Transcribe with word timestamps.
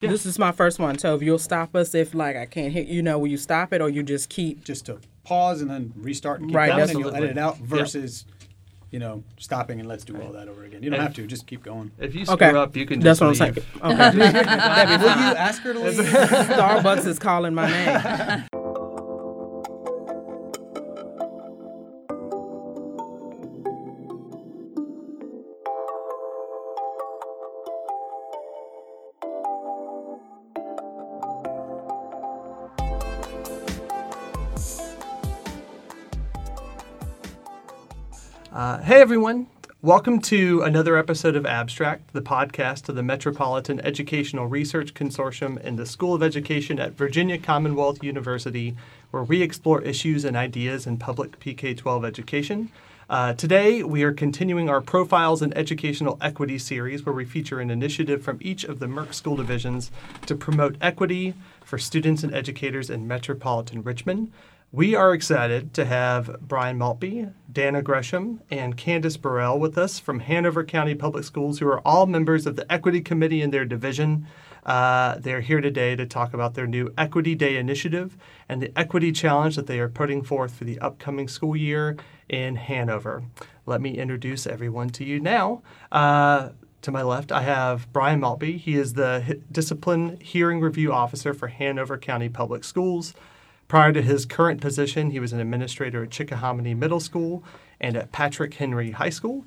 Yeah. 0.00 0.08
This 0.10 0.24
is 0.24 0.38
my 0.38 0.50
first 0.50 0.78
one, 0.78 0.96
so 0.98 1.14
if 1.14 1.20
you'll 1.22 1.38
stop 1.38 1.76
us 1.76 1.94
if 1.94 2.14
like 2.14 2.34
I 2.34 2.46
can't 2.46 2.72
hit, 2.72 2.86
you 2.88 3.02
know, 3.02 3.18
will 3.18 3.26
you 3.26 3.36
stop 3.36 3.70
it 3.74 3.82
or 3.82 3.90
you 3.90 4.02
just 4.02 4.30
keep? 4.30 4.64
Just 4.64 4.86
to 4.86 4.98
pause 5.24 5.60
and 5.60 5.70
then 5.70 5.92
restart 5.94 6.40
and 6.40 6.48
keep 6.48 6.56
Right, 6.56 6.68
going, 6.68 6.80
and 6.80 6.88
absolutely. 6.90 7.10
you'll 7.12 7.16
edit 7.24 7.30
it 7.36 7.38
out 7.38 7.58
Yep. 7.58 7.66
versus, 7.68 8.24
you 8.90 8.98
know, 8.98 9.22
stopping 9.38 9.78
and 9.78 9.86
let's 9.86 10.02
do 10.04 10.18
all 10.18 10.32
that 10.32 10.48
over 10.48 10.64
again. 10.64 10.82
You 10.82 10.88
don't 10.88 11.00
And- 11.00 11.08
have 11.08 11.14
to. 11.16 11.26
Just 11.26 11.46
keep 11.46 11.62
going. 11.62 11.90
If 11.98 12.14
you 12.14 12.24
screw 12.24 12.34
Okay, 12.36 12.48
up, 12.56 12.74
you 12.76 12.86
can. 12.86 13.00
That's 13.00 13.20
just 13.20 13.40
what 13.40 13.48
I'm 13.48 13.54
saying. 13.54 13.66
Okay, 13.82 13.94
That'd 14.16 15.00
Will 15.02 15.08
you 15.08 15.36
ask 15.36 15.60
her 15.64 15.72
to 15.74 15.78
leave? 15.84 15.94
Starbucks 15.98 17.06
is 17.06 17.18
calling 17.18 17.52
my 17.54 17.68
name. 17.70 18.44
hey 38.90 39.00
everyone, 39.00 39.46
welcome 39.82 40.20
to 40.20 40.62
another 40.62 40.96
episode 40.96 41.36
of 41.36 41.46
Abstract, 41.46 42.12
the 42.12 42.20
podcast 42.20 42.88
of 42.88 42.96
the 42.96 43.04
Metropolitan 43.04 43.78
Educational 43.82 44.48
Research 44.48 44.94
Consortium 44.94 45.64
and 45.64 45.78
the 45.78 45.86
School 45.86 46.12
of 46.12 46.24
Education 46.24 46.80
at 46.80 46.94
Virginia 46.94 47.38
Commonwealth 47.38 48.02
University, 48.02 48.74
where 49.12 49.22
we 49.22 49.42
explore 49.42 49.80
issues 49.82 50.24
and 50.24 50.36
ideas 50.36 50.88
in 50.88 50.96
public 50.96 51.38
PK 51.38 51.76
12 51.76 52.04
education. 52.04 52.72
Uh, 53.08 53.32
today, 53.32 53.84
we 53.84 54.02
are 54.02 54.12
continuing 54.12 54.68
our 54.68 54.80
Profiles 54.80 55.40
in 55.40 55.56
Educational 55.56 56.18
Equity 56.20 56.58
series, 56.58 57.06
where 57.06 57.14
we 57.14 57.24
feature 57.24 57.60
an 57.60 57.70
initiative 57.70 58.24
from 58.24 58.38
each 58.40 58.64
of 58.64 58.80
the 58.80 58.88
MERC 58.88 59.14
school 59.14 59.36
divisions 59.36 59.92
to 60.26 60.34
promote 60.34 60.74
equity 60.80 61.34
for 61.64 61.78
students 61.78 62.24
and 62.24 62.34
educators 62.34 62.90
in 62.90 63.06
metropolitan 63.06 63.84
Richmond. 63.84 64.32
We 64.72 64.94
are 64.94 65.12
excited 65.12 65.74
to 65.74 65.84
have 65.84 66.36
Brian 66.42 66.78
Maltby, 66.78 67.26
Dana 67.50 67.82
Gresham, 67.82 68.40
and 68.52 68.76
Candace 68.76 69.16
Burrell 69.16 69.58
with 69.58 69.76
us 69.76 69.98
from 69.98 70.20
Hanover 70.20 70.62
County 70.62 70.94
Public 70.94 71.24
Schools, 71.24 71.58
who 71.58 71.66
are 71.66 71.80
all 71.80 72.06
members 72.06 72.46
of 72.46 72.54
the 72.54 72.72
Equity 72.72 73.00
Committee 73.00 73.42
in 73.42 73.50
their 73.50 73.64
division. 73.64 74.28
Uh, 74.64 75.16
they're 75.18 75.40
here 75.40 75.60
today 75.60 75.96
to 75.96 76.06
talk 76.06 76.32
about 76.32 76.54
their 76.54 76.68
new 76.68 76.94
Equity 76.96 77.34
Day 77.34 77.56
initiative 77.56 78.16
and 78.48 78.62
the 78.62 78.70
equity 78.78 79.10
challenge 79.10 79.56
that 79.56 79.66
they 79.66 79.80
are 79.80 79.88
putting 79.88 80.22
forth 80.22 80.54
for 80.54 80.62
the 80.62 80.78
upcoming 80.78 81.26
school 81.26 81.56
year 81.56 81.96
in 82.28 82.54
Hanover. 82.54 83.24
Let 83.66 83.80
me 83.80 83.98
introduce 83.98 84.46
everyone 84.46 84.90
to 84.90 85.04
you 85.04 85.18
now. 85.18 85.62
Uh, 85.90 86.50
to 86.82 86.92
my 86.92 87.02
left, 87.02 87.32
I 87.32 87.42
have 87.42 87.92
Brian 87.92 88.20
Maltby. 88.20 88.56
He 88.56 88.76
is 88.76 88.94
the 88.94 89.40
Discipline 89.50 90.18
Hearing 90.20 90.60
Review 90.60 90.92
Officer 90.92 91.34
for 91.34 91.48
Hanover 91.48 91.98
County 91.98 92.28
Public 92.28 92.62
Schools. 92.62 93.14
Prior 93.70 93.92
to 93.92 94.02
his 94.02 94.26
current 94.26 94.60
position, 94.60 95.12
he 95.12 95.20
was 95.20 95.32
an 95.32 95.38
administrator 95.38 96.02
at 96.02 96.10
Chickahominy 96.10 96.76
Middle 96.76 96.98
School 96.98 97.44
and 97.80 97.96
at 97.96 98.10
Patrick 98.10 98.54
Henry 98.54 98.90
High 98.90 99.10
School. 99.10 99.44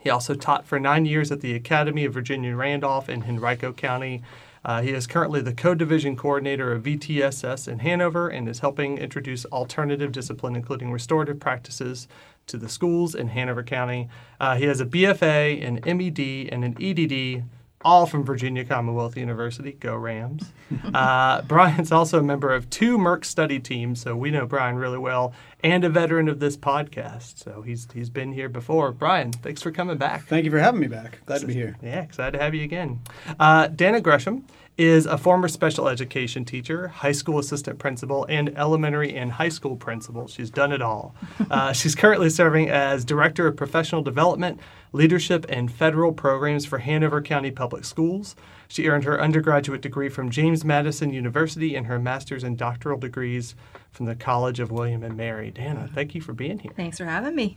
He 0.00 0.10
also 0.10 0.34
taught 0.34 0.66
for 0.66 0.78
nine 0.78 1.06
years 1.06 1.32
at 1.32 1.40
the 1.40 1.54
Academy 1.54 2.04
of 2.04 2.12
Virginia 2.12 2.54
Randolph 2.54 3.08
in 3.08 3.22
Henrico 3.22 3.72
County. 3.72 4.22
Uh, 4.66 4.82
he 4.82 4.90
is 4.90 5.06
currently 5.06 5.40
the 5.40 5.54
co-division 5.54 6.14
coordinator 6.14 6.72
of 6.72 6.82
VTSS 6.82 7.66
in 7.66 7.78
Hanover 7.78 8.28
and 8.28 8.50
is 8.50 8.58
helping 8.58 8.98
introduce 8.98 9.46
alternative 9.46 10.12
discipline, 10.12 10.54
including 10.56 10.92
restorative 10.92 11.40
practices, 11.40 12.06
to 12.46 12.58
the 12.58 12.68
schools 12.68 13.14
in 13.14 13.28
Hanover 13.28 13.62
County. 13.62 14.10
Uh, 14.38 14.56
he 14.56 14.64
has 14.64 14.82
a 14.82 14.86
BFA, 14.86 15.66
an 15.66 15.80
MED, 15.86 16.52
and 16.52 16.66
an 16.66 16.76
EDD, 16.78 17.44
all 17.84 18.06
from 18.06 18.24
Virginia 18.24 18.64
Commonwealth 18.64 19.16
University. 19.16 19.72
Go 19.72 19.94
Rams! 19.96 20.52
Uh, 20.94 21.42
Brian's 21.42 21.90
also 21.92 22.18
a 22.20 22.22
member 22.22 22.52
of 22.52 22.68
two 22.70 22.96
MERC 22.98 23.24
study 23.24 23.58
teams, 23.58 24.00
so 24.00 24.14
we 24.16 24.30
know 24.30 24.46
Brian 24.46 24.76
really 24.76 24.98
well, 24.98 25.32
and 25.62 25.84
a 25.84 25.88
veteran 25.88 26.28
of 26.28 26.40
this 26.40 26.56
podcast. 26.56 27.38
So 27.42 27.62
he's 27.62 27.86
he's 27.92 28.10
been 28.10 28.32
here 28.32 28.48
before. 28.48 28.92
Brian, 28.92 29.32
thanks 29.32 29.62
for 29.62 29.70
coming 29.70 29.96
back. 29.98 30.26
Thank 30.26 30.44
you 30.44 30.50
for 30.50 30.58
having 30.58 30.80
me 30.80 30.86
back. 30.86 31.20
Glad 31.26 31.40
to 31.40 31.46
be 31.46 31.54
here. 31.54 31.76
Yeah, 31.82 32.00
excited 32.02 32.38
to 32.38 32.42
have 32.42 32.54
you 32.54 32.62
again. 32.62 33.00
Uh, 33.38 33.66
Dana 33.68 34.00
Gresham 34.00 34.44
is 34.76 35.06
a 35.06 35.16
former 35.16 35.46
special 35.46 35.88
education 35.88 36.44
teacher, 36.44 36.88
high 36.88 37.12
school 37.12 37.38
assistant 37.38 37.78
principal, 37.78 38.26
and 38.28 38.56
elementary 38.58 39.14
and 39.14 39.32
high 39.32 39.48
school 39.48 39.76
principal. 39.76 40.26
She's 40.26 40.50
done 40.50 40.72
it 40.72 40.82
all. 40.82 41.14
Uh, 41.50 41.72
she's 41.72 41.94
currently 41.94 42.30
serving 42.30 42.68
as 42.68 43.04
director 43.04 43.46
of 43.46 43.54
professional 43.54 44.02
development, 44.02 44.58
leadership, 44.92 45.44
and 45.48 45.70
federal 45.70 46.10
programs 46.12 46.64
for 46.64 46.78
Hanover 46.78 47.20
County 47.20 47.50
Public 47.50 47.84
Schools. 47.84 48.34
She 48.66 48.88
earned 48.88 49.04
her 49.04 49.20
undergraduate 49.20 49.80
degree 49.80 50.08
from 50.08 50.30
James 50.30 50.64
Madison 50.64 51.12
University 51.12 51.76
and 51.76 51.86
her 51.86 51.98
master's 51.98 52.42
and 52.42 52.56
doctoral 52.56 52.98
degrees 52.98 53.54
from 53.92 54.06
the 54.06 54.16
College 54.16 54.58
of 54.58 54.72
William 54.72 55.02
and 55.04 55.16
Mary. 55.16 55.50
Dana, 55.50 55.88
thank 55.94 56.14
you 56.14 56.20
for 56.20 56.32
being 56.32 56.58
here. 56.58 56.72
Thanks 56.74 56.98
for 56.98 57.04
having 57.04 57.36
me. 57.36 57.56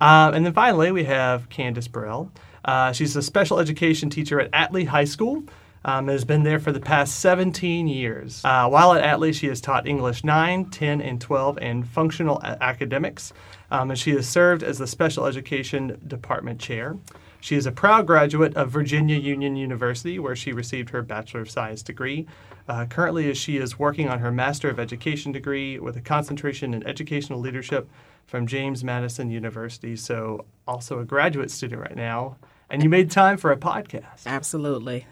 Um, 0.00 0.34
and 0.34 0.46
then 0.46 0.52
finally, 0.54 0.90
we 0.90 1.04
have 1.04 1.48
Candace 1.50 1.88
Burrell. 1.88 2.32
Uh, 2.64 2.92
she's 2.92 3.14
a 3.16 3.22
special 3.22 3.60
education 3.60 4.10
teacher 4.10 4.40
at 4.40 4.50
Atlee 4.52 4.86
High 4.86 5.04
School. 5.04 5.44
Um, 5.84 6.08
has 6.08 6.24
been 6.24 6.42
there 6.42 6.58
for 6.58 6.72
the 6.72 6.80
past 6.80 7.20
17 7.20 7.86
years. 7.86 8.42
Uh, 8.44 8.68
while 8.68 8.92
at 8.94 9.04
Atlee, 9.04 9.32
she 9.32 9.46
has 9.46 9.60
taught 9.60 9.86
English 9.86 10.24
9, 10.24 10.66
10, 10.70 11.00
and 11.00 11.20
12 11.20 11.58
and 11.62 11.86
functional 11.86 12.40
a- 12.40 12.62
academics. 12.62 13.32
Um, 13.70 13.90
and 13.90 13.98
she 13.98 14.10
has 14.12 14.28
served 14.28 14.62
as 14.62 14.78
the 14.78 14.86
special 14.88 15.24
education 15.24 16.00
department 16.06 16.60
chair. 16.60 16.96
She 17.40 17.54
is 17.54 17.66
a 17.66 17.72
proud 17.72 18.06
graduate 18.06 18.56
of 18.56 18.70
Virginia 18.70 19.16
Union 19.16 19.54
University, 19.54 20.18
where 20.18 20.34
she 20.34 20.52
received 20.52 20.90
her 20.90 21.02
Bachelor 21.02 21.42
of 21.42 21.50
Science 21.50 21.82
degree. 21.82 22.26
Uh, 22.66 22.84
currently, 22.86 23.32
she 23.34 23.56
is 23.56 23.78
working 23.78 24.08
on 24.08 24.18
her 24.18 24.32
Master 24.32 24.68
of 24.68 24.80
Education 24.80 25.30
degree 25.32 25.78
with 25.78 25.96
a 25.96 26.00
concentration 26.00 26.74
in 26.74 26.84
educational 26.86 27.38
leadership 27.38 27.88
from 28.26 28.46
James 28.46 28.82
Madison 28.82 29.30
University. 29.30 29.94
So, 29.96 30.44
also 30.66 30.98
a 30.98 31.04
graduate 31.04 31.50
student 31.50 31.80
right 31.80 31.96
now. 31.96 32.36
And 32.68 32.82
you 32.82 32.88
made 32.90 33.10
time 33.10 33.38
for 33.38 33.50
a 33.50 33.56
podcast. 33.56 34.26
Absolutely. 34.26 35.06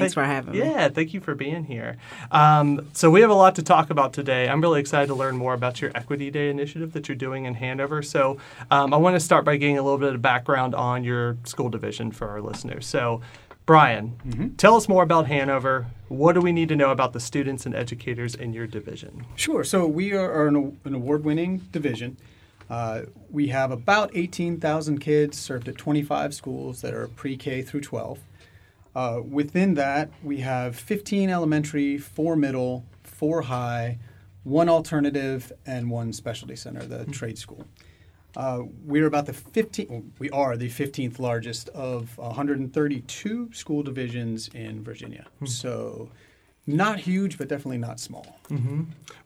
Thanks 0.00 0.14
for 0.14 0.24
having 0.24 0.52
me. 0.52 0.58
Yeah, 0.58 0.88
thank 0.88 1.12
you 1.12 1.20
for 1.20 1.34
being 1.34 1.64
here. 1.64 1.98
Um, 2.30 2.88
so 2.92 3.10
we 3.10 3.20
have 3.20 3.30
a 3.30 3.34
lot 3.34 3.54
to 3.56 3.62
talk 3.62 3.90
about 3.90 4.12
today. 4.12 4.48
I'm 4.48 4.60
really 4.60 4.80
excited 4.80 5.08
to 5.08 5.14
learn 5.14 5.36
more 5.36 5.54
about 5.54 5.80
your 5.80 5.90
Equity 5.94 6.30
Day 6.30 6.48
initiative 6.48 6.92
that 6.94 7.08
you're 7.08 7.16
doing 7.16 7.44
in 7.44 7.54
Hanover. 7.54 8.02
So 8.02 8.38
um, 8.70 8.94
I 8.94 8.96
want 8.96 9.16
to 9.16 9.20
start 9.20 9.44
by 9.44 9.56
getting 9.56 9.78
a 9.78 9.82
little 9.82 9.98
bit 9.98 10.14
of 10.14 10.22
background 10.22 10.74
on 10.74 11.04
your 11.04 11.36
school 11.44 11.68
division 11.68 12.10
for 12.10 12.28
our 12.28 12.40
listeners. 12.40 12.86
So, 12.86 13.20
Brian, 13.66 14.54
tell 14.56 14.76
us 14.76 14.88
more 14.88 15.02
about 15.02 15.26
Hanover. 15.26 15.86
What 16.08 16.32
do 16.32 16.40
we 16.40 16.52
need 16.52 16.68
to 16.70 16.76
know 16.76 16.90
about 16.90 17.12
the 17.12 17.20
students 17.20 17.64
and 17.64 17.74
educators 17.74 18.34
in 18.34 18.52
your 18.52 18.66
division? 18.66 19.24
Sure. 19.36 19.62
So 19.62 19.86
we 19.86 20.12
are, 20.14 20.32
are 20.32 20.48
an, 20.48 20.78
an 20.84 20.94
award-winning 20.94 21.58
division. 21.70 22.16
Uh, 22.68 23.02
we 23.30 23.48
have 23.48 23.70
about 23.70 24.10
18,000 24.14 24.98
kids 24.98 25.38
served 25.38 25.68
at 25.68 25.76
25 25.76 26.34
schools 26.34 26.80
that 26.80 26.94
are 26.94 27.06
pre-K 27.08 27.62
through 27.62 27.82
12. 27.82 28.18
Uh, 28.94 29.20
within 29.26 29.74
that, 29.74 30.10
we 30.22 30.38
have 30.38 30.76
15 30.76 31.30
elementary, 31.30 31.98
four 31.98 32.36
middle, 32.36 32.84
four 33.02 33.42
high, 33.42 33.98
one 34.44 34.68
alternative, 34.68 35.52
and 35.66 35.90
one 35.90 36.12
specialty 36.12 36.56
center, 36.56 36.84
the 36.84 37.04
trade 37.06 37.38
school. 37.38 37.64
Uh, 38.36 38.62
we're 38.84 39.06
about 39.06 39.26
the 39.26 39.32
15. 39.32 40.12
We 40.18 40.30
are 40.30 40.56
the 40.56 40.68
15th 40.68 41.18
largest 41.18 41.68
of 41.70 42.16
132 42.18 43.50
school 43.52 43.82
divisions 43.82 44.48
in 44.54 44.82
Virginia. 44.82 45.26
So, 45.44 46.08
not 46.66 47.00
huge, 47.00 47.36
but 47.38 47.48
definitely 47.48 47.78
not 47.78 48.00
small. 48.00 48.26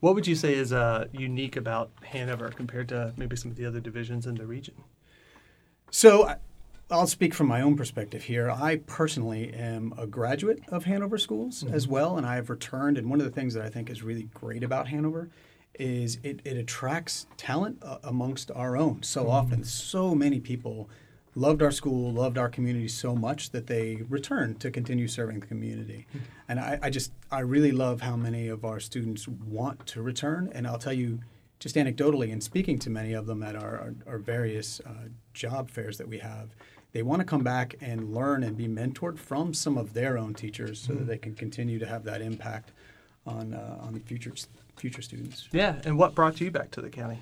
What 0.01 0.15
would 0.15 0.27
you 0.27 0.35
say 0.35 0.55
is 0.55 0.73
uh, 0.73 1.07
unique 1.13 1.57
about 1.57 1.91
Hanover 2.03 2.49
compared 2.49 2.89
to 2.91 3.13
maybe 3.17 3.37
some 3.37 3.51
of 3.51 3.57
the 3.57 3.65
other 3.67 3.81
divisions 3.81 4.27
in 4.27 4.35
the 4.37 4.47
region? 4.47 4.75
So 5.91 6.35
I'll 6.89 7.09
speak 7.09 7.35
from 7.35 7.49
my 7.49 7.63
own 7.63 7.77
perspective 7.77 8.23
here. 8.23 8.49
I 8.49 8.77
personally 8.77 9.53
am 9.53 9.93
a 9.99 10.07
graduate 10.07 10.61
of 10.69 10.85
Hanover 10.85 11.19
schools 11.19 11.65
as 11.65 11.89
well, 11.89 12.17
and 12.17 12.25
I 12.25 12.37
have 12.37 12.49
returned. 12.49 12.97
And 12.97 13.11
one 13.11 13.21
of 13.21 13.27
the 13.27 13.33
things 13.33 13.55
that 13.55 13.65
I 13.65 13.69
think 13.69 13.91
is 13.91 14.05
really 14.05 14.29
great 14.35 14.63
about 14.63 14.87
Hanover 14.87 15.29
is 15.81 16.21
it, 16.23 16.41
it 16.45 16.57
attracts 16.57 17.27
talent 17.37 17.79
uh, 17.83 17.99
amongst 18.05 18.53
our 18.53 18.77
own 18.77 19.03
so 19.03 19.29
often. 19.29 19.65
So 19.65 20.15
many 20.15 20.39
people 20.39 20.89
loved 21.35 21.61
our 21.61 21.73
school, 21.73 22.13
loved 22.13 22.39
our 22.39 22.49
community 22.49 22.87
so 22.87 23.17
much 23.17 23.51
that 23.51 23.67
they 23.67 24.05
returned 24.09 24.61
to 24.61 24.71
continue 24.71 25.09
serving 25.09 25.41
the 25.41 25.47
community. 25.47 26.07
And 26.49 26.61
I, 26.61 26.79
I 26.81 26.91
just, 26.91 27.11
I 27.33 27.41
really 27.41 27.73
love 27.73 28.03
how 28.03 28.15
many 28.15 28.47
of 28.47 28.65
our 28.65 28.79
students 28.79 29.27
want 29.27 29.87
to 29.87 30.03
return. 30.03 30.51
And 30.55 30.69
I'll 30.69 30.79
tell 30.79 30.93
you, 30.93 31.19
just 31.59 31.75
anecdotally, 31.75 32.33
and 32.33 32.43
speaking 32.43 32.79
to 32.79 32.91
many 32.91 33.13
of 33.13 33.27
them 33.27 33.43
at 33.43 33.57
our, 33.57 33.77
our, 33.77 33.95
our 34.07 34.19
various 34.19 34.81
uh, 34.87 35.09
job 35.35 35.71
fairs 35.71 35.99
that 35.99 36.07
we 36.07 36.19
have, 36.19 36.55
they 36.97 37.03
want 37.03 37.21
to 37.21 37.27
come 37.27 37.43
back 37.43 37.75
and 37.83 38.15
learn 38.15 38.43
and 38.43 38.57
be 38.57 38.67
mentored 38.67 39.19
from 39.19 39.53
some 39.53 39.77
of 39.77 39.93
their 39.93 40.17
own 40.17 40.33
teachers 40.33 40.81
so 40.81 40.95
that 40.95 41.07
they 41.07 41.19
can 41.19 41.35
continue 41.35 41.79
to 41.79 41.85
have 41.85 42.05
that 42.05 42.23
impact 42.23 42.73
on, 43.27 43.53
uh, 43.53 43.77
on 43.83 43.93
the 43.93 44.01
future, 44.01 44.33
future 44.77 45.03
students. 45.03 45.47
Yeah, 45.53 45.77
and 45.85 45.99
what 45.99 46.15
brought 46.15 46.41
you 46.41 46.51
back 46.51 46.71
to 46.71 46.81
the 46.81 46.89
county? 46.89 47.19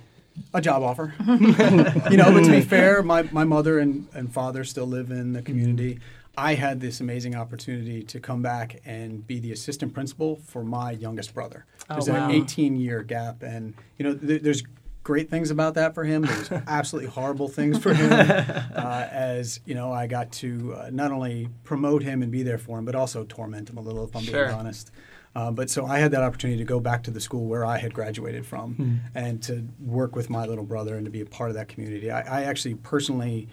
A 0.53 0.61
job 0.61 0.85
offer. 0.85 1.13
you 1.27 2.17
know, 2.17 2.33
but 2.33 2.45
to 2.45 2.53
be 2.53 2.61
fair, 2.61 3.03
my, 3.03 3.23
my 3.33 3.43
mother 3.43 3.81
and, 3.81 4.07
and 4.15 4.33
father 4.33 4.63
still 4.63 4.87
live 4.87 5.11
in 5.11 5.33
the 5.33 5.43
community. 5.43 5.99
I 6.39 6.55
had 6.55 6.81
this 6.81 7.01
amazing 7.01 7.35
opportunity 7.35 8.05
to 8.05 8.21
come 8.21 8.43
back 8.43 8.81
and 8.85 9.27
be 9.27 9.41
the 9.41 9.51
assistant 9.51 9.93
principal 9.93 10.37
for 10.37 10.63
my 10.63 10.93
youngest 10.93 11.35
brother. 11.35 11.65
Oh, 11.91 11.95
There's 11.95 12.09
wow. 12.09 12.29
an 12.29 12.31
18 12.31 12.77
year 12.77 13.03
gap, 13.03 13.43
and 13.43 13.75
you 13.99 14.05
know, 14.05 14.15
th- 14.15 14.43
there's 14.43 14.63
great 15.05 15.31
things 15.31 15.51
about 15.53 15.75
that 15.75 15.95
for 15.95 16.03
him. 16.05 16.23
There's 16.23 16.51
absolutely 16.67 17.11
horrible 17.11 17.49
things 17.49 17.79
for 17.79 17.95
him. 17.95 18.11
Uh, 18.13 19.07
as 19.13 19.61
you 19.65 19.75
know, 19.77 19.93
I 19.93 20.07
got 20.09 20.33
to 20.33 20.75
uh, 20.77 20.91
not 20.93 21.13
only 21.13 21.49
promote 21.63 22.03
him 22.03 22.23
and 22.23 22.33
be 22.33 22.43
there 22.43 22.59
for 22.59 22.79
him, 22.79 22.85
but 22.85 22.95
also 22.97 23.25
torment 23.25 23.71
him 23.71 23.77
a 23.77 23.81
little, 23.83 24.05
if 24.05 24.17
I'm 24.17 24.23
Sure. 24.23 24.47
being 24.47 24.59
honest. 24.59 24.91
Uh, 25.37 25.51
but 25.51 25.69
so 25.69 25.85
I 25.85 25.99
had 25.99 26.11
that 26.13 26.23
opportunity 26.23 26.59
to 26.59 26.65
go 26.65 26.79
back 26.81 27.03
to 27.05 27.11
the 27.11 27.21
school 27.21 27.47
where 27.47 27.65
I 27.65 27.79
had 27.79 27.93
graduated 27.93 28.47
from 28.47 28.75
Hmm. 28.75 28.97
and 29.15 29.43
to 29.45 29.67
work 29.81 30.15
with 30.17 30.31
my 30.31 30.47
little 30.47 30.65
brother 30.65 30.97
and 30.97 31.05
to 31.05 31.11
be 31.11 31.21
a 31.21 31.27
part 31.27 31.51
of 31.51 31.57
that 31.57 31.69
community. 31.69 32.11
I, 32.11 32.41
I 32.41 32.45
actually 32.45 32.75
personally 32.77 33.49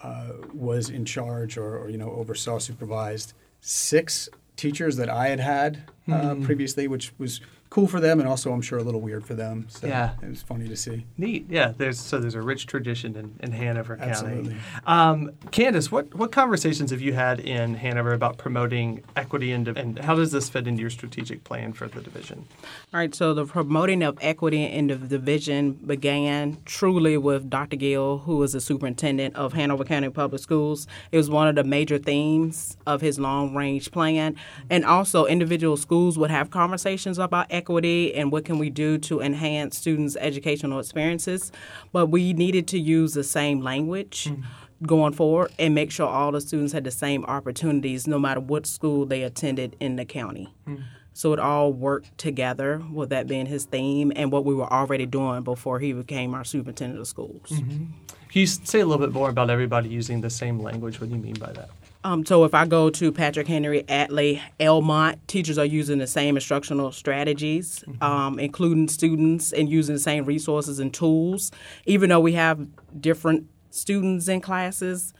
uh, 0.00 0.32
was 0.54 0.88
in 0.90 1.04
charge 1.04 1.56
or, 1.58 1.78
or, 1.78 1.88
you 1.90 1.98
know, 1.98 2.10
oversaw, 2.10 2.58
supervised 2.58 3.32
six 3.60 4.28
teachers 4.56 4.96
that 4.96 5.08
I 5.10 5.28
had 5.28 5.40
had 5.40 5.82
uh, 6.10 6.34
Hmm. 6.34 6.42
previously, 6.44 6.88
which 6.88 7.12
was 7.18 7.40
cool 7.76 7.86
for 7.86 8.00
them 8.00 8.20
and 8.20 8.26
also, 8.26 8.50
I'm 8.54 8.62
sure, 8.62 8.78
a 8.78 8.82
little 8.82 9.02
weird 9.02 9.26
for 9.26 9.34
them. 9.34 9.66
So 9.68 9.86
Yeah. 9.86 10.12
it 10.22 10.30
was 10.30 10.40
funny 10.40 10.66
to 10.66 10.76
see. 10.76 11.04
Neat. 11.18 11.44
Yeah. 11.50 11.74
There's 11.76 12.00
so 12.00 12.18
there's 12.18 12.34
a 12.34 12.40
rich 12.40 12.66
tradition 12.66 13.14
in, 13.14 13.34
in 13.40 13.52
Hanover 13.52 13.98
Absolutely. 14.00 14.54
County. 14.54 14.60
Um, 14.86 15.30
Candace, 15.50 15.92
what 15.92 16.14
what 16.14 16.32
conversations 16.32 16.90
have 16.90 17.02
you 17.02 17.12
had 17.12 17.38
in 17.38 17.74
Hanover 17.74 18.14
about 18.14 18.38
promoting 18.38 19.02
equity 19.14 19.52
and 19.52 19.68
and 19.68 19.98
how 19.98 20.14
does 20.14 20.32
this 20.32 20.48
fit 20.48 20.66
into 20.66 20.80
your 20.80 20.88
strategic 20.88 21.44
plan 21.44 21.74
for 21.74 21.86
the 21.86 22.00
division? 22.00 22.46
All 22.94 23.00
right, 23.00 23.14
so 23.14 23.34
the 23.34 23.44
promoting 23.44 24.02
of 24.02 24.16
equity 24.22 24.64
in 24.64 24.86
the 24.86 24.96
division 24.96 25.72
began 25.72 26.56
truly 26.64 27.18
with 27.18 27.50
Dr. 27.50 27.76
Gill, 27.76 28.18
who 28.24 28.38
was 28.38 28.54
the 28.54 28.60
superintendent 28.62 29.36
of 29.36 29.52
Hanover 29.52 29.84
County 29.84 30.08
Public 30.08 30.40
Schools. 30.40 30.86
It 31.12 31.18
was 31.18 31.28
one 31.28 31.46
of 31.46 31.56
the 31.56 31.64
major 31.64 31.98
themes 31.98 32.78
of 32.86 33.02
his 33.02 33.18
long 33.18 33.54
range 33.54 33.90
plan. 33.90 34.34
And 34.70 34.82
also, 34.86 35.26
individual 35.26 35.76
schools 35.76 36.16
would 36.16 36.30
have 36.30 36.48
conversations 36.48 37.18
about 37.18 37.46
equity 37.50 37.65
and 37.68 38.32
what 38.32 38.44
can 38.44 38.58
we 38.58 38.70
do 38.70 38.98
to 38.98 39.20
enhance 39.20 39.78
students' 39.78 40.16
educational 40.18 40.78
experiences. 40.78 41.52
But 41.92 42.06
we 42.06 42.32
needed 42.32 42.68
to 42.68 42.78
use 42.78 43.14
the 43.14 43.24
same 43.24 43.60
language 43.60 44.24
mm-hmm. 44.24 44.84
going 44.84 45.12
forward 45.12 45.52
and 45.58 45.74
make 45.74 45.90
sure 45.90 46.08
all 46.08 46.32
the 46.32 46.40
students 46.40 46.72
had 46.72 46.84
the 46.84 46.90
same 46.90 47.24
opportunities 47.24 48.06
no 48.06 48.18
matter 48.18 48.40
what 48.40 48.66
school 48.66 49.06
they 49.06 49.22
attended 49.22 49.76
in 49.80 49.96
the 49.96 50.04
county. 50.04 50.54
Mm-hmm. 50.66 50.82
So 51.12 51.32
it 51.32 51.38
all 51.38 51.72
worked 51.72 52.18
together 52.18 52.82
with 52.92 53.08
that 53.08 53.26
being 53.26 53.46
his 53.46 53.64
theme 53.64 54.12
and 54.14 54.30
what 54.30 54.44
we 54.44 54.54
were 54.54 54.70
already 54.70 55.06
doing 55.06 55.44
before 55.44 55.78
he 55.80 55.94
became 55.94 56.34
our 56.34 56.44
superintendent 56.44 57.00
of 57.00 57.06
schools. 57.06 57.48
Mm-hmm. 57.48 57.84
Can 58.28 58.40
you 58.40 58.46
say 58.46 58.80
a 58.80 58.86
little 58.86 59.04
bit 59.06 59.14
more 59.14 59.30
about 59.30 59.48
everybody 59.48 59.88
using 59.88 60.20
the 60.20 60.28
same 60.28 60.58
language? 60.58 61.00
What 61.00 61.08
do 61.08 61.16
you 61.16 61.22
mean 61.22 61.36
by 61.36 61.52
that? 61.52 61.70
Um, 62.06 62.24
so 62.24 62.44
if 62.44 62.54
I 62.54 62.66
go 62.66 62.88
to 62.88 63.10
Patrick 63.10 63.48
Henry, 63.48 63.82
Atlee, 63.88 64.40
Elmont, 64.60 65.18
teachers 65.26 65.58
are 65.58 65.64
using 65.64 65.98
the 65.98 66.06
same 66.06 66.36
instructional 66.36 66.92
strategies, 66.92 67.82
um, 68.00 68.38
including 68.38 68.86
students 68.86 69.52
and 69.52 69.68
using 69.68 69.96
the 69.96 70.00
same 70.00 70.24
resources 70.24 70.78
and 70.78 70.94
tools. 70.94 71.50
Even 71.84 72.10
though 72.10 72.20
we 72.20 72.34
have 72.34 72.64
different 73.00 73.48
students 73.70 74.28
in 74.28 74.40
classes, 74.40 75.14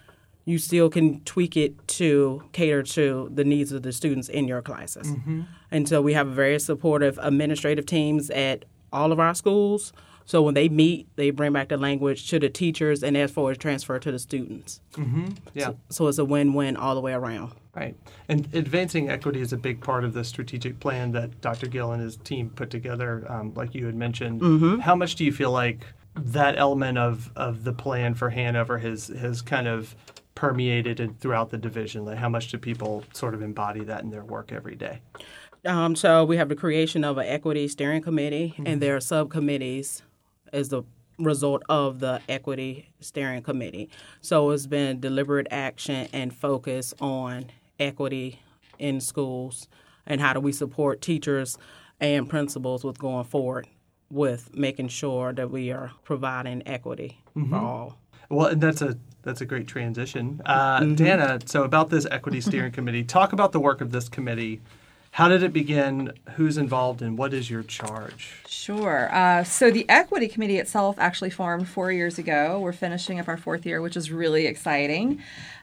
you 0.45 0.59
still 0.59 0.89
can 0.89 1.19
tweak 1.25 1.57
it 1.57 1.89
to 1.89 2.45
cater 2.53 2.85
to 2.85 3.33
the 3.35 3.43
needs 3.43 3.73
of 3.73 3.83
the 3.83 3.93
students 3.93 4.29
in 4.29 4.47
your 4.47 4.63
classes. 4.63 5.09
And 5.73 5.89
so 5.89 6.01
we 6.01 6.13
have 6.13 6.29
very 6.29 6.61
supportive 6.61 7.19
administrative 7.21 7.87
teams 7.87 8.31
at 8.31 8.65
all 8.93 9.11
of 9.11 9.19
our 9.19 9.35
schools. 9.35 9.93
So 10.27 10.43
when 10.43 10.55
they 10.55 10.69
meet, 10.69 11.09
they 11.17 11.31
bring 11.31 11.53
back 11.53 11.69
the 11.69 11.77
language 11.77 12.29
to 12.31 12.39
the 12.39 12.49
teachers 12.49 13.03
and 13.03 13.15
therefore 13.15 13.53
it's 13.53 13.63
transfer 13.63 13.99
to 13.99 14.13
the 14.13 14.19
students. 14.19 14.81
Yeah. 15.55 15.73
So 15.89 16.09
it's 16.09 16.19
a 16.19 16.25
win-win 16.25 16.77
all 16.77 16.95
the 16.97 17.01
way 17.01 17.13
around. 17.13 17.53
Right. 17.75 17.95
And 18.29 18.49
advancing 18.55 19.09
equity 19.09 19.41
is 19.41 19.53
a 19.53 19.57
big 19.57 19.81
part 19.81 20.03
of 20.03 20.15
the 20.15 20.25
strategic 20.25 20.81
plan 20.81 21.13
that 21.13 21.41
Dr. 21.41 21.69
Gill 21.69 21.93
and 21.93 22.03
his 22.03 22.17
team 22.17 22.51
put 22.51 22.71
together, 22.71 23.25
um, 23.29 23.55
like 23.55 23.75
you 23.75 23.87
had 23.87 23.95
mentioned. 23.95 24.83
How 24.83 24.97
much 24.97 25.15
do 25.15 25.25
you 25.25 25.33
feel 25.33 25.53
like 25.53 25.87
that 26.17 26.57
element 26.57 26.99
of, 26.99 27.31
of 27.37 27.65
the 27.65 27.73
plan 27.73 28.15
for 28.15 28.31
Hanover 28.31 28.79
has, 28.79 29.09
has 29.09 29.43
kind 29.43 29.69
of 29.69 29.95
permeated 30.35 30.99
it 31.01 31.11
throughout 31.21 31.51
the 31.51 31.59
division? 31.59 32.05
Like, 32.05 32.19
how 32.19 32.31
much 32.31 32.49
do 32.49 32.59
people 32.59 33.05
sort 33.13 33.35
of 33.35 33.43
embody 33.43 33.85
that 33.85 34.03
in 34.03 34.11
their 34.11 34.25
work 34.25 34.53
every 34.53 34.75
day? 34.75 35.01
Um, 35.67 35.95
so 35.97 36.25
we 36.25 36.37
have 36.37 36.49
the 36.49 36.57
creation 36.57 37.05
of 37.05 37.19
an 37.19 37.27
equity 37.27 37.69
steering 37.69 38.01
committee, 38.01 38.55
and 38.65 38.81
there 38.81 38.97
are 38.97 39.01
subcommittees 39.01 40.03
as 40.57 40.71
the 40.71 40.83
result 41.19 41.63
of 41.69 42.01
the 42.01 42.21
equity 42.29 42.89
steering 43.01 43.43
committee. 43.43 43.89
So 44.21 44.51
it's 44.51 44.67
been 44.67 45.01
deliberate 45.01 45.47
action 45.51 46.09
and 46.13 46.35
focus 46.35 46.93
on 47.01 47.47
equity 47.79 48.41
in 48.79 49.01
schools 49.01 49.69
and 50.07 50.21
how 50.21 50.33
do 50.33 50.41
we 50.41 50.53
support 50.53 51.01
teachers 51.01 51.57
and 52.01 52.29
principals 52.29 52.85
with 52.85 52.99
going 52.99 53.25
forward 53.25 53.67
with 54.11 54.55
making 54.55 54.89
sure 54.89 55.33
that 55.33 55.51
we 55.51 55.73
are 55.73 55.93
providing 56.05 56.63
equity 56.67 57.21
for 57.33 57.57
all. 57.57 57.99
Well, 58.29 58.49
and 58.49 58.61
that's 58.61 58.83
a 58.83 58.97
that's 59.23 59.41
a 59.41 59.47
great 59.47 59.67
transition, 59.67 60.41
uh, 60.47 60.81
Dana. 60.85 61.41
So 61.47 61.65
about 61.65 61.91
this 61.91 62.07
equity 62.11 62.41
steering 62.41 62.71
committee, 62.73 63.03
talk 63.03 63.33
about 63.33 63.53
the 63.53 63.59
work 63.59 63.81
of 63.81 63.91
this 63.91 64.09
committee. 64.09 64.61
How 65.17 65.29
did 65.29 65.43
it 65.43 65.55
begin? 65.55 66.13
Who's 66.35 66.59
involved, 66.59 67.01
and 67.01 67.17
what 67.17 67.33
is 67.33 67.49
your 67.49 67.63
charge? 67.63 68.35
Sure. 68.47 69.09
Uh, 69.11 69.45
so 69.45 69.71
the 69.71 69.89
equity 69.89 70.29
committee 70.29 70.59
itself 70.59 70.97
actually 70.99 71.31
formed 71.31 71.71
four 71.71 71.91
years 71.91 72.19
ago. 72.19 72.61
We're 72.61 72.75
finishing 72.75 73.19
up 73.19 73.27
our 73.27 73.39
fourth 73.39 73.65
year, 73.65 73.81
which 73.81 73.97
is 73.97 74.11
really 74.11 74.47
exciting. 74.47 75.23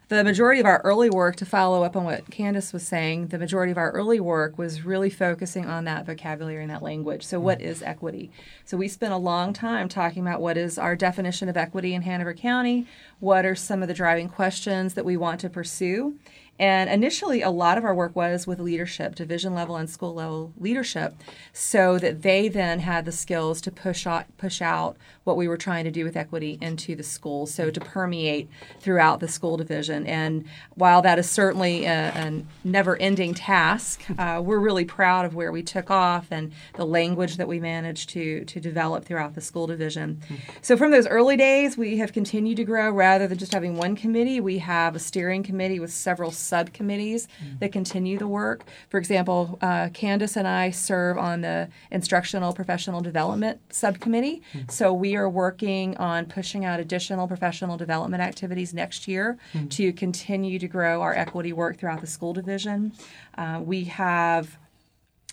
The 0.10 0.24
majority 0.24 0.60
of 0.60 0.66
our 0.66 0.82
early 0.84 1.12
work, 1.12 1.36
to 1.36 1.46
follow 1.46 1.84
up 1.84 1.96
on 1.96 2.04
what 2.04 2.32
Candace 2.32 2.74
was 2.74 2.82
saying, 2.82 3.28
the 3.28 3.38
majority 3.38 3.72
of 3.72 3.78
our 3.78 3.92
early 3.92 4.20
work 4.20 4.58
was 4.58 4.84
really 4.84 5.12
focusing 5.12 5.68
on 5.68 5.86
that 5.86 6.08
vocabulary 6.08 6.64
and 6.64 6.72
that 6.72 6.82
language. 6.82 7.24
So, 7.24 7.40
what 7.40 7.62
is 7.62 7.84
equity? 7.84 8.32
So, 8.66 8.76
we 8.76 8.88
spent 8.88 9.14
a 9.14 9.18
long 9.18 9.54
time 9.54 9.88
talking 9.88 10.24
about 10.24 10.42
what 10.42 10.58
is 10.58 10.80
our 10.80 10.96
definition 10.96 11.48
of 11.48 11.58
equity 11.58 11.94
in 11.94 12.02
Hanover 12.02 12.34
County, 12.34 12.88
what 13.20 13.46
are 13.46 13.56
some 13.56 13.84
of 13.84 13.88
the 13.88 13.94
driving 13.94 14.30
questions 14.30 14.96
that 14.96 15.06
we 15.06 15.16
want 15.16 15.40
to 15.42 15.50
pursue. 15.50 16.16
And 16.60 16.88
initially, 16.88 17.42
a 17.42 17.50
lot 17.50 17.80
of 17.80 17.84
our 17.84 17.96
work 17.96 18.16
was 18.16 18.46
with 18.46 18.60
leadership, 18.60 19.16
division 19.16 19.56
level 19.56 19.76
and 19.76 19.90
school 19.90 20.14
level 20.14 20.54
leadership, 20.60 21.16
so 21.52 21.98
that 21.98 22.22
they 22.22 22.48
then 22.48 22.80
had 22.80 23.06
the 23.06 23.12
skills 23.12 23.60
to 23.62 23.72
push 23.72 24.06
out, 24.06 24.26
push 24.38 24.62
out 24.62 24.96
what 25.24 25.36
we 25.36 25.48
were 25.48 25.58
trying 25.58 25.84
to 25.86 25.92
do 25.92 26.04
with 26.04 26.16
equity 26.16 26.60
into 26.62 26.96
the 26.96 27.04
school, 27.04 27.48
so 27.48 27.72
to 27.72 27.80
permeate 27.80 28.50
throughout 28.80 29.20
the 29.20 29.28
school 29.28 29.58
division. 29.58 30.06
And 30.06 30.46
while 30.76 31.02
that 31.02 31.18
is 31.18 31.28
certainly 31.28 31.86
a, 31.86 32.10
a 32.10 32.44
never 32.64 32.98
ending 32.98 33.34
task, 33.34 34.04
uh, 34.20 34.40
we're 34.44 34.60
really 34.60 34.86
proud 34.86 35.26
of 35.26 35.34
where 35.34 35.52
we 35.52 35.64
took 35.64 35.90
off 35.90 36.28
and 36.30 36.52
the 36.76 36.86
language 36.86 37.38
that 37.38 37.48
we 37.48 37.60
managed 37.60 38.10
to, 38.10 38.46
to 38.46 38.60
develop 38.60 39.06
throughout 39.06 39.34
the 39.34 39.42
school 39.42 39.66
division. 39.66 40.22
So, 40.62 40.78
from 40.78 40.92
those 40.92 41.08
early 41.08 41.38
days, 41.38 41.78
we 41.78 41.98
have 41.98 42.14
continued 42.14 42.58
to 42.58 42.64
grow 42.64 42.92
rather 42.92 43.28
than 43.28 43.40
just 43.40 43.54
having 43.54 43.76
one 43.76 43.96
committee, 43.96 44.40
we 44.40 44.60
have 44.60 44.96
a 44.96 45.00
steering 45.00 45.42
committee 45.42 45.80
with 45.80 45.92
several 45.92 46.32
subcommittees 46.44 47.28
that 47.60 47.72
continue 47.72 48.18
the 48.18 48.28
work. 48.28 48.66
For 48.90 48.98
example, 48.98 49.58
uh, 49.62 49.90
Candace 49.94 50.36
and 50.36 50.48
I 50.48 50.70
serve 50.72 51.18
on 51.18 51.42
the 51.42 51.70
Instructional 51.92 52.54
Professional 52.54 53.02
Development 53.02 53.60
Subcommittee. 53.70 54.42
So 54.70 54.94
we 54.94 55.16
are 55.16 55.30
working 55.30 55.98
on 55.98 56.26
pushing 56.26 56.66
out 56.66 56.80
additional 56.80 57.28
professional 57.28 57.78
development 57.78 58.22
activities 58.22 58.74
next 58.74 59.08
year 59.08 59.38
to 59.70 59.94
continue 59.94 60.60
to 60.60 60.68
grow 60.68 61.02
our 61.02 61.14
equity 61.14 61.54
work 61.54 61.78
throughout 61.78 62.02
the 62.02 62.08
school 62.08 62.34
division. 62.34 62.92
Uh, 63.38 63.62
we 63.64 63.86
have 63.86 64.58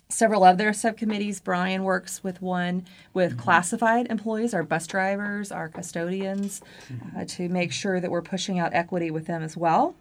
several 0.09 0.43
other 0.43 0.73
subcommittees. 0.73 1.40
Brian 1.40 1.85
works 1.85 2.25
with 2.25 2.43
one 2.43 2.85
with 3.14 3.38
classified 3.38 4.09
employees, 4.11 4.52
our 4.52 4.64
bus 4.64 4.87
drivers, 4.87 5.52
our 5.52 5.69
custodians, 5.69 6.61
uh, 7.17 7.25
to 7.26 7.49
make 7.49 7.73
sure 7.73 8.00
that 8.00 8.11
we're 8.11 8.23
pushing 8.23 8.59
out 8.59 8.73
equity 8.75 9.11
with 9.11 9.26
them 9.26 9.43
as 9.43 9.57
well. 9.57 9.95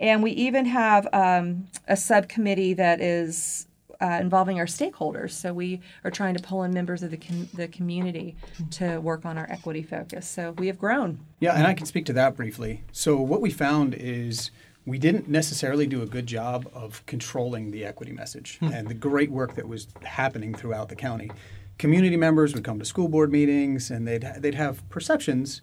And 0.00 0.22
we 0.22 0.30
even 0.32 0.64
have 0.66 1.08
um, 1.12 1.66
a 1.86 1.96
subcommittee 1.96 2.74
that 2.74 3.00
is 3.00 3.66
uh, 4.00 4.18
involving 4.20 4.58
our 4.58 4.66
stakeholders. 4.66 5.32
So 5.32 5.52
we 5.52 5.80
are 6.04 6.10
trying 6.10 6.36
to 6.36 6.42
pull 6.42 6.62
in 6.62 6.72
members 6.72 7.02
of 7.02 7.10
the, 7.10 7.16
com- 7.16 7.48
the 7.54 7.68
community 7.68 8.36
to 8.72 8.98
work 8.98 9.24
on 9.24 9.36
our 9.36 9.50
equity 9.50 9.82
focus. 9.82 10.28
So 10.28 10.52
we 10.52 10.68
have 10.68 10.78
grown. 10.78 11.18
Yeah, 11.40 11.54
and 11.54 11.66
I 11.66 11.74
can 11.74 11.86
speak 11.86 12.06
to 12.06 12.12
that 12.12 12.36
briefly. 12.36 12.84
So 12.92 13.16
what 13.16 13.40
we 13.40 13.50
found 13.50 13.94
is 13.94 14.50
we 14.86 14.98
didn't 14.98 15.28
necessarily 15.28 15.86
do 15.86 16.02
a 16.02 16.06
good 16.06 16.26
job 16.26 16.70
of 16.72 17.04
controlling 17.06 17.72
the 17.72 17.84
equity 17.84 18.12
message 18.12 18.58
and 18.62 18.88
the 18.88 18.94
great 18.94 19.30
work 19.30 19.54
that 19.56 19.68
was 19.68 19.88
happening 20.02 20.54
throughout 20.54 20.88
the 20.88 20.96
county. 20.96 21.30
Community 21.76 22.16
members 22.16 22.54
would 22.54 22.64
come 22.64 22.78
to 22.78 22.84
school 22.84 23.08
board 23.08 23.30
meetings 23.30 23.90
and 23.90 24.08
they'd 24.08 24.26
they'd 24.38 24.54
have 24.54 24.88
perceptions, 24.88 25.60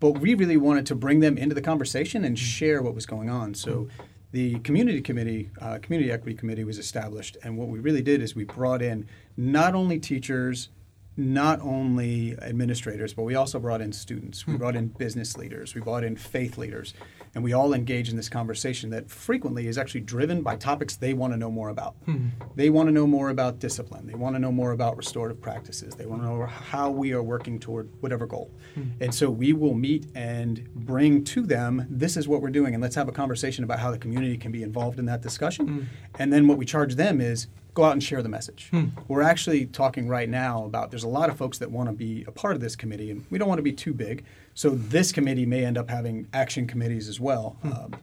but 0.00 0.18
we 0.18 0.34
really 0.34 0.56
wanted 0.56 0.86
to 0.86 0.94
bring 0.94 1.20
them 1.20 1.38
into 1.38 1.54
the 1.54 1.62
conversation 1.62 2.24
and 2.24 2.38
share 2.38 2.82
what 2.82 2.94
was 2.94 3.06
going 3.06 3.30
on. 3.30 3.54
So 3.54 3.88
the 4.32 4.58
community 4.60 5.00
committee, 5.00 5.50
uh, 5.60 5.78
community 5.80 6.12
equity 6.12 6.36
committee, 6.36 6.64
was 6.64 6.78
established, 6.78 7.36
and 7.42 7.56
what 7.56 7.68
we 7.68 7.78
really 7.78 8.02
did 8.02 8.20
is 8.20 8.34
we 8.34 8.44
brought 8.44 8.82
in 8.82 9.08
not 9.36 9.74
only 9.74 9.98
teachers, 9.98 10.68
not 11.16 11.60
only 11.60 12.36
administrators, 12.42 13.14
but 13.14 13.22
we 13.22 13.34
also 13.34 13.58
brought 13.58 13.80
in 13.80 13.92
students. 13.92 14.46
We 14.46 14.56
brought 14.56 14.76
in 14.76 14.88
business 14.88 15.36
leaders. 15.36 15.74
We 15.74 15.80
brought 15.80 16.04
in 16.04 16.16
faith 16.16 16.58
leaders. 16.58 16.92
And 17.34 17.44
we 17.44 17.52
all 17.52 17.74
engage 17.74 18.08
in 18.08 18.16
this 18.16 18.28
conversation 18.28 18.90
that 18.90 19.10
frequently 19.10 19.66
is 19.66 19.78
actually 19.78 20.00
driven 20.00 20.42
by 20.42 20.56
topics 20.56 20.96
they 20.96 21.12
want 21.12 21.32
to 21.32 21.36
know 21.36 21.50
more 21.50 21.68
about. 21.68 21.96
Hmm. 22.04 22.28
They 22.54 22.70
want 22.70 22.88
to 22.88 22.92
know 22.92 23.06
more 23.06 23.30
about 23.30 23.58
discipline. 23.58 24.06
They 24.06 24.14
want 24.14 24.34
to 24.36 24.38
know 24.38 24.52
more 24.52 24.72
about 24.72 24.96
restorative 24.96 25.40
practices. 25.40 25.94
They 25.94 26.06
want 26.06 26.22
to 26.22 26.28
know 26.28 26.46
how 26.46 26.90
we 26.90 27.12
are 27.12 27.22
working 27.22 27.58
toward 27.58 27.90
whatever 28.00 28.26
goal. 28.26 28.50
Hmm. 28.74 28.82
And 29.00 29.14
so 29.14 29.30
we 29.30 29.52
will 29.52 29.74
meet 29.74 30.06
and 30.14 30.68
bring 30.74 31.24
to 31.24 31.42
them 31.42 31.86
this 31.90 32.16
is 32.16 32.28
what 32.28 32.40
we're 32.42 32.50
doing, 32.50 32.74
and 32.74 32.82
let's 32.82 32.96
have 32.96 33.08
a 33.08 33.12
conversation 33.12 33.64
about 33.64 33.78
how 33.78 33.90
the 33.90 33.98
community 33.98 34.36
can 34.36 34.52
be 34.52 34.62
involved 34.62 34.98
in 34.98 35.06
that 35.06 35.22
discussion. 35.22 35.68
Hmm. 35.68 35.82
And 36.18 36.32
then 36.32 36.48
what 36.48 36.58
we 36.58 36.64
charge 36.64 36.94
them 36.94 37.20
is 37.20 37.48
go 37.74 37.84
out 37.84 37.92
and 37.92 38.02
share 38.02 38.22
the 38.22 38.28
message. 38.28 38.70
We're 39.06 39.22
actually 39.22 39.66
talking 39.66 40.08
right 40.08 40.28
now 40.28 40.64
about 40.64 40.90
there's 40.90 41.04
a 41.04 41.08
lot 41.08 41.28
of 41.28 41.36
folks 41.36 41.58
that 41.58 41.70
want 41.70 41.90
to 41.90 41.94
be 41.94 42.24
a 42.26 42.32
part 42.32 42.54
of 42.54 42.60
this 42.62 42.74
committee, 42.74 43.10
and 43.10 43.26
we 43.30 43.38
don't 43.38 43.48
want 43.48 43.58
to 43.58 43.62
be 43.62 43.72
too 43.72 43.92
big. 43.92 44.24
So 44.56 44.70
this 44.70 45.12
committee 45.12 45.44
may 45.44 45.66
end 45.66 45.76
up 45.76 45.90
having 45.90 46.28
action 46.32 46.66
committees 46.66 47.08
as 47.08 47.20
well. 47.20 47.58
Um, 47.62 47.94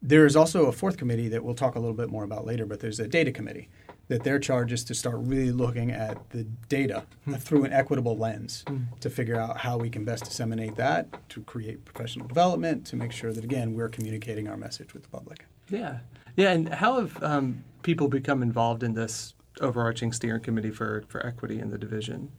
there 0.00 0.24
is 0.24 0.34
also 0.34 0.64
a 0.66 0.72
fourth 0.72 0.96
committee 0.96 1.28
that 1.28 1.44
we'll 1.44 1.54
talk 1.54 1.74
a 1.74 1.78
little 1.78 1.94
bit 1.94 2.08
more 2.08 2.24
about 2.24 2.46
later, 2.46 2.64
but 2.64 2.80
there's 2.80 2.98
a 2.98 3.06
data 3.06 3.30
committee 3.30 3.68
that 4.08 4.24
their 4.24 4.38
charge 4.38 4.72
is 4.72 4.84
to 4.84 4.94
start 4.94 5.16
really 5.18 5.52
looking 5.52 5.90
at 5.90 6.30
the 6.30 6.44
data 6.68 7.04
through 7.38 7.64
an 7.64 7.74
equitable 7.74 8.16
lens 8.16 8.64
to 9.00 9.10
figure 9.10 9.38
out 9.38 9.58
how 9.58 9.76
we 9.76 9.90
can 9.90 10.02
best 10.02 10.24
disseminate 10.24 10.76
that, 10.76 11.28
to 11.28 11.42
create 11.42 11.84
professional 11.84 12.26
development, 12.26 12.86
to 12.86 12.96
make 12.96 13.12
sure 13.12 13.32
that, 13.32 13.44
again, 13.44 13.74
we're 13.74 13.90
communicating 13.90 14.48
our 14.48 14.56
message 14.56 14.94
with 14.94 15.02
the 15.02 15.08
public. 15.10 15.44
Yeah, 15.68 15.98
yeah. 16.36 16.52
And 16.52 16.70
how 16.70 17.00
have 17.00 17.22
um, 17.22 17.62
people 17.82 18.08
become 18.08 18.42
involved 18.42 18.82
in 18.82 18.94
this 18.94 19.34
overarching 19.60 20.12
steering 20.12 20.40
committee 20.40 20.70
for 20.70 21.04
for 21.08 21.24
equity 21.24 21.60
in 21.60 21.70
the 21.70 21.78
division? 21.78 22.32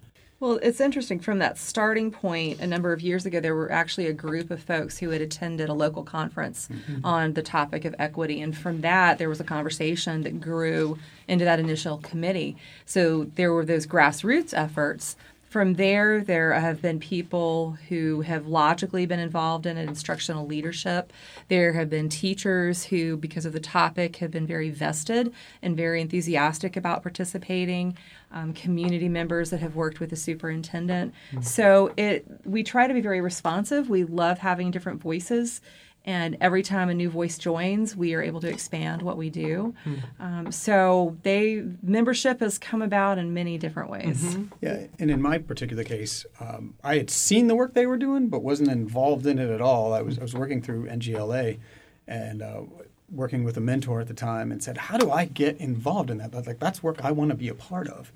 Well, 0.43 0.59
it's 0.61 0.81
interesting. 0.81 1.21
From 1.21 1.39
that 1.39 1.57
starting 1.57 2.11
point, 2.11 2.59
a 2.59 2.67
number 2.67 2.91
of 2.91 2.99
years 2.99 3.25
ago, 3.25 3.39
there 3.39 3.55
were 3.55 3.71
actually 3.71 4.07
a 4.07 4.13
group 4.13 4.51
of 4.51 4.61
folks 4.61 4.97
who 4.97 5.11
had 5.11 5.21
attended 5.21 5.69
a 5.69 5.73
local 5.73 6.03
conference 6.03 6.67
mm-hmm. 6.67 7.05
on 7.05 7.31
the 7.31 7.41
topic 7.41 7.85
of 7.85 7.95
equity. 7.97 8.41
And 8.41 8.55
from 8.55 8.81
that, 8.81 9.19
there 9.19 9.29
was 9.29 9.39
a 9.39 9.45
conversation 9.45 10.23
that 10.23 10.41
grew 10.41 10.99
into 11.29 11.45
that 11.45 11.61
initial 11.61 11.99
committee. 11.99 12.57
So 12.85 13.23
there 13.35 13.53
were 13.53 13.63
those 13.63 13.87
grassroots 13.87 14.53
efforts. 14.53 15.15
From 15.53 15.75
there, 15.75 16.23
there 16.23 16.51
have 16.53 16.81
been 16.81 16.99
people 16.99 17.77
who 17.87 18.21
have 18.21 18.47
logically 18.47 19.05
been 19.05 19.19
involved 19.19 19.67
in 19.67 19.77
instructional 19.77 20.47
leadership. 20.47 21.13
There 21.47 21.73
have 21.73 21.91
been 21.91 22.09
teachers 22.09 22.85
who, 22.85 23.17
because 23.17 23.45
of 23.45 23.53
the 23.53 23.59
topic, 23.59 24.15
have 24.15 24.31
been 24.31 24.47
very 24.47 24.71
vested 24.71 25.31
and 25.61 25.77
very 25.77 26.01
enthusiastic 26.01 26.75
about 26.75 27.03
participating. 27.03 27.95
Um, 28.31 28.53
community 28.53 29.09
members 29.09 29.51
that 29.51 29.59
have 29.59 29.75
worked 29.75 29.99
with 29.99 30.09
the 30.09 30.15
superintendent. 30.15 31.13
So 31.43 31.93
it 31.97 32.25
we 32.45 32.63
try 32.63 32.87
to 32.87 32.93
be 32.95 33.01
very 33.01 33.21
responsive. 33.21 33.91
We 33.91 34.05
love 34.05 34.39
having 34.39 34.71
different 34.71 35.03
voices. 35.03 35.61
And 36.05 36.35
every 36.41 36.63
time 36.63 36.89
a 36.89 36.93
new 36.93 37.09
voice 37.09 37.37
joins, 37.37 37.95
we 37.95 38.13
are 38.13 38.21
able 38.21 38.41
to 38.41 38.49
expand 38.49 39.01
what 39.01 39.15
we 39.15 39.29
do. 39.29 39.73
Um, 40.19 40.51
so 40.51 41.17
they 41.23 41.63
membership 41.81 42.41
has 42.41 42.57
come 42.57 42.81
about 42.81 43.17
in 43.17 43.33
many 43.33 43.57
different 43.57 43.89
ways. 43.89 44.37
Yeah, 44.59 44.87
and 44.99 45.09
in 45.09 45.21
my 45.21 45.37
particular 45.37 45.85
case, 45.85 46.25
um, 46.41 46.73
I 46.83 46.97
had 46.97 47.09
seen 47.09 47.47
the 47.47 47.55
work 47.55 47.73
they 47.73 47.85
were 47.85 47.97
doing, 47.97 48.27
but 48.27 48.43
wasn't 48.43 48.69
involved 48.69 49.25
in 49.25 49.39
it 49.39 49.49
at 49.49 49.61
all. 49.61 49.93
I 49.93 50.01
was, 50.01 50.19
I 50.19 50.23
was 50.23 50.33
working 50.33 50.61
through 50.61 50.87
NGLA 50.87 51.59
and 52.05 52.41
uh, 52.41 52.63
working 53.09 53.45
with 53.45 53.55
a 53.55 53.61
mentor 53.61 54.01
at 54.01 54.07
the 54.07 54.13
time 54.13 54.51
and 54.51 54.61
said, 54.61 54.77
How 54.77 54.97
do 54.97 55.09
I 55.09 55.23
get 55.25 55.57
involved 55.57 56.09
in 56.09 56.17
that? 56.17 56.33
That's 56.33 56.47
like, 56.47 56.59
that's 56.59 56.83
work 56.83 57.03
I 57.05 57.11
want 57.11 57.29
to 57.29 57.35
be 57.37 57.47
a 57.47 57.55
part 57.55 57.87
of. 57.87 58.11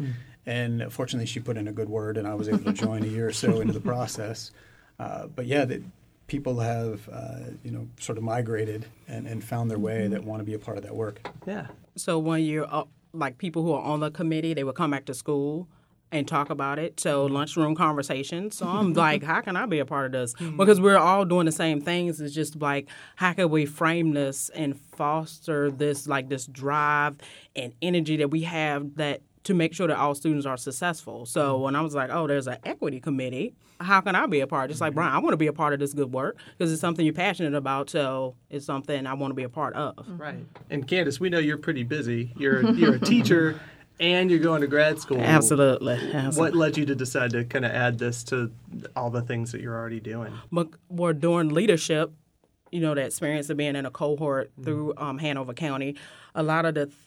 And 0.45 0.91
fortunately, 0.91 1.25
she 1.25 1.39
put 1.39 1.57
in 1.57 1.67
a 1.67 1.73
good 1.73 1.89
word, 1.89 2.17
and 2.17 2.27
I 2.27 2.33
was 2.33 2.49
able 2.49 2.65
to 2.65 2.73
join 2.73 3.03
a 3.03 3.07
year 3.07 3.27
or 3.27 3.33
so 3.33 3.59
into 3.61 3.73
the 3.73 3.79
process. 3.93 4.51
Uh, 4.99 5.27
but 5.27 5.45
yeah, 5.45 5.65
that 5.65 5.83
people 6.27 6.59
have, 6.59 7.09
uh, 7.11 7.39
you 7.63 7.71
know, 7.71 7.87
sort 7.99 8.17
of 8.17 8.23
migrated 8.23 8.85
and, 9.07 9.27
and 9.27 9.43
found 9.43 9.71
their 9.71 9.79
way 9.79 10.01
mm-hmm. 10.01 10.13
that 10.13 10.23
want 10.23 10.39
to 10.39 10.43
be 10.43 10.53
a 10.53 10.59
part 10.59 10.77
of 10.77 10.83
that 10.83 10.95
work. 10.95 11.27
Yeah. 11.45 11.67
So 11.95 12.19
when 12.19 12.43
you're 12.43 12.65
up, 12.65 12.73
uh, 12.73 13.17
like 13.17 13.37
people 13.37 13.63
who 13.63 13.71
are 13.73 13.81
on 13.81 14.01
the 14.01 14.11
committee, 14.11 14.53
they 14.53 14.63
would 14.63 14.75
come 14.75 14.91
back 14.91 15.05
to 15.05 15.13
school 15.13 15.67
and 16.11 16.27
talk 16.27 16.49
about 16.49 16.79
it. 16.79 16.99
So 16.99 17.25
mm-hmm. 17.25 17.35
lunchroom 17.35 17.75
conversations. 17.75 18.57
So 18.57 18.67
I'm 18.67 18.93
like, 19.05 19.23
how 19.23 19.41
can 19.41 19.55
I 19.55 19.65
be 19.65 19.79
a 19.79 19.85
part 19.85 20.07
of 20.07 20.11
this? 20.11 20.33
Mm-hmm. 20.35 20.57
Because 20.57 20.79
we're 20.79 20.97
all 20.97 21.25
doing 21.25 21.45
the 21.45 21.51
same 21.51 21.81
things. 21.81 22.21
It's 22.21 22.35
just 22.35 22.61
like, 22.61 22.87
how 23.15 23.33
can 23.33 23.49
we 23.49 23.65
frame 23.65 24.13
this 24.13 24.49
and 24.49 24.79
foster 24.95 25.71
this 25.71 26.07
like 26.07 26.29
this 26.29 26.45
drive 26.45 27.17
and 27.55 27.73
energy 27.81 28.17
that 28.17 28.29
we 28.29 28.43
have 28.43 28.95
that 28.95 29.21
to 29.47 29.53
make 29.53 29.73
sure 29.73 29.87
that 29.87 29.97
all 29.97 30.13
students 30.13 30.45
are 30.45 30.57
successful. 30.57 31.25
So 31.25 31.57
when 31.57 31.73
I 31.73 31.79
was 31.79 31.95
like, 31.95 32.09
oh, 32.11 32.27
there's 32.27 32.47
an 32.47 32.57
equity 32.65 32.99
committee, 32.99 33.55
how 33.79 34.01
can 34.01 34.15
I 34.15 34.25
be 34.25 34.39
a 34.39 34.47
part? 34.47 34.69
Just 34.69 34.81
like 34.81 34.91
mm-hmm. 34.91 34.99
Brian, 34.99 35.13
I 35.13 35.19
want 35.19 35.33
to 35.33 35.37
be 35.37 35.47
a 35.47 35.53
part 35.53 35.73
of 35.73 35.79
this 35.79 35.93
good 35.93 36.11
work 36.11 36.37
because 36.57 36.71
it's 36.71 36.81
something 36.81 37.05
you're 37.05 37.13
passionate 37.13 37.53
about. 37.53 37.89
So 37.89 38.35
it's 38.49 38.65
something 38.65 39.05
I 39.05 39.13
want 39.13 39.31
to 39.31 39.35
be 39.35 39.43
a 39.43 39.49
part 39.49 39.75
of. 39.75 39.95
Mm-hmm. 39.95 40.17
Right. 40.17 40.45
And 40.69 40.87
Candace, 40.87 41.19
we 41.19 41.29
know 41.29 41.39
you're 41.39 41.57
pretty 41.57 41.83
busy. 41.83 42.33
You're 42.37 42.71
you're 42.71 42.95
a 42.95 42.99
teacher 42.99 43.59
and 43.99 44.29
you're 44.29 44.39
going 44.39 44.61
to 44.61 44.67
grad 44.67 44.99
school. 44.99 45.19
Absolutely. 45.19 45.93
Absolutely. 45.93 46.39
What 46.39 46.55
led 46.55 46.77
you 46.77 46.85
to 46.85 46.95
decide 46.95 47.31
to 47.31 47.43
kind 47.45 47.65
of 47.65 47.71
add 47.71 47.99
this 47.99 48.23
to 48.25 48.51
all 48.95 49.09
the 49.09 49.21
things 49.21 49.51
that 49.51 49.61
you're 49.61 49.75
already 49.75 49.99
doing? 49.99 50.33
But 50.51 50.69
we're 50.89 51.13
doing 51.13 51.49
leadership, 51.49 52.11
you 52.71 52.79
know, 52.79 52.93
the 52.95 53.01
experience 53.01 53.49
of 53.49 53.57
being 53.57 53.75
in 53.75 53.85
a 53.85 53.91
cohort 53.91 54.51
mm-hmm. 54.51 54.63
through 54.63 54.93
um, 54.97 55.17
Hanover 55.17 55.53
County. 55.53 55.95
A 56.35 56.43
lot 56.43 56.65
of 56.65 56.75
the 56.75 56.85
th- 56.85 56.97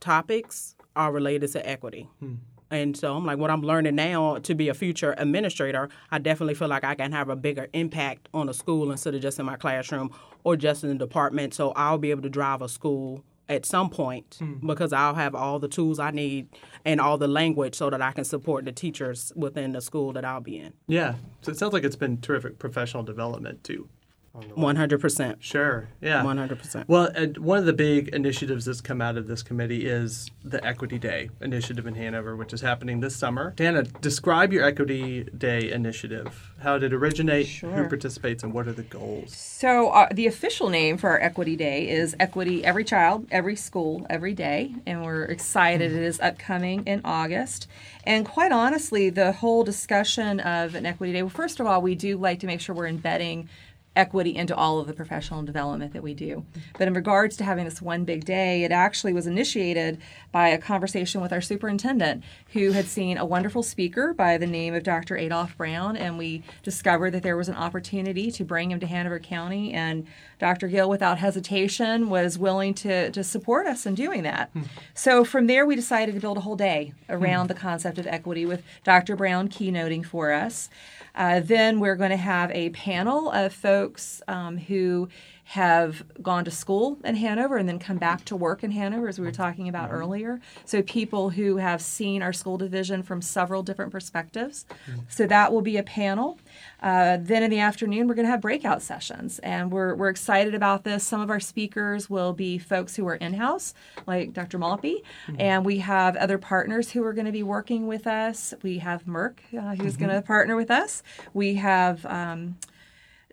topics 0.00 0.74
are 0.96 1.12
related 1.12 1.52
to 1.52 1.68
equity. 1.68 2.08
Hmm. 2.18 2.34
And 2.70 2.96
so 2.96 3.16
I'm 3.16 3.26
like, 3.26 3.38
what 3.38 3.50
I'm 3.50 3.62
learning 3.62 3.96
now 3.96 4.38
to 4.38 4.54
be 4.54 4.68
a 4.68 4.74
future 4.74 5.14
administrator, 5.18 5.88
I 6.10 6.18
definitely 6.18 6.54
feel 6.54 6.68
like 6.68 6.84
I 6.84 6.94
can 6.94 7.12
have 7.12 7.28
a 7.28 7.36
bigger 7.36 7.68
impact 7.72 8.28
on 8.32 8.48
a 8.48 8.54
school 8.54 8.90
instead 8.90 9.14
of 9.14 9.20
just 9.20 9.38
in 9.38 9.46
my 9.46 9.56
classroom 9.56 10.10
or 10.44 10.56
just 10.56 10.84
in 10.84 10.90
the 10.90 10.94
department. 10.96 11.54
So 11.54 11.72
I'll 11.72 11.98
be 11.98 12.10
able 12.10 12.22
to 12.22 12.30
drive 12.30 12.62
a 12.62 12.68
school 12.68 13.24
at 13.48 13.66
some 13.66 13.90
point 13.90 14.36
hmm. 14.38 14.64
because 14.64 14.92
I'll 14.92 15.16
have 15.16 15.34
all 15.34 15.58
the 15.58 15.68
tools 15.68 15.98
I 15.98 16.12
need 16.12 16.48
and 16.84 17.00
all 17.00 17.18
the 17.18 17.26
language 17.26 17.74
so 17.74 17.90
that 17.90 18.00
I 18.00 18.12
can 18.12 18.24
support 18.24 18.64
the 18.64 18.72
teachers 18.72 19.32
within 19.34 19.72
the 19.72 19.80
school 19.80 20.12
that 20.12 20.24
I'll 20.24 20.40
be 20.40 20.58
in. 20.58 20.72
Yeah. 20.86 21.14
So 21.42 21.50
it 21.50 21.58
sounds 21.58 21.72
like 21.72 21.82
it's 21.82 21.96
been 21.96 22.20
terrific 22.20 22.60
professional 22.60 23.02
development 23.02 23.64
too. 23.64 23.88
100%. 24.34 25.36
Sure. 25.40 25.88
Yeah. 26.00 26.22
100%. 26.22 26.84
Well, 26.86 27.10
and 27.14 27.36
one 27.38 27.58
of 27.58 27.66
the 27.66 27.72
big 27.72 28.08
initiatives 28.08 28.64
that's 28.64 28.80
come 28.80 29.00
out 29.00 29.16
of 29.16 29.26
this 29.26 29.42
committee 29.42 29.86
is 29.86 30.30
the 30.44 30.64
Equity 30.64 30.98
Day 30.98 31.30
initiative 31.40 31.86
in 31.86 31.94
Hanover, 31.96 32.36
which 32.36 32.52
is 32.52 32.60
happening 32.60 33.00
this 33.00 33.16
summer. 33.16 33.52
Dana, 33.56 33.82
describe 33.82 34.52
your 34.52 34.64
Equity 34.64 35.24
Day 35.24 35.70
initiative. 35.72 36.52
How 36.60 36.78
did 36.78 36.92
it 36.92 36.96
originate? 36.96 37.48
Who 37.48 37.88
participates, 37.88 38.42
and 38.42 38.52
what 38.52 38.68
are 38.68 38.72
the 38.72 38.82
goals? 38.82 39.36
So 39.36 39.90
uh, 39.90 40.08
the 40.12 40.26
official 40.26 40.68
name 40.68 40.96
for 40.96 41.10
our 41.10 41.20
Equity 41.20 41.56
Day 41.56 41.88
is 41.88 42.14
Equity 42.20 42.64
Every 42.64 42.84
Child, 42.84 43.26
Every 43.30 43.56
School, 43.56 44.06
Every 44.08 44.34
Day, 44.34 44.74
and 44.86 45.04
we're 45.04 45.24
excited 45.24 45.92
it 45.92 46.02
is 46.02 46.20
upcoming 46.20 46.86
in 46.86 47.00
August. 47.04 47.66
And 48.04 48.24
quite 48.24 48.52
honestly, 48.52 49.10
the 49.10 49.32
whole 49.32 49.64
discussion 49.64 50.40
of 50.40 50.74
an 50.74 50.86
Equity 50.86 51.12
Day. 51.12 51.22
Well, 51.22 51.30
first 51.30 51.60
of 51.60 51.66
all, 51.66 51.82
we 51.82 51.94
do 51.94 52.16
like 52.16 52.40
to 52.40 52.46
make 52.46 52.60
sure 52.60 52.74
we're 52.74 52.86
embedding 52.86 53.48
equity 53.96 54.36
into 54.36 54.54
all 54.54 54.78
of 54.78 54.86
the 54.86 54.92
professional 54.92 55.42
development 55.42 55.92
that 55.92 56.02
we 56.02 56.14
do. 56.14 56.44
But 56.78 56.86
in 56.86 56.94
regards 56.94 57.36
to 57.38 57.44
having 57.44 57.64
this 57.64 57.82
one 57.82 58.04
big 58.04 58.24
day, 58.24 58.62
it 58.62 58.70
actually 58.70 59.12
was 59.12 59.26
initiated 59.26 59.98
by 60.30 60.48
a 60.48 60.58
conversation 60.58 61.20
with 61.20 61.32
our 61.32 61.40
superintendent 61.40 62.22
who 62.52 62.70
had 62.70 62.86
seen 62.86 63.18
a 63.18 63.24
wonderful 63.24 63.64
speaker 63.64 64.14
by 64.14 64.38
the 64.38 64.46
name 64.46 64.74
of 64.74 64.84
Dr. 64.84 65.16
Adolph 65.16 65.56
Brown, 65.56 65.96
and 65.96 66.16
we 66.16 66.44
discovered 66.62 67.10
that 67.10 67.24
there 67.24 67.36
was 67.36 67.48
an 67.48 67.56
opportunity 67.56 68.30
to 68.30 68.44
bring 68.44 68.70
him 68.70 68.78
to 68.78 68.86
Hanover 68.86 69.18
County. 69.18 69.72
And 69.72 70.06
Dr. 70.38 70.68
Gill, 70.68 70.88
without 70.88 71.18
hesitation, 71.18 72.08
was 72.08 72.38
willing 72.38 72.74
to, 72.74 73.10
to 73.10 73.24
support 73.24 73.66
us 73.66 73.86
in 73.86 73.96
doing 73.96 74.22
that. 74.22 74.50
Hmm. 74.52 74.62
So 74.94 75.24
from 75.24 75.48
there, 75.48 75.66
we 75.66 75.74
decided 75.74 76.14
to 76.14 76.20
build 76.20 76.38
a 76.38 76.42
whole 76.42 76.56
day 76.56 76.92
around 77.08 77.46
hmm. 77.46 77.54
the 77.54 77.60
concept 77.60 77.98
of 77.98 78.06
equity 78.06 78.46
with 78.46 78.62
Dr. 78.84 79.16
Brown 79.16 79.48
keynoting 79.48 80.06
for 80.06 80.32
us. 80.32 80.70
Uh, 81.14 81.40
then 81.40 81.80
we're 81.80 81.96
going 81.96 82.10
to 82.10 82.16
have 82.16 82.50
a 82.52 82.70
panel 82.70 83.30
of 83.30 83.52
folks 83.52 84.22
um, 84.28 84.56
who 84.56 85.08
have 85.50 86.04
gone 86.22 86.44
to 86.44 86.50
school 86.50 86.96
in 87.02 87.16
Hanover 87.16 87.56
and 87.56 87.68
then 87.68 87.80
come 87.80 87.98
back 87.98 88.24
to 88.24 88.36
work 88.36 88.62
in 88.62 88.70
Hanover, 88.70 89.08
as 89.08 89.18
we 89.18 89.26
were 89.26 89.32
talking 89.32 89.68
about 89.68 89.90
earlier. 89.90 90.40
So 90.64 90.80
people 90.80 91.30
who 91.30 91.56
have 91.56 91.82
seen 91.82 92.22
our 92.22 92.32
school 92.32 92.56
division 92.56 93.02
from 93.02 93.20
several 93.20 93.64
different 93.64 93.90
perspectives. 93.90 94.64
So 95.08 95.26
that 95.26 95.52
will 95.52 95.60
be 95.60 95.76
a 95.76 95.82
panel. 95.82 96.38
Uh, 96.80 97.18
then 97.20 97.42
in 97.42 97.50
the 97.50 97.58
afternoon, 97.58 98.06
we're 98.06 98.14
going 98.14 98.26
to 98.26 98.30
have 98.30 98.40
breakout 98.40 98.80
sessions, 98.80 99.40
and 99.40 99.72
we're, 99.72 99.96
we're 99.96 100.08
excited 100.08 100.54
about 100.54 100.84
this. 100.84 101.02
Some 101.02 101.20
of 101.20 101.30
our 101.30 101.40
speakers 101.40 102.08
will 102.08 102.32
be 102.32 102.56
folks 102.56 102.94
who 102.94 103.08
are 103.08 103.16
in 103.16 103.34
house, 103.34 103.74
like 104.06 104.32
Dr. 104.32 104.56
Maltby, 104.56 105.02
and 105.36 105.64
we 105.64 105.78
have 105.78 106.14
other 106.14 106.38
partners 106.38 106.92
who 106.92 107.02
are 107.04 107.12
going 107.12 107.26
to 107.26 107.32
be 107.32 107.42
working 107.42 107.88
with 107.88 108.06
us. 108.06 108.54
We 108.62 108.78
have 108.78 109.04
MERC, 109.04 109.40
uh, 109.58 109.74
who's 109.74 109.96
going 109.96 110.12
to 110.12 110.22
partner 110.22 110.54
with 110.54 110.70
us. 110.70 111.02
We 111.34 111.54
have 111.56 112.06
um, 112.06 112.56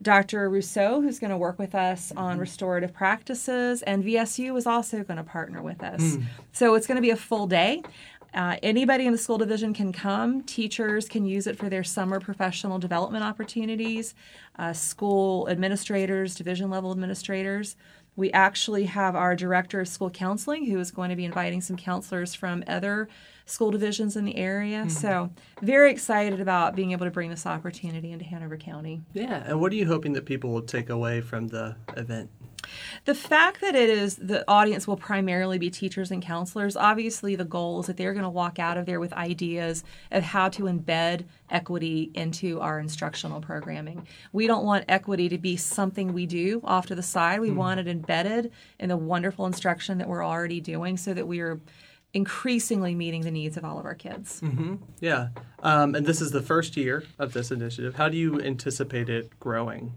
Dr. 0.01 0.49
Rousseau, 0.49 1.01
who's 1.01 1.19
going 1.19 1.31
to 1.31 1.37
work 1.37 1.57
with 1.57 1.73
us 1.73 2.11
on 2.15 2.37
restorative 2.37 2.93
practices, 2.93 3.81
and 3.81 4.03
VSU 4.03 4.55
is 4.57 4.67
also 4.67 5.03
going 5.03 5.17
to 5.17 5.23
partner 5.23 5.61
with 5.61 5.81
us. 5.83 6.17
So 6.51 6.75
it's 6.75 6.85
going 6.87 6.97
to 6.97 7.01
be 7.01 7.09
a 7.09 7.17
full 7.17 7.47
day. 7.47 7.81
Uh, 8.33 8.57
anybody 8.61 9.05
in 9.07 9.11
the 9.11 9.17
school 9.17 9.37
division 9.39 9.73
can 9.73 9.91
come. 9.91 10.43
Teachers 10.43 11.07
can 11.07 11.25
use 11.25 11.47
it 11.47 11.57
for 11.57 11.69
their 11.69 11.83
summer 11.83 12.19
professional 12.19 12.77
development 12.77 13.23
opportunities. 13.23 14.13
Uh, 14.59 14.73
school 14.73 15.47
administrators, 15.49 16.35
division 16.35 16.69
level 16.69 16.91
administrators. 16.91 17.75
We 18.17 18.31
actually 18.33 18.85
have 18.85 19.15
our 19.15 19.35
director 19.35 19.79
of 19.79 19.87
school 19.87 20.09
counseling 20.09 20.65
who 20.65 20.79
is 20.79 20.91
going 20.91 21.11
to 21.11 21.15
be 21.15 21.23
inviting 21.23 21.61
some 21.61 21.77
counselors 21.77 22.35
from 22.35 22.63
other 22.67 23.07
school 23.45 23.71
divisions 23.71 24.17
in 24.17 24.25
the 24.25 24.35
area. 24.35 24.79
Mm-hmm. 24.79 24.89
So, 24.89 25.29
very 25.61 25.91
excited 25.91 26.41
about 26.41 26.75
being 26.75 26.91
able 26.91 27.05
to 27.05 27.11
bring 27.11 27.29
this 27.29 27.45
opportunity 27.45 28.11
into 28.11 28.25
Hanover 28.25 28.57
County. 28.57 29.01
Yeah, 29.13 29.43
and 29.45 29.61
what 29.61 29.71
are 29.71 29.75
you 29.75 29.85
hoping 29.85 30.13
that 30.13 30.25
people 30.25 30.51
will 30.51 30.63
take 30.63 30.89
away 30.89 31.21
from 31.21 31.47
the 31.47 31.77
event? 31.95 32.29
The 33.05 33.15
fact 33.15 33.61
that 33.61 33.75
it 33.75 33.89
is 33.89 34.15
the 34.15 34.43
audience 34.47 34.87
will 34.87 34.97
primarily 34.97 35.57
be 35.57 35.69
teachers 35.69 36.11
and 36.11 36.21
counselors, 36.21 36.75
obviously 36.75 37.35
the 37.35 37.45
goal 37.45 37.79
is 37.81 37.87
that 37.87 37.97
they're 37.97 38.13
going 38.13 38.23
to 38.23 38.29
walk 38.29 38.59
out 38.59 38.77
of 38.77 38.85
there 38.85 38.99
with 38.99 39.13
ideas 39.13 39.83
of 40.11 40.23
how 40.23 40.49
to 40.49 40.63
embed 40.63 41.25
equity 41.49 42.11
into 42.13 42.59
our 42.59 42.79
instructional 42.79 43.41
programming. 43.41 44.07
We 44.31 44.47
don't 44.47 44.65
want 44.65 44.85
equity 44.87 45.29
to 45.29 45.37
be 45.37 45.57
something 45.57 46.13
we 46.13 46.25
do 46.25 46.61
off 46.63 46.87
to 46.87 46.95
the 46.95 47.03
side. 47.03 47.39
We 47.39 47.49
mm. 47.49 47.55
want 47.55 47.79
it 47.79 47.87
embedded 47.87 48.51
in 48.79 48.89
the 48.89 48.97
wonderful 48.97 49.45
instruction 49.45 49.97
that 49.99 50.07
we're 50.07 50.25
already 50.25 50.59
doing 50.59 50.97
so 50.97 51.13
that 51.13 51.27
we 51.27 51.39
are 51.39 51.59
increasingly 52.13 52.95
meeting 52.95 53.21
the 53.21 53.31
needs 53.31 53.57
of 53.57 53.65
all 53.65 53.77
of 53.79 53.85
our 53.85 53.95
kids. 53.95 54.41
Mm-hmm. 54.41 54.75
Yeah. 54.99 55.29
Um, 55.61 55.93
and 55.93 56.05
this 56.05 56.21
is 56.21 56.31
the 56.31 56.41
first 56.41 56.77
year 56.77 57.03
of 57.19 57.33
this 57.33 57.51
initiative. 57.51 57.95
How 57.95 58.09
do 58.09 58.17
you 58.17 58.41
anticipate 58.41 59.09
it 59.09 59.39
growing? 59.39 59.93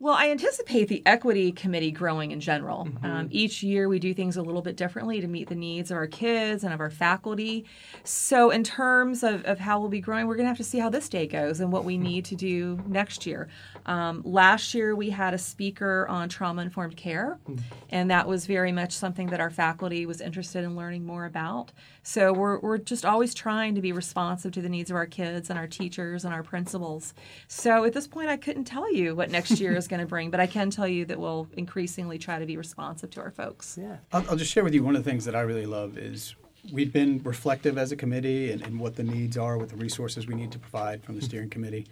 Well, 0.00 0.14
I 0.14 0.30
anticipate 0.30 0.88
the 0.88 1.02
equity 1.06 1.52
committee 1.52 1.92
growing 1.92 2.32
in 2.32 2.40
general. 2.40 2.86
Mm-hmm. 2.86 3.06
Um, 3.06 3.28
each 3.30 3.62
year 3.62 3.88
we 3.88 4.00
do 4.00 4.12
things 4.12 4.36
a 4.36 4.42
little 4.42 4.60
bit 4.60 4.76
differently 4.76 5.20
to 5.20 5.28
meet 5.28 5.48
the 5.48 5.54
needs 5.54 5.92
of 5.92 5.96
our 5.96 6.08
kids 6.08 6.64
and 6.64 6.74
of 6.74 6.80
our 6.80 6.90
faculty. 6.90 7.64
So, 8.02 8.50
in 8.50 8.64
terms 8.64 9.22
of, 9.22 9.44
of 9.44 9.60
how 9.60 9.78
we'll 9.78 9.88
be 9.88 10.00
growing, 10.00 10.26
we're 10.26 10.34
going 10.34 10.46
to 10.46 10.48
have 10.48 10.56
to 10.56 10.64
see 10.64 10.80
how 10.80 10.90
this 10.90 11.08
day 11.08 11.28
goes 11.28 11.60
and 11.60 11.70
what 11.70 11.84
we 11.84 11.96
need 11.96 12.24
to 12.26 12.34
do 12.34 12.82
next 12.88 13.24
year. 13.24 13.48
Um, 13.86 14.22
last 14.24 14.74
year 14.74 14.96
we 14.96 15.10
had 15.10 15.32
a 15.32 15.38
speaker 15.38 16.08
on 16.08 16.28
trauma 16.28 16.62
informed 16.62 16.96
care, 16.96 17.38
mm-hmm. 17.48 17.62
and 17.90 18.10
that 18.10 18.26
was 18.26 18.46
very 18.46 18.72
much 18.72 18.92
something 18.92 19.28
that 19.28 19.40
our 19.40 19.50
faculty 19.50 20.06
was 20.06 20.20
interested 20.20 20.64
in 20.64 20.74
learning 20.74 21.06
more 21.06 21.24
about. 21.24 21.70
So 22.02 22.32
we're, 22.32 22.58
we're 22.58 22.78
just 22.78 23.04
always 23.04 23.32
trying 23.32 23.74
to 23.76 23.80
be 23.80 23.92
responsive 23.92 24.52
to 24.52 24.60
the 24.60 24.68
needs 24.68 24.90
of 24.90 24.96
our 24.96 25.06
kids 25.06 25.50
and 25.50 25.58
our 25.58 25.66
teachers 25.66 26.24
and 26.24 26.34
our 26.34 26.42
principals. 26.42 27.14
So 27.46 27.84
at 27.84 27.92
this 27.92 28.06
point, 28.06 28.28
I 28.28 28.36
couldn't 28.36 28.64
tell 28.64 28.92
you 28.92 29.14
what 29.14 29.30
next 29.30 29.60
year 29.60 29.74
is 29.76 29.88
going 29.94 30.06
to 30.06 30.10
bring, 30.10 30.30
but 30.30 30.40
I 30.40 30.46
can 30.46 30.70
tell 30.70 30.88
you 30.88 31.04
that 31.04 31.20
we'll 31.20 31.46
increasingly 31.56 32.18
try 32.18 32.38
to 32.38 32.46
be 32.46 32.56
responsive 32.56 33.10
to 33.10 33.20
our 33.20 33.30
folks. 33.30 33.78
Yeah. 33.80 33.98
I'll, 34.12 34.24
I'll 34.30 34.36
just 34.36 34.52
share 34.52 34.64
with 34.64 34.74
you 34.74 34.82
one 34.82 34.96
of 34.96 35.04
the 35.04 35.10
things 35.10 35.24
that 35.24 35.36
I 35.36 35.42
really 35.42 35.66
love 35.66 35.96
is 35.96 36.34
we've 36.72 36.92
been 36.92 37.22
reflective 37.22 37.78
as 37.78 37.92
a 37.92 37.96
committee 37.96 38.50
and, 38.50 38.62
and, 38.62 38.80
what 38.80 38.96
the 38.96 39.04
needs 39.04 39.36
are, 39.36 39.56
what 39.56 39.68
the 39.68 39.76
resources 39.76 40.26
we 40.26 40.34
need 40.34 40.50
to 40.50 40.58
provide 40.58 41.04
from 41.04 41.14
the 41.14 41.22
steering 41.22 41.50
committee. 41.50 41.86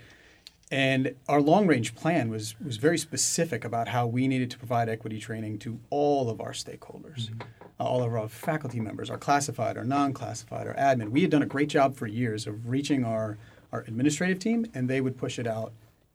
And 0.71 1.15
our 1.29 1.41
long 1.41 1.67
range 1.67 1.95
plan 1.95 2.31
was, 2.31 2.59
was 2.59 2.79
very 2.79 2.99
specific 2.99 3.65
about 3.65 3.89
how 3.89 4.07
we 4.07 4.27
needed 4.27 4.51
to 4.53 4.59
provide 4.59 4.89
equity 4.89 5.21
training 5.21 5.59
to 5.61 5.79
all 5.91 6.29
of 6.31 6.41
our 6.41 6.53
stakeholders. 6.53 7.29
Mm-hmm 7.31 7.43
all 7.79 8.03
of 8.03 8.15
our 8.15 8.29
faculty 8.29 8.79
members, 8.79 9.11
our 9.11 9.19
classified, 9.19 9.77
our 9.77 9.85
non-classified, 9.85 10.69
our 10.69 10.75
admin. 10.75 11.09
We 11.09 11.23
had 11.23 11.31
done 11.31 11.43
a 11.43 11.47
great 11.47 11.69
job 11.69 11.97
for 11.97 12.07
years 12.07 12.47
of 12.47 12.69
reaching 12.69 13.05
our, 13.05 13.39
our 13.73 13.81
administrative 13.89 14.39
team, 14.39 14.67
and 14.73 14.89
they 14.89 15.01
would 15.01 15.19
push 15.19 15.37
it 15.37 15.49
out 15.49 15.73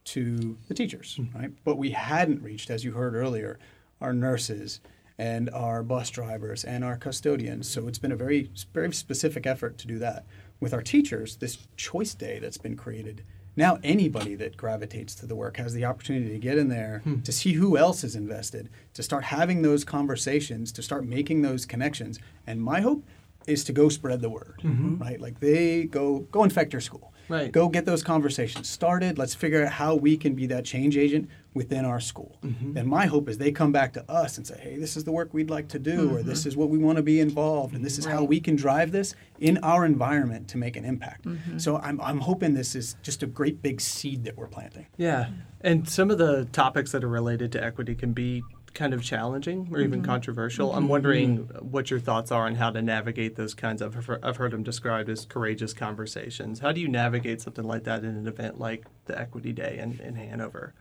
to 0.07 0.57
the 0.67 0.73
teachers, 0.73 1.17
mm-hmm. 1.19 1.37
right? 1.37 1.51
But 1.63 1.77
we 1.77 1.91
hadn't 1.91 2.41
reached, 2.41 2.69
as 2.69 2.83
you 2.83 2.93
heard 2.93 3.15
earlier, 3.15 3.59
our 4.01 4.13
nurses 4.13 4.79
and 5.17 5.49
our 5.49 5.83
bus 5.83 6.09
drivers 6.09 6.63
and 6.63 6.83
our 6.83 6.97
custodians. 6.97 7.67
So 7.67 7.87
it's 7.87 7.99
been 7.99 8.11
a 8.11 8.17
very, 8.17 8.51
very 8.73 8.93
specific 8.93 9.47
effort 9.47 9.77
to 9.79 9.87
do 9.87 9.97
that. 9.99 10.25
With 10.59 10.73
our 10.73 10.81
teachers, 10.81 11.37
this 11.37 11.67
choice 11.75 12.13
day 12.13 12.39
that's 12.39 12.57
been 12.57 12.75
created– 12.75 13.23
now 13.57 13.79
anybody 13.83 14.35
that 14.35 14.55
gravitates 14.55 15.15
to 15.15 15.25
the 15.25 15.35
work 15.35 15.57
has 15.57 15.73
the 15.73 15.83
opportunity 15.83 16.29
to 16.29 16.39
get 16.39 16.57
in 16.57 16.69
there 16.69 17.01
hmm. 17.03 17.19
to 17.21 17.31
see 17.31 17.53
who 17.53 17.75
else 17.75 18.03
is 18.03 18.15
invested 18.15 18.69
to 18.93 19.03
start 19.03 19.25
having 19.25 19.63
those 19.63 19.83
conversations 19.83 20.71
to 20.71 20.81
start 20.81 21.03
making 21.03 21.41
those 21.41 21.65
connections 21.65 22.19
and 22.45 22.61
my 22.61 22.79
hope 22.79 23.03
is 23.47 23.63
to 23.65 23.73
go 23.73 23.89
spread 23.89 24.21
the 24.21 24.29
word 24.29 24.61
mm-hmm. 24.63 24.97
right 24.99 25.19
like 25.19 25.39
they 25.41 25.83
go 25.83 26.19
go 26.31 26.43
infect 26.43 26.71
your 26.71 26.81
school 26.81 27.11
right 27.29 27.51
go 27.51 27.67
get 27.67 27.85
those 27.85 28.03
conversations 28.03 28.69
started 28.69 29.17
let's 29.17 29.35
figure 29.35 29.65
out 29.65 29.71
how 29.71 29.95
we 29.95 30.17
can 30.17 30.33
be 30.33 30.45
that 30.45 30.65
change 30.65 30.97
agent 30.97 31.29
within 31.57 31.83
our 31.83 31.99
school. 31.99 32.37
Mm-hmm. 32.43 32.77
And 32.77 32.87
my 32.87 33.07
hope 33.07 33.27
is 33.27 33.39
they 33.39 33.51
come 33.51 33.71
back 33.71 33.91
to 33.93 34.09
us 34.09 34.37
and 34.37 34.45
say, 34.45 34.59
hey, 34.61 34.77
this 34.77 34.95
is 34.95 35.03
the 35.03 35.11
work 35.11 35.33
we'd 35.33 35.49
like 35.49 35.67
to 35.69 35.79
do, 35.79 36.05
mm-hmm. 36.05 36.15
or 36.15 36.23
this 36.23 36.45
is 36.45 36.55
what 36.55 36.69
we 36.69 36.77
want 36.77 36.97
to 36.97 37.03
be 37.03 37.19
involved, 37.19 37.73
and 37.75 37.83
this 37.83 37.97
is 37.97 38.05
right. 38.05 38.13
how 38.13 38.23
we 38.23 38.39
can 38.39 38.55
drive 38.55 38.91
this 38.91 39.15
in 39.39 39.57
our 39.57 39.83
environment 39.85 40.47
to 40.49 40.57
make 40.57 40.77
an 40.77 40.85
impact. 40.85 41.25
Mm-hmm. 41.25 41.57
So 41.57 41.77
I'm, 41.77 41.99
I'm 41.99 42.19
hoping 42.19 42.53
this 42.53 42.75
is 42.75 42.95
just 43.01 43.23
a 43.23 43.27
great 43.27 43.61
big 43.61 43.81
seed 43.81 44.23
that 44.25 44.37
we're 44.37 44.47
planting. 44.47 44.85
Yeah. 44.97 45.29
And 45.61 45.89
some 45.89 46.11
of 46.11 46.19
the 46.19 46.45
topics 46.45 46.91
that 46.91 47.03
are 47.03 47.09
related 47.09 47.51
to 47.53 47.63
equity 47.63 47.95
can 47.95 48.13
be 48.13 48.43
kind 48.77 48.93
of 48.93 49.03
challenging 49.03 49.67
or 49.71 49.79
even 49.79 49.99
mm-hmm. 49.99 50.09
controversial. 50.09 50.71
I'm 50.71 50.83
mm-hmm. 50.83 50.89
wondering 50.89 51.37
what 51.59 51.89
your 51.91 51.99
thoughts 51.99 52.31
are 52.31 52.45
on 52.45 52.55
how 52.55 52.69
to 52.69 52.81
navigate 52.81 53.35
those 53.35 53.53
kinds 53.53 53.81
of, 53.81 54.09
I've 54.23 54.37
heard 54.37 54.51
them 54.51 54.63
described 54.63 55.09
as 55.09 55.25
courageous 55.25 55.73
conversations. 55.73 56.59
How 56.59 56.71
do 56.71 56.79
you 56.79 56.87
navigate 56.87 57.41
something 57.41 57.65
like 57.65 57.83
that 57.83 58.03
in 58.03 58.15
an 58.15 58.27
event 58.27 58.59
like 58.59 58.85
the 59.05 59.19
Equity 59.19 59.51
Day 59.51 59.79
in, 59.79 59.99
in 59.99 60.15
Hanover? 60.15 60.73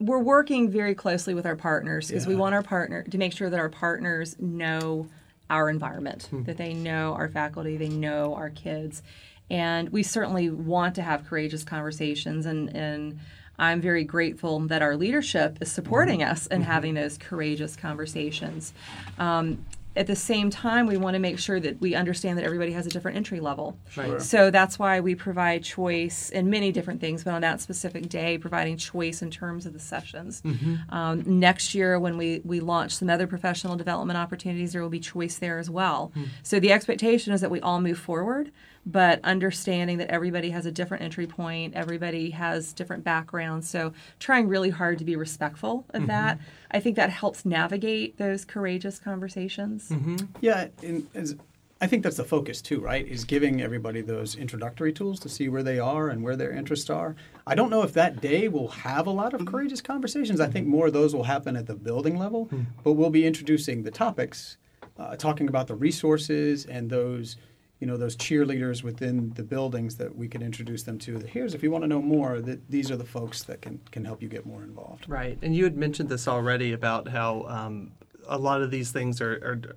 we're 0.00 0.18
working 0.18 0.68
very 0.68 0.94
closely 0.94 1.34
with 1.34 1.46
our 1.46 1.56
partners 1.56 2.08
because 2.08 2.24
yeah. 2.24 2.30
we 2.30 2.36
want 2.36 2.54
our 2.54 2.62
partner 2.62 3.04
to 3.04 3.18
make 3.18 3.32
sure 3.32 3.48
that 3.48 3.60
our 3.60 3.68
partners 3.68 4.36
know 4.38 5.06
our 5.50 5.68
environment, 5.68 6.24
hmm. 6.30 6.42
that 6.44 6.56
they 6.56 6.74
know 6.74 7.14
our 7.14 7.28
faculty, 7.28 7.76
they 7.76 7.88
know 7.88 8.34
our 8.34 8.50
kids. 8.50 9.02
And 9.50 9.90
we 9.90 10.02
certainly 10.02 10.50
want 10.50 10.94
to 10.96 11.02
have 11.02 11.26
courageous 11.26 11.64
conversations 11.64 12.46
and, 12.46 12.74
and 12.74 13.20
I'm 13.58 13.80
very 13.80 14.04
grateful 14.04 14.60
that 14.60 14.82
our 14.82 14.96
leadership 14.96 15.58
is 15.60 15.70
supporting 15.70 16.20
mm-hmm. 16.20 16.30
us 16.30 16.46
in 16.46 16.62
mm-hmm. 16.62 16.70
having 16.70 16.94
those 16.94 17.18
courageous 17.18 17.76
conversations. 17.76 18.72
Um, 19.18 19.64
at 19.96 20.08
the 20.08 20.16
same 20.16 20.50
time, 20.50 20.86
we 20.86 20.96
want 20.96 21.14
to 21.14 21.20
make 21.20 21.38
sure 21.38 21.60
that 21.60 21.80
we 21.80 21.94
understand 21.94 22.36
that 22.38 22.44
everybody 22.44 22.72
has 22.72 22.84
a 22.84 22.90
different 22.90 23.16
entry 23.16 23.38
level. 23.38 23.76
Sure. 23.90 24.18
So 24.18 24.50
that's 24.50 24.76
why 24.76 24.98
we 24.98 25.14
provide 25.14 25.62
choice 25.62 26.30
in 26.30 26.50
many 26.50 26.72
different 26.72 27.00
things, 27.00 27.22
but 27.22 27.32
on 27.32 27.42
that 27.42 27.60
specific 27.60 28.08
day, 28.08 28.36
providing 28.36 28.76
choice 28.76 29.22
in 29.22 29.30
terms 29.30 29.66
of 29.66 29.72
the 29.72 29.78
sessions. 29.78 30.42
Mm-hmm. 30.42 30.92
Um, 30.92 31.22
next 31.38 31.76
year, 31.76 32.00
when 32.00 32.18
we, 32.18 32.40
we 32.44 32.58
launch 32.58 32.96
some 32.96 33.08
other 33.08 33.28
professional 33.28 33.76
development 33.76 34.18
opportunities, 34.18 34.72
there 34.72 34.82
will 34.82 34.88
be 34.88 35.00
choice 35.00 35.38
there 35.38 35.58
as 35.58 35.70
well. 35.70 36.10
Mm-hmm. 36.16 36.28
So 36.42 36.58
the 36.58 36.72
expectation 36.72 37.32
is 37.32 37.40
that 37.40 37.50
we 37.50 37.60
all 37.60 37.80
move 37.80 37.98
forward 37.98 38.50
but 38.86 39.20
understanding 39.24 39.98
that 39.98 40.10
everybody 40.10 40.50
has 40.50 40.66
a 40.66 40.72
different 40.72 41.02
entry 41.02 41.26
point, 41.26 41.74
everybody 41.74 42.30
has 42.30 42.72
different 42.72 43.04
backgrounds. 43.04 43.68
So 43.68 43.92
trying 44.18 44.48
really 44.48 44.70
hard 44.70 44.98
to 44.98 45.04
be 45.04 45.16
respectful 45.16 45.86
of 45.90 46.02
mm-hmm. 46.02 46.08
that. 46.08 46.38
I 46.70 46.80
think 46.80 46.96
that 46.96 47.10
helps 47.10 47.44
navigate 47.44 48.18
those 48.18 48.44
courageous 48.44 48.98
conversations. 48.98 49.88
Mm-hmm. 49.88 50.16
Yeah, 50.40 50.68
and 50.82 51.06
as, 51.14 51.36
I 51.80 51.86
think 51.86 52.02
that's 52.02 52.16
the 52.16 52.24
focus 52.24 52.62
too, 52.62 52.80
right? 52.80 53.06
Is 53.06 53.24
giving 53.24 53.62
everybody 53.62 54.00
those 54.00 54.36
introductory 54.36 54.92
tools 54.92 55.18
to 55.20 55.28
see 55.28 55.48
where 55.48 55.62
they 55.62 55.78
are 55.78 56.08
and 56.08 56.22
where 56.22 56.36
their 56.36 56.52
interests 56.52 56.90
are. 56.90 57.16
I 57.46 57.54
don't 57.54 57.70
know 57.70 57.82
if 57.82 57.92
that 57.94 58.20
day 58.20 58.48
will 58.48 58.68
have 58.68 59.06
a 59.06 59.10
lot 59.10 59.34
of 59.34 59.40
mm-hmm. 59.40 59.50
courageous 59.50 59.80
conversations. 59.80 60.40
I 60.40 60.48
think 60.48 60.66
more 60.66 60.86
of 60.86 60.92
those 60.92 61.14
will 61.14 61.24
happen 61.24 61.56
at 61.56 61.66
the 61.66 61.74
building 61.74 62.18
level, 62.18 62.46
mm-hmm. 62.46 62.62
but 62.82 62.92
we'll 62.92 63.10
be 63.10 63.26
introducing 63.26 63.82
the 63.82 63.90
topics, 63.90 64.56
uh, 64.98 65.16
talking 65.16 65.48
about 65.48 65.66
the 65.66 65.74
resources 65.74 66.66
and 66.66 66.90
those 66.90 67.36
you 67.84 67.90
know 67.90 67.98
those 67.98 68.16
cheerleaders 68.16 68.82
within 68.82 69.30
the 69.34 69.42
buildings 69.42 69.96
that 69.96 70.16
we 70.16 70.26
can 70.26 70.40
introduce 70.40 70.84
them 70.84 70.98
to. 71.00 71.18
Here's 71.18 71.52
if 71.52 71.62
you 71.62 71.70
want 71.70 71.84
to 71.84 71.88
know 71.88 72.00
more, 72.00 72.40
that 72.40 72.70
these 72.70 72.90
are 72.90 72.96
the 72.96 73.04
folks 73.04 73.42
that 73.42 73.60
can 73.60 73.78
can 73.90 74.06
help 74.06 74.22
you 74.22 74.28
get 74.30 74.46
more 74.46 74.62
involved. 74.62 75.04
Right, 75.06 75.36
and 75.42 75.54
you 75.54 75.64
had 75.64 75.76
mentioned 75.76 76.08
this 76.08 76.26
already 76.26 76.72
about 76.72 77.08
how 77.08 77.42
um, 77.42 77.92
a 78.26 78.38
lot 78.38 78.62
of 78.62 78.70
these 78.70 78.90
things 78.90 79.20
are, 79.20 79.32
are 79.32 79.76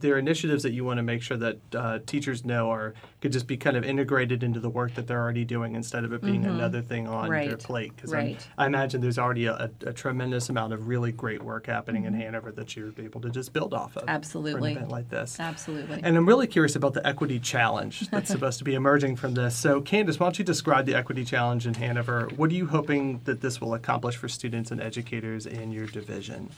there 0.00 0.14
are 0.14 0.18
initiatives 0.18 0.62
that 0.62 0.72
you 0.72 0.84
want 0.84 0.98
to 0.98 1.02
make 1.02 1.22
sure 1.22 1.36
that 1.36 1.58
uh, 1.74 1.98
teachers 2.06 2.44
know 2.44 2.70
are 2.70 2.94
could 3.20 3.32
just 3.32 3.46
be 3.46 3.56
kind 3.56 3.76
of 3.76 3.84
integrated 3.84 4.42
into 4.42 4.60
the 4.60 4.68
work 4.68 4.94
that 4.94 5.06
they're 5.06 5.20
already 5.20 5.44
doing 5.44 5.74
instead 5.74 6.04
of 6.04 6.12
it 6.12 6.22
being 6.22 6.42
mm-hmm. 6.42 6.54
another 6.54 6.82
thing 6.82 7.08
on 7.08 7.28
right. 7.28 7.48
their 7.48 7.56
plate. 7.56 7.94
Because 7.96 8.12
right. 8.12 8.46
I 8.58 8.66
imagine 8.66 9.00
there's 9.00 9.18
already 9.18 9.46
a, 9.46 9.70
a, 9.84 9.92
tremendous 9.92 10.48
amount 10.48 10.72
of 10.72 10.86
really 10.86 11.12
great 11.12 11.42
work 11.42 11.66
happening 11.66 12.04
mm-hmm. 12.04 12.14
in 12.14 12.20
Hanover 12.20 12.52
that 12.52 12.76
you're 12.76 12.92
able 12.98 13.20
to 13.22 13.30
just 13.30 13.52
build 13.52 13.74
off 13.74 13.96
of. 13.96 14.04
Absolutely. 14.08 14.72
An 14.72 14.76
event 14.78 14.90
like 14.90 15.08
this. 15.08 15.40
Absolutely. 15.40 16.00
And 16.02 16.16
I'm 16.16 16.26
really 16.26 16.46
curious 16.46 16.76
about 16.76 16.94
the 16.94 17.06
equity 17.06 17.40
challenge 17.40 18.08
that's 18.10 18.30
supposed 18.30 18.58
to 18.58 18.64
be 18.64 18.74
emerging 18.74 19.16
from 19.16 19.34
this. 19.34 19.56
So, 19.56 19.80
Candace, 19.80 20.20
why 20.20 20.26
don't 20.26 20.38
you 20.38 20.44
describe 20.44 20.86
the 20.86 20.94
equity 20.94 21.24
challenge 21.24 21.66
in 21.66 21.74
Hanover? 21.74 22.28
What 22.36 22.50
are 22.50 22.54
you 22.54 22.66
hoping 22.66 23.20
that 23.24 23.40
this 23.40 23.60
will 23.60 23.74
accomplish 23.74 24.16
for 24.16 24.28
students 24.28 24.70
and 24.70 24.80
educators 24.80 25.46
in 25.46 25.72
your 25.72 25.86
division? 25.86 26.50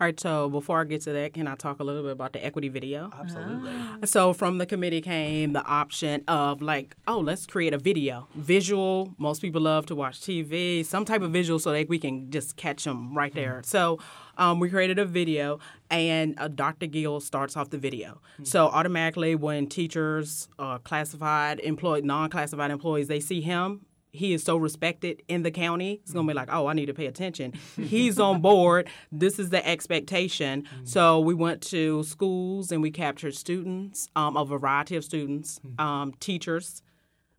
All 0.00 0.08
right, 0.08 0.18
so 0.18 0.48
before 0.48 0.80
I 0.80 0.84
get 0.84 1.02
to 1.02 1.12
that, 1.12 1.34
can 1.34 1.46
I 1.46 1.54
talk 1.54 1.78
a 1.78 1.84
little 1.84 2.02
bit 2.02 2.10
about 2.10 2.32
the 2.32 2.44
equity 2.44 2.68
video? 2.68 3.10
Absolutely. 3.16 3.72
So 4.06 4.32
from 4.32 4.58
the 4.58 4.66
committee 4.66 5.00
came 5.00 5.52
the 5.52 5.64
option 5.64 6.24
of 6.26 6.60
like, 6.60 6.96
oh, 7.06 7.20
let's 7.20 7.46
create 7.46 7.72
a 7.72 7.78
video, 7.78 8.26
visual. 8.34 9.14
Most 9.18 9.40
people 9.40 9.60
love 9.60 9.86
to 9.86 9.94
watch 9.94 10.20
TV, 10.20 10.84
some 10.84 11.04
type 11.04 11.22
of 11.22 11.30
visual, 11.30 11.60
so 11.60 11.70
that 11.70 11.88
we 11.88 12.00
can 12.00 12.28
just 12.32 12.56
catch 12.56 12.82
them 12.82 13.16
right 13.16 13.32
there. 13.32 13.62
So 13.64 14.00
um, 14.36 14.58
we 14.58 14.68
created 14.68 14.98
a 14.98 15.04
video, 15.04 15.60
and 15.90 16.34
uh, 16.40 16.48
Dr. 16.48 16.88
Gill 16.88 17.20
starts 17.20 17.56
off 17.56 17.70
the 17.70 17.78
video. 17.78 18.20
So 18.42 18.66
automatically, 18.66 19.36
when 19.36 19.68
teachers, 19.68 20.48
uh, 20.58 20.78
classified 20.78 21.60
employed, 21.60 22.04
non-classified 22.04 22.72
employees, 22.72 23.06
they 23.06 23.20
see 23.20 23.42
him. 23.42 23.86
He 24.14 24.32
is 24.32 24.44
so 24.44 24.56
respected 24.56 25.22
in 25.26 25.42
the 25.42 25.50
county. 25.50 26.00
It's 26.02 26.12
gonna 26.12 26.28
be 26.28 26.34
like, 26.34 26.48
oh, 26.52 26.68
I 26.68 26.72
need 26.72 26.86
to 26.86 26.94
pay 26.94 27.06
attention. 27.06 27.52
He's 27.76 28.20
on 28.20 28.40
board. 28.50 28.88
This 29.10 29.40
is 29.40 29.50
the 29.50 29.66
expectation. 29.66 30.68
So 30.84 31.18
we 31.18 31.34
went 31.34 31.62
to 31.62 32.04
schools 32.04 32.70
and 32.70 32.80
we 32.80 32.92
captured 32.92 33.34
students, 33.34 34.08
um, 34.14 34.36
a 34.36 34.44
variety 34.44 34.94
of 34.94 35.04
students, 35.04 35.60
um, 35.80 36.14
teachers, 36.20 36.80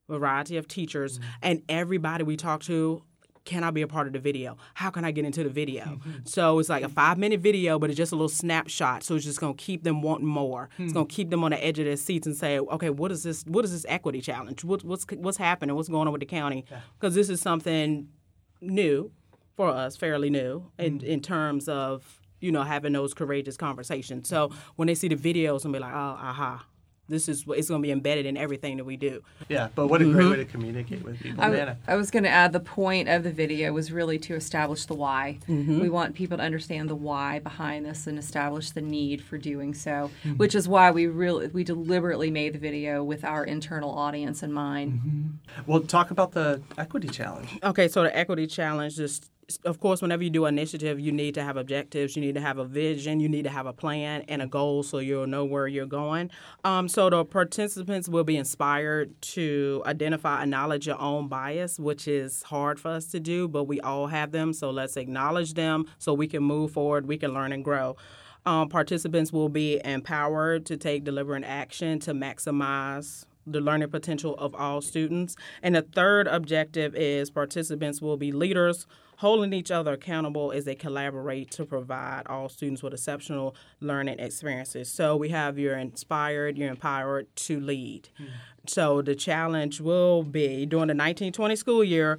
variety 0.09 0.57
of 0.57 0.67
teachers, 0.67 1.19
and 1.41 1.61
everybody 1.69 2.23
we 2.25 2.35
talked 2.35 2.65
to. 2.65 3.01
Can 3.45 3.63
I 3.63 3.69
be 3.69 3.83
a 3.83 3.87
part 3.87 4.07
of 4.07 4.13
the 4.13 4.19
video? 4.19 4.57
How 4.73 4.89
can 4.89 5.05
I 5.05 5.11
get 5.11 5.23
into 5.23 5.43
the 5.43 5.49
video? 5.49 5.99
So 6.25 6.59
it's 6.59 6.69
like 6.69 6.83
a 6.83 6.89
five 6.89 7.17
minute 7.17 7.39
video, 7.39 7.77
but 7.77 7.89
it's 7.89 7.97
just 7.97 8.11
a 8.11 8.15
little 8.15 8.29
snapshot. 8.29 9.03
So 9.03 9.15
it's 9.15 9.25
just 9.25 9.39
gonna 9.39 9.53
keep 9.53 9.83
them 9.83 10.01
wanting 10.01 10.27
more. 10.27 10.69
It's 10.79 10.91
gonna 10.91 11.05
keep 11.05 11.29
them 11.29 11.43
on 11.43 11.51
the 11.51 11.63
edge 11.63 11.77
of 11.77 11.85
their 11.85 11.97
seats 11.97 12.25
and 12.25 12.35
say, 12.35 12.57
okay, 12.59 12.89
what 12.89 13.11
is 13.11 13.23
this? 13.23 13.43
What 13.43 13.63
is 13.63 13.71
this 13.71 13.85
equity 13.87 14.21
challenge? 14.21 14.63
What, 14.63 14.83
what's 14.83 15.05
what's 15.17 15.37
happening? 15.37 15.75
What's 15.75 15.89
going 15.89 16.07
on 16.07 16.13
with 16.13 16.21
the 16.21 16.25
county? 16.25 16.65
Because 16.99 17.13
this 17.13 17.29
is 17.29 17.41
something 17.41 18.09
new 18.61 19.11
for 19.55 19.69
us, 19.69 19.95
fairly 19.95 20.29
new 20.29 20.71
in 20.77 20.99
mm. 20.99 21.03
in 21.03 21.21
terms 21.21 21.67
of 21.67 22.21
you 22.39 22.51
know 22.51 22.63
having 22.63 22.93
those 22.93 23.13
courageous 23.13 23.57
conversations. 23.57 24.27
So 24.27 24.51
when 24.75 24.87
they 24.87 24.95
see 24.95 25.07
the 25.07 25.15
videos 25.15 25.63
and 25.63 25.73
be 25.73 25.79
like, 25.79 25.93
oh, 25.93 26.17
aha, 26.19 26.65
this 27.07 27.29
is 27.29 27.45
it's 27.47 27.69
going 27.69 27.81
to 27.81 27.85
be 27.85 27.91
embedded 27.91 28.25
in 28.25 28.37
everything 28.37 28.77
that 28.77 28.83
we 28.83 28.97
do. 28.97 29.21
Yeah, 29.47 29.69
but 29.75 29.87
what 29.87 30.01
a 30.01 30.05
great 30.05 30.15
mm-hmm. 30.15 30.31
way 30.31 30.37
to 30.37 30.45
communicate 30.45 31.03
with 31.03 31.19
people. 31.19 31.41
I, 31.41 31.45
w- 31.45 31.65
Man, 31.65 31.77
I 31.87 31.95
was 31.95 32.09
going 32.09 32.23
to 32.23 32.29
add 32.29 32.51
the 32.51 32.59
point 32.59 33.09
of 33.09 33.23
the 33.23 33.31
video 33.31 33.71
was 33.73 33.91
really 33.91 34.17
to 34.19 34.35
establish 34.35 34.85
the 34.85 34.95
why. 34.95 35.39
Mm-hmm. 35.47 35.79
We 35.79 35.89
want 35.89 36.15
people 36.15 36.37
to 36.37 36.43
understand 36.43 36.89
the 36.89 36.95
why 36.95 37.39
behind 37.39 37.85
this 37.85 38.07
and 38.07 38.17
establish 38.17 38.71
the 38.71 38.81
need 38.81 39.23
for 39.23 39.37
doing 39.37 39.73
so, 39.73 40.09
mm-hmm. 40.23 40.37
which 40.37 40.55
is 40.55 40.67
why 40.67 40.91
we 40.91 41.07
really 41.07 41.47
we 41.47 41.63
deliberately 41.63 42.31
made 42.31 42.53
the 42.53 42.59
video 42.59 43.03
with 43.03 43.23
our 43.23 43.43
internal 43.43 43.91
audience 43.91 44.41
in 44.41 44.51
mind. 44.51 45.39
well, 45.67 45.81
talk 45.81 46.11
about 46.11 46.31
the 46.31 46.61
equity 46.77 47.07
challenge. 47.07 47.59
Okay, 47.63 47.87
so 47.87 48.03
the 48.03 48.15
equity 48.17 48.47
challenge 48.47 48.95
just 48.95 49.29
of 49.63 49.79
course 49.79 50.01
whenever 50.01 50.23
you 50.23 50.29
do 50.29 50.45
an 50.45 50.57
initiative 50.57 50.99
you 50.99 51.11
need 51.11 51.35
to 51.35 51.43
have 51.43 51.55
objectives 51.55 52.15
you 52.15 52.21
need 52.21 52.33
to 52.35 52.41
have 52.41 52.57
a 52.57 52.65
vision 52.65 53.19
you 53.19 53.29
need 53.29 53.43
to 53.43 53.49
have 53.49 53.65
a 53.65 53.73
plan 53.73 54.23
and 54.27 54.41
a 54.41 54.47
goal 54.47 54.81
so 54.81 54.97
you'll 54.97 55.27
know 55.27 55.45
where 55.45 55.67
you're 55.67 55.85
going. 55.85 56.29
Um, 56.63 56.87
so 56.87 57.09
the 57.09 57.23
participants 57.23 58.09
will 58.09 58.23
be 58.23 58.37
inspired 58.37 59.19
to 59.21 59.83
identify 59.85 60.41
and 60.41 60.53
acknowledge 60.53 60.87
your 60.87 60.99
own 60.99 61.27
bias 61.27 61.79
which 61.79 62.07
is 62.07 62.43
hard 62.43 62.79
for 62.79 62.89
us 62.89 63.05
to 63.07 63.19
do 63.19 63.47
but 63.47 63.65
we 63.65 63.79
all 63.81 64.07
have 64.07 64.31
them. 64.31 64.53
So 64.53 64.71
let's 64.71 64.97
acknowledge 64.97 65.53
them 65.53 65.85
so 65.99 66.13
we 66.13 66.27
can 66.27 66.43
move 66.43 66.71
forward 66.71 67.07
we 67.07 67.17
can 67.17 67.33
learn 67.33 67.51
and 67.51 67.63
grow. 67.63 67.95
Um, 68.45 68.69
participants 68.69 69.33
will 69.33 69.49
be 69.49 69.81
empowered 69.83 70.65
to 70.67 70.77
take 70.77 71.03
deliberate 71.03 71.43
action 71.43 71.99
to 72.01 72.13
maximize 72.13 73.25
the 73.47 73.59
learning 73.59 73.89
potential 73.89 74.35
of 74.37 74.55
all 74.55 74.81
students. 74.81 75.35
And 75.61 75.75
the 75.75 75.81
third 75.81 76.27
objective 76.27 76.95
is 76.95 77.29
participants 77.29 78.01
will 78.01 78.17
be 78.17 78.31
leaders 78.31 78.87
holding 79.17 79.53
each 79.53 79.71
other 79.71 79.93
accountable 79.93 80.51
as 80.51 80.65
they 80.65 80.75
collaborate 80.75 81.51
to 81.51 81.65
provide 81.65 82.23
all 82.27 82.49
students 82.49 82.83
with 82.83 82.93
exceptional 82.93 83.55
learning 83.79 84.19
experiences. 84.19 84.91
So 84.91 85.15
we 85.15 85.29
have 85.29 85.57
you're 85.57 85.77
inspired, 85.77 86.57
you're 86.57 86.69
empowered 86.69 87.33
to 87.37 87.59
lead. 87.59 88.09
So 88.67 89.01
the 89.01 89.15
challenge 89.15 89.79
will 89.79 90.23
be 90.23 90.65
during 90.65 90.87
the 90.87 90.93
1920 90.95 91.55
school 91.55 91.83
year, 91.83 92.17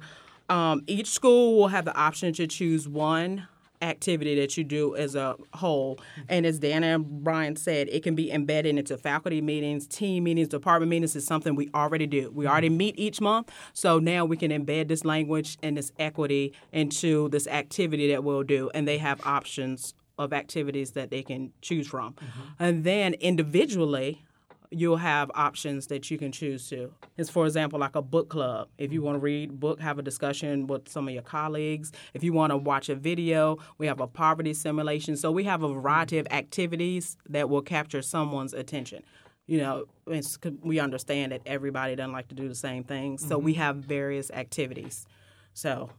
um, 0.49 0.83
each 0.87 1.07
school 1.07 1.57
will 1.57 1.67
have 1.67 1.85
the 1.85 1.95
option 1.95 2.33
to 2.33 2.47
choose 2.47 2.87
one 2.87 3.47
activity 3.81 4.39
that 4.39 4.57
you 4.57 4.63
do 4.63 4.95
as 4.95 5.15
a 5.15 5.35
whole. 5.53 5.99
And 6.29 6.45
as 6.45 6.59
Dana 6.59 6.87
and 6.87 7.23
Brian 7.23 7.55
said, 7.55 7.89
it 7.89 8.03
can 8.03 8.15
be 8.15 8.31
embedded 8.31 8.77
into 8.77 8.97
faculty 8.97 9.41
meetings, 9.41 9.87
team 9.87 10.23
meetings, 10.23 10.47
department 10.47 10.89
meetings. 10.89 11.15
Is 11.15 11.25
something 11.25 11.55
we 11.55 11.69
already 11.73 12.07
do. 12.07 12.31
We 12.31 12.45
mm-hmm. 12.45 12.51
already 12.51 12.69
meet 12.69 12.97
each 12.97 13.21
month, 13.21 13.51
so 13.73 13.99
now 13.99 14.25
we 14.25 14.37
can 14.37 14.51
embed 14.51 14.87
this 14.87 15.05
language 15.05 15.57
and 15.63 15.77
this 15.77 15.91
equity 15.99 16.53
into 16.71 17.29
this 17.29 17.47
activity 17.47 18.11
that 18.11 18.23
we'll 18.23 18.43
do. 18.43 18.69
And 18.73 18.87
they 18.87 18.97
have 18.97 19.25
options 19.25 19.93
of 20.17 20.33
activities 20.33 20.91
that 20.91 21.11
they 21.11 21.21
can 21.21 21.53
choose 21.61 21.87
from. 21.87 22.13
Mm-hmm. 22.13 22.63
And 22.63 22.83
then 22.83 23.13
individually, 23.15 24.25
you'll 24.69 24.97
have 24.97 25.31
options 25.33 25.87
that 25.87 26.09
you 26.11 26.17
can 26.17 26.31
choose 26.31 26.69
to. 26.69 26.93
It's 27.17 27.29
for 27.29 27.45
example 27.45 27.79
like 27.79 27.95
a 27.95 28.01
book 28.01 28.29
club. 28.29 28.67
If 28.77 28.91
you 28.91 29.01
want 29.01 29.15
to 29.15 29.19
read 29.19 29.59
book, 29.59 29.79
have 29.79 29.99
a 29.99 30.01
discussion 30.01 30.67
with 30.67 30.89
some 30.89 31.07
of 31.07 31.13
your 31.13 31.23
colleagues. 31.23 31.91
If 32.13 32.23
you 32.23 32.33
want 32.33 32.51
to 32.51 32.57
watch 32.57 32.89
a 32.89 32.95
video, 32.95 33.57
we 33.77 33.87
have 33.87 33.99
a 33.99 34.07
poverty 34.07 34.53
simulation. 34.53 35.15
So 35.15 35.31
we 35.31 35.45
have 35.45 35.63
a 35.63 35.73
variety 35.73 36.17
of 36.17 36.27
activities 36.31 37.17
that 37.29 37.49
will 37.49 37.61
capture 37.61 38.01
someone's 38.01 38.53
attention. 38.53 39.03
You 39.45 39.59
know, 39.59 39.85
it's, 40.07 40.37
we 40.61 40.79
understand 40.79 41.31
that 41.31 41.41
everybody 41.45 41.95
doesn't 41.95 42.11
like 42.11 42.27
to 42.29 42.35
do 42.35 42.49
the 42.49 42.55
same 42.55 42.83
thing, 42.83 43.17
So 43.17 43.37
we 43.37 43.53
mm-hmm. 43.53 43.61
have 43.61 43.77
various 43.77 44.29
activities. 44.31 45.07
So 45.53 45.89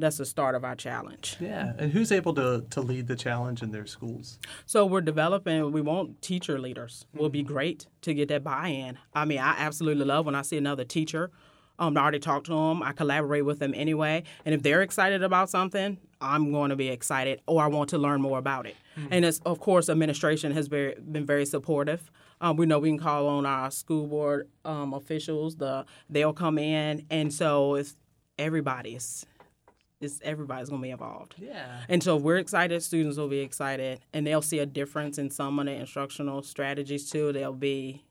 that's 0.00 0.16
the 0.16 0.26
start 0.26 0.54
of 0.54 0.64
our 0.64 0.74
challenge. 0.74 1.36
Yeah, 1.40 1.72
and 1.78 1.92
who's 1.92 2.10
able 2.10 2.34
to, 2.34 2.64
to 2.70 2.80
lead 2.80 3.06
the 3.06 3.16
challenge 3.16 3.62
in 3.62 3.70
their 3.70 3.86
schools? 3.86 4.38
So 4.66 4.86
we're 4.86 5.00
developing. 5.00 5.72
We 5.72 5.80
want 5.80 6.22
teacher 6.22 6.58
leaders. 6.58 7.06
Will 7.14 7.28
be 7.28 7.42
great 7.42 7.86
to 8.02 8.14
get 8.14 8.28
that 8.28 8.42
buy-in. 8.42 8.98
I 9.14 9.24
mean, 9.24 9.38
I 9.38 9.54
absolutely 9.58 10.04
love 10.04 10.26
when 10.26 10.34
I 10.34 10.42
see 10.42 10.56
another 10.56 10.84
teacher. 10.84 11.30
Um, 11.78 11.96
I 11.96 12.00
already 12.02 12.18
talked 12.18 12.46
to 12.46 12.52
them. 12.52 12.82
I 12.82 12.92
collaborate 12.92 13.44
with 13.44 13.58
them 13.58 13.72
anyway, 13.74 14.24
and 14.44 14.54
if 14.54 14.62
they're 14.62 14.82
excited 14.82 15.22
about 15.22 15.48
something, 15.48 15.98
I'm 16.20 16.52
going 16.52 16.68
to 16.68 16.76
be 16.76 16.88
excited, 16.88 17.40
or 17.46 17.62
I 17.62 17.68
want 17.68 17.88
to 17.90 17.98
learn 17.98 18.20
more 18.20 18.38
about 18.38 18.66
it. 18.66 18.76
And 19.10 19.24
it's, 19.24 19.40
of 19.46 19.60
course, 19.60 19.88
administration 19.88 20.52
has 20.52 20.68
very, 20.68 20.94
been 20.96 21.24
very 21.24 21.46
supportive. 21.46 22.10
Um, 22.42 22.56
we 22.56 22.66
know 22.66 22.78
we 22.78 22.90
can 22.90 22.98
call 22.98 23.28
on 23.28 23.46
our 23.46 23.70
school 23.70 24.06
board 24.06 24.48
um, 24.66 24.92
officials. 24.92 25.56
The 25.56 25.86
they'll 26.10 26.34
come 26.34 26.58
in, 26.58 27.06
and 27.10 27.32
so 27.32 27.76
it's 27.76 27.96
everybody's. 28.38 29.24
It's 30.00 30.18
everybody's 30.22 30.70
to 30.70 30.78
be 30.78 30.90
involved. 30.90 31.34
Yeah. 31.38 31.82
And 31.88 32.02
so 32.02 32.16
we're 32.16 32.38
excited, 32.38 32.82
students 32.82 33.18
will 33.18 33.28
be 33.28 33.40
excited, 33.40 34.00
and 34.14 34.26
they'll 34.26 34.40
see 34.40 34.58
a 34.58 34.66
difference 34.66 35.18
in 35.18 35.30
some 35.30 35.58
of 35.58 35.66
the 35.66 35.72
instructional 35.72 36.42
strategies 36.42 37.10
too. 37.10 37.32
They'll 37.32 37.52
be 37.52 38.02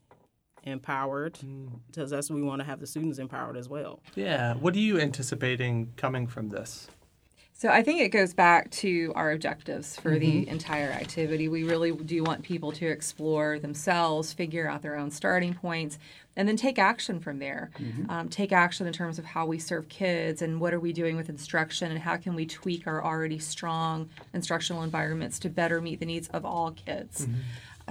empowered 0.64 1.36
mm. 1.36 1.70
because 1.88 2.12
that's 2.12 2.30
what 2.30 2.36
we 2.36 2.44
want 2.44 2.60
to 2.60 2.66
have 2.66 2.80
the 2.80 2.88
students 2.88 3.18
empowered 3.18 3.58
as 3.58 3.68
well. 3.68 4.02
Yeah. 4.16 4.54
What 4.56 4.76
are 4.76 4.80
you 4.80 5.00
anticipating 5.00 5.94
coming 5.98 6.28
from 6.28 6.50
this? 6.50 6.88
So 7.60 7.68
I 7.68 7.84
think 7.84 8.00
it 8.00 8.08
goes 8.08 8.34
back 8.34 8.72
to 8.72 9.12
our 9.18 9.34
objectives 9.34 9.98
for 9.98 10.18
the 10.18 10.44
mm-hmm. 10.44 10.50
entire 10.50 10.92
activity. 10.92 11.50
We 11.50 11.66
really 11.66 11.92
do 11.92 12.24
want 12.24 12.42
people 12.42 12.72
to 12.72 12.88
explore 12.88 13.60
themselves, 13.60 14.32
figure 14.32 14.70
out 14.70 14.82
their 14.82 14.96
own 14.96 15.12
starting 15.12 15.54
points, 15.54 16.00
and 16.38 16.48
then 16.48 16.56
take 16.56 16.80
action 16.80 17.20
from 17.20 17.40
there. 17.40 17.72
Mm-hmm. 17.78 18.10
Um, 18.10 18.30
take 18.30 18.54
action 18.54 18.88
in 18.88 18.94
terms 18.94 19.20
of 19.20 19.26
how 19.26 19.46
we 19.46 19.60
serve 19.60 19.90
kids 19.90 20.42
and 20.42 20.62
what 20.62 20.74
are 20.74 20.80
we 20.80 20.94
doing 20.94 21.18
with 21.18 21.28
instruction 21.28 21.92
and 21.92 22.00
how 22.00 22.16
can 22.16 22.34
we 22.34 22.46
tweak 22.46 22.88
our 22.88 23.04
already 23.04 23.40
strong 23.40 24.10
instructional 24.34 24.84
environments 24.84 25.38
to 25.40 25.50
better 25.50 25.82
meet 25.82 26.00
the 26.00 26.06
needs 26.06 26.30
of 26.30 26.46
all 26.46 26.72
kids. 26.72 27.26
Mm-hmm. 27.26 27.42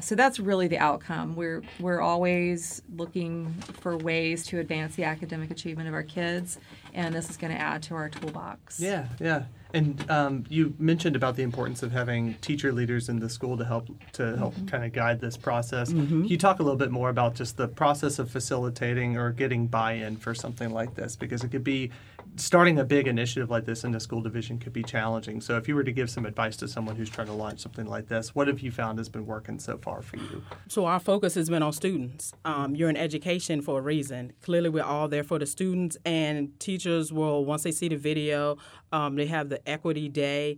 So 0.01 0.15
that's 0.15 0.41
really 0.41 0.69
the 0.69 0.79
outcome. 0.79 1.37
We're 1.37 1.63
we're 1.79 2.01
always 2.01 2.81
looking 2.97 3.53
for 3.81 3.99
ways 3.99 4.47
to 4.47 4.61
advance 4.61 4.95
the 4.95 5.05
academic 5.05 5.51
achievement 5.51 5.89
of 5.89 5.95
our 5.95 6.05
kids, 6.05 6.59
and 6.95 7.15
this 7.15 7.29
is 7.29 7.37
going 7.37 7.53
to 7.53 7.61
add 7.61 7.83
to 7.83 7.95
our 7.97 8.09
toolbox. 8.09 8.81
Yeah, 8.81 9.09
yeah. 9.21 9.43
And 9.75 10.11
um, 10.11 10.45
you 10.49 10.75
mentioned 10.79 11.15
about 11.15 11.37
the 11.37 11.43
importance 11.43 11.83
of 11.83 11.93
having 11.93 12.35
teacher 12.35 12.73
leaders 12.73 13.09
in 13.09 13.21
the 13.21 13.29
school 13.29 13.57
to 13.59 13.65
help 13.65 13.89
to 14.15 14.37
help 14.37 14.55
kind 14.67 14.85
of 14.85 14.93
guide 14.93 15.21
this 15.21 15.37
process. 15.37 15.91
Can 15.91 16.25
you 16.25 16.39
talk 16.39 16.59
a 16.59 16.63
little 16.63 16.79
bit 16.79 16.91
more 16.91 17.11
about 17.11 17.35
just 17.35 17.57
the 17.57 17.69
process 17.69 18.19
of 18.19 18.31
facilitating 18.31 19.17
or 19.17 19.31
getting 19.31 19.67
buy-in 19.67 20.17
for 20.17 20.35
something 20.35 20.71
like 20.71 20.95
this? 20.95 21.17
Because 21.17 21.45
it 21.45 21.51
could 21.51 21.65
be 21.65 21.91
starting 22.39 22.79
a 22.79 22.85
big 22.85 23.07
initiative 23.07 23.51
like 23.51 23.65
this 23.65 23.85
in 23.85 23.95
a 23.95 24.01
school 24.01 24.23
division 24.23 24.59
could 24.59 24.73
be 24.73 24.83
challenging. 24.83 25.41
So 25.41 25.57
if 25.57 25.69
you 25.69 25.75
were 25.75 25.85
to 25.85 25.93
give 25.93 26.09
some 26.09 26.25
advice 26.25 26.57
to 26.59 26.69
someone 26.69 26.97
who's 26.97 27.11
trying 27.11 27.27
to 27.27 27.33
launch 27.33 27.61
something 27.61 27.87
like 27.87 28.09
this, 28.09 28.35
what 28.35 28.49
have 28.49 28.61
you 28.61 28.71
found 28.71 28.99
has 28.99 29.09
been 29.09 29.27
working 29.27 29.59
so 29.59 29.79
far 29.79 30.03
for 30.03 30.17
you? 30.17 30.43
So 30.69 30.87
our 30.87 31.01
focus 31.01 31.35
has 31.35 31.51
been 31.51 31.63
on 31.63 31.73
students. 31.73 32.33
Um, 32.45 32.75
you're 32.75 32.91
in 32.91 32.97
education 32.97 33.61
for 33.61 33.81
a 33.81 33.83
reason. 33.83 34.33
Clearly, 34.43 34.69
we're 34.69 34.85
all 34.85 35.09
there 35.09 35.25
for 35.25 35.39
the 35.39 35.47
students, 35.47 35.97
and 36.05 36.59
teachers 36.61 37.13
will 37.13 37.45
once 37.45 37.65
they 37.65 37.73
see 37.73 37.89
the 37.89 37.97
video, 37.97 38.57
um, 38.93 39.17
they 39.17 39.27
have 39.27 39.49
the 39.49 39.67
equity 39.69 40.09
day. 40.09 40.57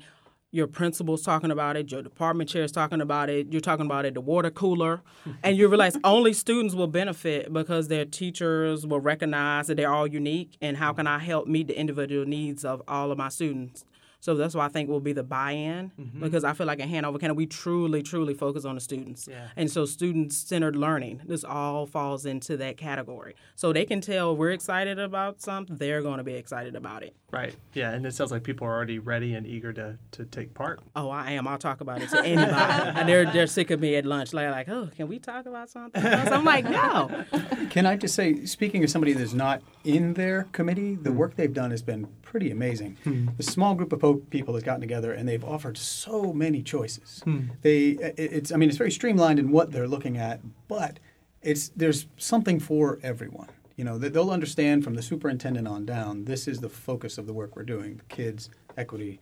Your 0.53 0.67
principal's 0.67 1.23
talking 1.23 1.53
about 1.53 1.77
it. 1.77 1.93
Your 1.93 2.03
department 2.03 2.51
chair 2.51 2.65
is 2.65 2.73
talking 2.73 3.01
about 3.01 3.31
it. 3.31 3.53
You're 3.53 3.61
talking 3.61 3.87
about 3.87 4.05
it. 4.05 4.15
The 4.15 4.21
water 4.21 4.51
cooler, 4.51 5.01
and 5.45 5.57
you 5.57 5.69
realize 5.69 5.97
only 6.03 6.33
students 6.33 6.75
will 6.75 6.89
benefit 6.89 7.53
because 7.53 7.87
their 7.87 8.05
teachers 8.05 8.85
will 8.85 9.01
recognize 9.01 9.69
that 9.69 9.77
they're 9.77 9.93
all 9.93 10.09
unique. 10.09 10.57
And 10.61 10.77
how 10.77 10.91
mm-hmm. 10.91 10.97
can 10.97 11.07
I 11.07 11.19
help 11.21 11.47
meet 11.47 11.69
the 11.69 11.79
individual 11.79 12.25
needs 12.25 12.65
of 12.65 12.83
all 12.89 13.13
of 13.13 13.19
my 13.19 13.29
students? 13.29 13.85
So 14.21 14.35
that's 14.35 14.55
why 14.55 14.67
I 14.67 14.69
think 14.69 14.89
will 14.89 15.01
be 15.01 15.13
the 15.13 15.23
buy-in 15.23 15.93
mm-hmm. 15.99 16.21
because 16.21 16.45
I 16.45 16.53
feel 16.53 16.67
like 16.67 16.79
in 16.79 16.89
Hanover 16.89 17.19
County 17.19 17.35
we 17.35 17.47
truly, 17.47 18.03
truly 18.03 18.35
focus 18.35 18.65
on 18.65 18.75
the 18.75 18.81
students, 18.81 19.27
Yeah. 19.31 19.49
and 19.57 19.71
so 19.71 19.85
student-centered 19.85 20.77
learning. 20.77 21.23
This 21.25 21.43
all 21.43 21.87
falls 21.87 22.27
into 22.27 22.57
that 22.59 22.77
category. 22.77 23.35
So 23.57 23.73
they 23.73 23.85
can 23.85 24.01
tell 24.01 24.37
we're 24.37 24.51
excited 24.51 24.99
about 24.99 25.41
something; 25.41 25.77
they're 25.77 26.03
going 26.03 26.19
to 26.19 26.25
be 26.25 26.35
excited 26.35 26.77
about 26.77 27.03
it. 27.03 27.15
Right. 27.31 27.55
Yeah, 27.75 27.93
and 27.93 28.05
it 28.05 28.15
sounds 28.15 28.33
like 28.33 28.43
people 28.43 28.67
are 28.67 28.75
already 28.75 28.99
ready 28.99 29.35
and 29.35 29.47
eager 29.47 29.73
to, 29.73 29.97
to 30.13 30.25
take 30.25 30.53
part. 30.53 30.81
Oh, 30.97 31.11
I 31.11 31.33
am. 31.33 31.47
I'll 31.47 31.59
talk 31.59 31.81
about 31.81 32.03
it 32.03 32.11
to 32.11 32.25
anybody. 32.25 32.99
and 32.99 33.09
they're 33.09 33.31
they're 33.33 33.47
sick 33.47 33.71
of 33.71 33.81
me 33.81 33.97
at 33.97 34.05
lunch. 34.05 34.33
Like, 34.33 34.51
like, 34.51 34.69
oh, 34.69 34.91
can 34.95 35.09
we 35.09 35.19
talk 35.19 35.47
about 35.47 35.71
something 35.71 36.05
else? 36.05 36.29
I'm 36.31 36.45
like, 36.45 36.65
no. 36.65 37.25
Can 37.71 37.87
I 37.87 37.97
just 37.97 38.15
say, 38.15 38.45
speaking 38.45 38.83
of 38.85 38.91
somebody 38.91 39.13
that's 39.13 39.33
not 39.33 39.63
in 39.85 40.15
their 40.15 40.45
committee, 40.53 40.97
the 40.97 41.11
hmm. 41.11 41.17
work 41.17 41.37
they've 41.37 41.53
done 41.53 41.71
has 41.71 41.83
been 41.83 42.09
pretty 42.23 42.51
amazing. 42.51 42.97
Hmm. 43.05 43.29
A 43.39 43.43
small 43.43 43.75
group 43.75 43.93
of 43.93 44.01
people 44.16 44.55
has 44.55 44.62
gotten 44.62 44.81
together 44.81 45.12
and 45.12 45.29
they've 45.29 45.44
offered 45.44 45.77
so 45.77 46.33
many 46.33 46.62
choices. 46.62 47.20
Hmm. 47.25 47.49
They, 47.62 47.90
it's, 48.16 48.53
I 48.53 48.57
mean, 48.57 48.68
it's 48.68 48.79
very 48.79 48.90
streamlined 48.90 49.38
in 49.38 49.51
what 49.51 49.73
they're 49.73 49.88
looking 49.88 50.16
at, 50.16 50.40
but 50.68 50.99
it's 51.42 51.68
there's 51.70 52.07
something 52.16 52.61
for 52.61 52.99
everyone. 53.03 53.49
You 53.77 53.85
know, 53.85 53.96
they'll 53.96 54.31
understand 54.31 54.85
from 54.85 54.94
the 54.94 55.03
superintendent 55.03 55.66
on 55.66 55.87
down. 55.87 56.27
This 56.27 56.46
is 56.46 56.61
the 56.61 56.68
focus 56.68 57.16
of 57.16 57.27
the 57.27 57.33
work 57.33 57.57
we're 57.57 57.62
doing: 57.62 58.03
kids, 58.11 58.51
equity, 58.77 59.20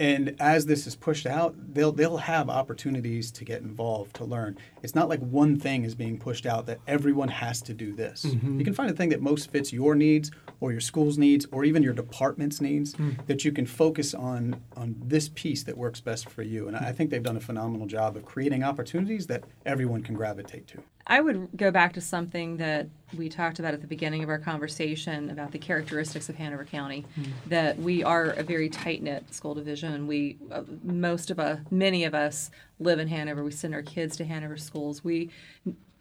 and 0.00 0.34
as 0.40 0.64
this 0.64 0.86
is 0.86 0.96
pushed 0.96 1.26
out, 1.26 1.54
they'll 1.74 1.92
they'll 1.92 2.16
have 2.16 2.48
opportunities 2.48 3.30
to 3.32 3.44
get 3.44 3.60
involved 3.60 4.16
to 4.16 4.24
learn. 4.24 4.56
It's 4.82 4.94
not 4.94 5.10
like 5.10 5.20
one 5.20 5.60
thing 5.60 5.84
is 5.84 5.94
being 5.94 6.18
pushed 6.18 6.46
out 6.46 6.64
that 6.66 6.78
everyone 6.86 7.28
has 7.28 7.60
to 7.62 7.74
do 7.74 7.94
this. 7.94 8.24
Mm-hmm. 8.24 8.58
You 8.58 8.64
can 8.64 8.72
find 8.72 8.90
a 8.90 8.94
thing 8.94 9.10
that 9.10 9.20
most 9.20 9.50
fits 9.50 9.74
your 9.74 9.94
needs 9.94 10.30
or 10.60 10.72
your 10.72 10.80
school's 10.80 11.18
needs 11.18 11.46
or 11.52 11.64
even 11.64 11.82
your 11.82 11.92
department's 11.92 12.62
needs 12.62 12.94
mm. 12.94 13.26
that 13.26 13.44
you 13.44 13.52
can 13.52 13.66
focus 13.66 14.14
on 14.14 14.58
on 14.74 14.96
this 15.04 15.28
piece 15.28 15.64
that 15.64 15.76
works 15.76 16.00
best 16.00 16.30
for 16.30 16.42
you. 16.42 16.66
And 16.66 16.78
I 16.78 16.92
think 16.92 17.10
they've 17.10 17.22
done 17.22 17.36
a 17.36 17.40
phenomenal 17.40 17.86
job 17.86 18.16
of 18.16 18.24
creating 18.24 18.64
opportunities 18.64 19.26
that 19.26 19.44
everyone 19.66 20.02
can 20.02 20.14
gravitate 20.14 20.66
to. 20.68 20.82
I 21.06 21.20
would 21.20 21.48
go 21.56 21.70
back 21.70 21.94
to 21.94 22.00
something 22.00 22.58
that 22.58 22.88
we 23.16 23.28
talked 23.28 23.58
about 23.58 23.74
at 23.74 23.80
the 23.80 23.86
beginning 23.86 24.22
of 24.22 24.28
our 24.28 24.38
conversation 24.38 25.30
about 25.30 25.50
the 25.50 25.58
characteristics 25.58 26.28
of 26.28 26.36
Hanover 26.36 26.64
County. 26.64 27.04
Hmm. 27.14 27.22
That 27.46 27.78
we 27.78 28.04
are 28.04 28.30
a 28.30 28.42
very 28.42 28.68
tight 28.68 29.02
knit 29.02 29.32
school 29.34 29.54
division. 29.54 30.06
We, 30.06 30.38
uh, 30.50 30.62
most 30.84 31.30
of 31.30 31.40
us, 31.40 31.60
many 31.70 32.04
of 32.04 32.14
us, 32.14 32.50
live 32.78 32.98
in 32.98 33.08
Hanover. 33.08 33.42
We 33.42 33.50
send 33.50 33.74
our 33.74 33.82
kids 33.82 34.16
to 34.18 34.24
Hanover 34.24 34.56
schools. 34.56 35.02
We, 35.02 35.30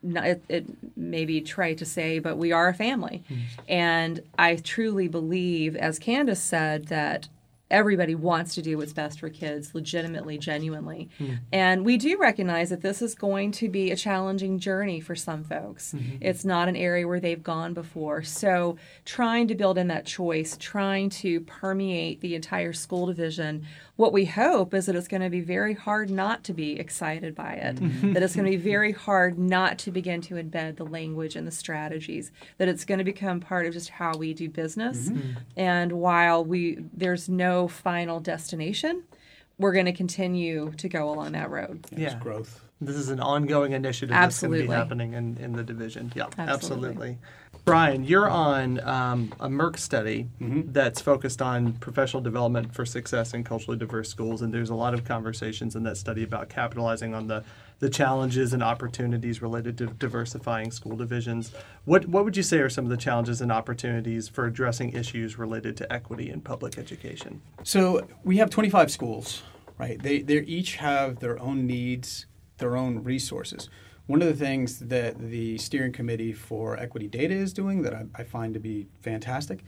not, 0.03 0.25
it, 0.25 0.43
it 0.47 0.65
may 0.95 1.25
be 1.25 1.41
trite 1.41 1.77
to 1.79 1.85
say, 1.85 2.19
but 2.19 2.37
we 2.37 2.51
are 2.51 2.67
a 2.67 2.73
family. 2.73 3.23
Hmm. 3.27 3.35
And 3.67 4.21
I 4.37 4.55
truly 4.57 5.07
believe, 5.07 5.75
as 5.75 5.97
Candace 5.97 6.41
said, 6.41 6.87
that 6.87 7.27
everybody 7.71 8.15
wants 8.15 8.55
to 8.55 8.61
do 8.61 8.77
what's 8.77 8.93
best 8.93 9.19
for 9.19 9.29
kids 9.29 9.73
legitimately 9.73 10.37
genuinely. 10.37 11.09
Hmm. 11.17 11.33
And 11.53 11.85
we 11.85 11.97
do 11.97 12.17
recognize 12.17 12.69
that 12.69 12.81
this 12.81 13.01
is 13.01 13.15
going 13.15 13.51
to 13.53 13.69
be 13.69 13.91
a 13.91 13.95
challenging 13.95 14.59
journey 14.59 14.99
for 14.99 15.15
some 15.15 15.43
folks. 15.43 15.93
Mm-hmm. 15.93 16.09
Mm-hmm. 16.09 16.25
It's 16.27 16.45
not 16.45 16.67
an 16.67 16.75
area 16.75 17.07
where 17.07 17.19
they've 17.19 17.41
gone 17.41 17.73
before. 17.73 18.23
So 18.23 18.77
trying 19.05 19.47
to 19.47 19.55
build 19.55 19.77
in 19.77 19.87
that 19.87 20.05
choice 20.05 20.57
trying 20.57 21.09
to 21.09 21.41
permeate 21.41 22.21
the 22.21 22.35
entire 22.35 22.73
school 22.73 23.05
division 23.05 23.65
what 23.99 24.13
we 24.13 24.23
hope 24.23 24.73
is 24.73 24.85
that 24.85 24.95
it's 24.95 25.09
going 25.09 25.21
to 25.21 25.29
be 25.29 25.41
very 25.41 25.73
hard 25.73 26.09
not 26.09 26.41
to 26.41 26.53
be 26.53 26.79
excited 26.79 27.35
by 27.35 27.51
it 27.51 27.75
mm-hmm. 27.75 28.13
that 28.13 28.23
it's 28.23 28.33
going 28.33 28.49
to 28.49 28.57
be 28.57 28.63
very 28.71 28.93
hard 28.93 29.37
not 29.37 29.77
to 29.77 29.91
begin 29.91 30.21
to 30.21 30.35
embed 30.35 30.77
the 30.77 30.85
language 30.85 31.35
and 31.35 31.45
the 31.45 31.51
strategies 31.51 32.31
that 32.59 32.69
it's 32.69 32.85
going 32.85 32.97
to 32.97 33.03
become 33.03 33.41
part 33.41 33.65
of 33.65 33.73
just 33.73 33.89
how 33.89 34.15
we 34.15 34.33
do 34.33 34.47
business 34.47 35.09
mm-hmm. 35.09 35.31
and 35.57 35.91
while 35.91 36.45
we 36.45 36.77
there's 36.93 37.27
no 37.27 37.67
final 37.67 38.21
destination 38.21 39.03
we're 39.57 39.73
going 39.73 39.85
to 39.85 39.91
continue 39.91 40.71
to 40.77 40.87
go 40.87 41.09
along 41.09 41.33
that 41.33 41.49
road 41.49 41.85
There's 41.91 42.13
Yeah. 42.13 42.19
growth. 42.19 42.63
This 42.79 42.95
is 42.95 43.09
an 43.09 43.19
ongoing 43.19 43.73
initiative 43.73 44.15
that's 44.15 44.39
going 44.39 44.53
to 44.53 44.57
be 44.59 44.63
Absolutely. 44.63 44.75
happening 44.77 45.13
in, 45.13 45.37
in 45.43 45.51
the 45.51 45.63
division. 45.63 46.13
Yeah, 46.15 46.27
absolutely. 46.37 46.47
Absolutely. 46.53 47.17
Brian, 47.69 48.03
you're 48.03 48.27
on 48.29 48.79
um, 48.87 49.31
a 49.39 49.47
MERC 49.47 49.77
study 49.77 50.27
Mm-hmm. 50.41 50.71
that's 50.71 50.99
focused 51.01 51.41
on 51.41 51.73
professional 51.73 52.21
development 52.23 52.73
for 52.73 52.85
success 52.85 53.33
in 53.35 53.43
culturally 53.43 53.77
diverse 53.77 54.09
schools, 54.09 54.41
and 54.41 54.51
there's 54.53 54.71
a 54.71 54.75
lot 54.75 54.93
of 54.95 55.03
conversations 55.05 55.75
in 55.75 55.83
that 55.83 55.97
study 55.97 56.23
about 56.23 56.49
capitalizing 56.49 57.13
on 57.13 57.27
the, 57.27 57.43
the 57.79 57.89
challenges 57.89 58.53
and 58.53 58.63
opportunities 58.63 59.41
related 59.41 59.77
to 59.77 59.85
diversifying 59.87 60.71
school 60.71 60.95
divisions. 60.95 61.51
What 61.85 62.07
what 62.07 62.25
would 62.25 62.35
you 62.35 62.41
say 62.43 62.57
are 62.59 62.69
some 62.69 62.85
of 62.85 62.89
the 62.89 62.97
challenges 62.97 63.41
and 63.41 63.51
opportunities 63.51 64.27
for 64.27 64.45
addressing 64.45 64.93
issues 64.93 65.37
related 65.37 65.77
to 65.77 65.93
equity 65.93 66.31
in 66.31 66.41
public 66.41 66.77
education? 66.79 67.41
So 67.63 68.07
we 68.23 68.37
have 68.37 68.49
25 68.49 68.89
schools, 68.91 69.43
right? 69.77 70.01
They 70.01 70.21
they 70.21 70.39
each 70.39 70.77
have 70.77 71.19
their 71.19 71.39
own 71.39 71.67
needs, 71.67 72.25
their 72.57 72.75
own 72.75 73.03
resources. 73.03 73.69
One 74.09 74.23
of 74.23 74.27
the 74.27 74.43
things 74.43 74.79
that 74.79 75.19
the 75.19 75.59
steering 75.59 75.91
committee 75.91 76.33
for 76.33 76.75
equity 76.79 77.07
data 77.07 77.35
is 77.35 77.53
doing 77.53 77.83
that 77.83 77.93
I, 77.93 78.05
I 78.15 78.23
find 78.23 78.55
to 78.55 78.59
be 78.59 78.87
fantastic 79.01 79.59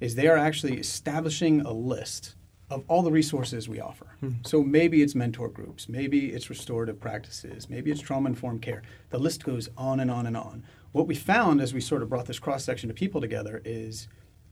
is 0.00 0.14
they 0.14 0.26
are 0.26 0.38
actually 0.38 0.78
establishing 0.78 1.60
a 1.60 1.70
list 1.70 2.34
of 2.70 2.82
all 2.88 3.02
the 3.02 3.10
resources 3.10 3.68
we 3.68 3.78
offer. 3.78 4.06
Hmm. 4.20 4.30
So 4.42 4.62
maybe 4.62 5.02
it's 5.02 5.14
mentor 5.14 5.50
groups, 5.50 5.86
maybe 5.86 6.32
it's 6.32 6.48
restorative 6.48 6.98
practices, 6.98 7.68
maybe 7.68 7.90
it's 7.90 8.00
trauma 8.00 8.30
informed 8.30 8.62
care. 8.62 8.80
The 9.10 9.18
list 9.18 9.44
goes 9.44 9.68
on 9.76 10.00
and 10.00 10.10
on 10.10 10.24
and 10.24 10.34
on. 10.34 10.64
What 10.92 11.06
we 11.06 11.14
found 11.14 11.60
as 11.60 11.74
we 11.74 11.82
sort 11.82 12.00
of 12.02 12.08
brought 12.08 12.24
this 12.24 12.38
cross 12.38 12.64
section 12.64 12.88
of 12.88 12.96
people 12.96 13.20
together 13.20 13.60
is 13.66 14.08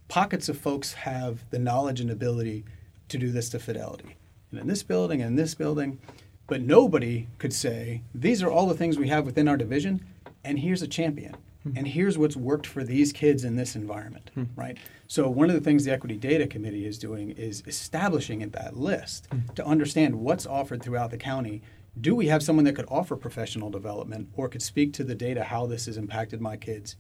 pockets 0.09 0.51
of 0.51 0.59
folks 0.59 0.93
have 0.93 1.49
the 1.49 1.59
knowledge 1.59 2.03
and 2.03 2.11
ability 2.11 2.67
to 3.09 3.17
do 3.17 3.31
this 3.31 3.49
to 3.49 3.59
fidelity. 3.59 4.15
And 4.51 4.61
in 4.61 4.67
this 4.67 4.83
building 4.83 5.23
and 5.23 5.39
this 5.39 5.55
building, 5.55 6.01
but 6.49 6.63
nobody 6.63 7.29
could 7.39 7.53
say, 7.53 8.03
these 8.13 8.43
are 8.43 8.51
all 8.51 8.67
the 8.67 8.75
things 8.75 8.99
we 8.99 9.09
have 9.09 9.25
within 9.25 9.47
our 9.47 9.57
division, 9.57 10.05
and 10.43 10.59
here's 10.59 10.83
a 10.83 10.89
champion. 10.89 11.37
Hmm. 11.63 11.77
And 11.77 11.89
here's 11.89 12.17
what's 12.17 12.37
worked 12.37 12.67
for 12.67 12.83
these 12.83 13.13
kids 13.13 13.45
in 13.45 13.57
this 13.57 13.77
environment, 13.77 14.31
hmm. 14.35 14.45
right? 14.57 14.79
So 15.07 15.29
one 15.29 15.51
of 15.51 15.55
the 15.55 15.61
things 15.61 15.85
the 15.85 15.93
Equity 15.93 16.17
Data 16.17 16.47
Committee 16.47 16.87
is 16.87 16.99
doing 16.99 17.31
is 17.31 17.63
establishing 17.67 18.41
in 18.41 18.51
that 18.51 18.77
list 18.77 19.29
hmm. 19.31 19.41
to 19.55 19.65
understand 19.65 20.17
what's 20.17 20.47
offered 20.47 20.83
throughout 20.83 21.11
the 21.11 21.19
county. 21.19 21.63
Do 22.01 22.15
we 22.15 22.29
have 22.29 22.43
someone 22.43 22.65
that 22.65 22.77
could 22.77 22.87
offer 22.89 23.17
professional 23.17 23.71
development 23.71 24.29
or 24.35 24.49
could 24.49 24.63
speak 24.63 24.93
to 24.95 25.05
the 25.05 25.15
data 25.15 25.45
how 25.45 25.67
this 25.67 25.87
has 25.87 25.97
impacted 25.97 26.41
my 26.41 26.57
kids 26.57 26.97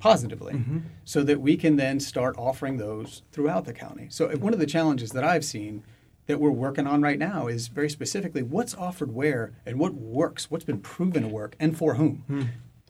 positively 0.00 0.54
mm-hmm. 0.54 0.78
so 1.04 1.22
that 1.22 1.40
we 1.40 1.56
can 1.56 1.76
then 1.76 2.00
start 2.00 2.34
offering 2.36 2.76
those 2.76 3.22
throughout 3.32 3.64
the 3.64 3.72
county. 3.72 4.08
So 4.10 4.26
uh, 4.26 4.36
one 4.36 4.52
of 4.52 4.58
the 4.58 4.66
challenges 4.66 5.12
that 5.12 5.24
I've 5.24 5.44
seen 5.44 5.84
that 6.26 6.40
we're 6.40 6.50
working 6.50 6.86
on 6.86 7.02
right 7.02 7.18
now 7.18 7.46
is 7.46 7.68
very 7.68 7.90
specifically 7.90 8.42
what's 8.42 8.74
offered 8.74 9.12
where 9.14 9.52
and 9.66 9.78
what 9.78 9.94
works, 9.94 10.50
what's 10.50 10.64
been 10.64 10.80
proven 10.80 11.22
to 11.22 11.28
work 11.28 11.54
and 11.60 11.76
for 11.76 11.94
whom. 11.94 12.24
Hmm. 12.26 12.42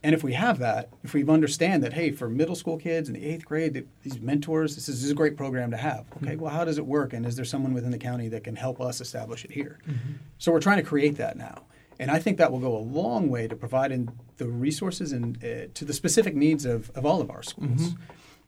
And 0.02 0.14
if 0.14 0.22
we 0.22 0.34
have 0.34 0.58
that, 0.58 0.90
if 1.02 1.14
we 1.14 1.26
understand 1.26 1.82
that, 1.82 1.94
hey, 1.94 2.10
for 2.10 2.28
middle 2.28 2.54
school 2.54 2.76
kids 2.76 3.08
in 3.08 3.14
the 3.14 3.24
eighth 3.24 3.46
grade, 3.46 3.88
these 4.02 4.20
mentors, 4.20 4.74
this 4.74 4.86
is, 4.88 4.96
this 4.96 5.04
is 5.04 5.10
a 5.10 5.14
great 5.14 5.34
program 5.34 5.70
to 5.70 5.78
have. 5.78 6.04
Okay, 6.18 6.34
hmm. 6.34 6.42
well, 6.42 6.52
how 6.52 6.64
does 6.64 6.78
it 6.78 6.86
work? 6.86 7.12
And 7.12 7.24
is 7.24 7.36
there 7.36 7.44
someone 7.44 7.72
within 7.72 7.90
the 7.90 7.98
county 7.98 8.28
that 8.28 8.44
can 8.44 8.54
help 8.54 8.80
us 8.80 9.00
establish 9.00 9.44
it 9.44 9.50
here? 9.50 9.78
Hmm. 9.86 9.92
So 10.38 10.52
we're 10.52 10.60
trying 10.60 10.78
to 10.78 10.82
create 10.84 11.16
that 11.16 11.36
now. 11.36 11.62
And 11.98 12.10
I 12.10 12.18
think 12.18 12.38
that 12.38 12.50
will 12.50 12.58
go 12.58 12.76
a 12.76 12.78
long 12.78 13.28
way 13.28 13.46
to 13.46 13.56
providing 13.56 14.10
the 14.36 14.48
resources 14.48 15.12
and 15.12 15.42
uh, 15.44 15.68
to 15.74 15.84
the 15.84 15.92
specific 15.92 16.34
needs 16.34 16.64
of, 16.64 16.90
of 16.94 17.06
all 17.06 17.20
of 17.20 17.30
our 17.30 17.42
schools. 17.42 17.90
Mm-hmm. 17.90 18.02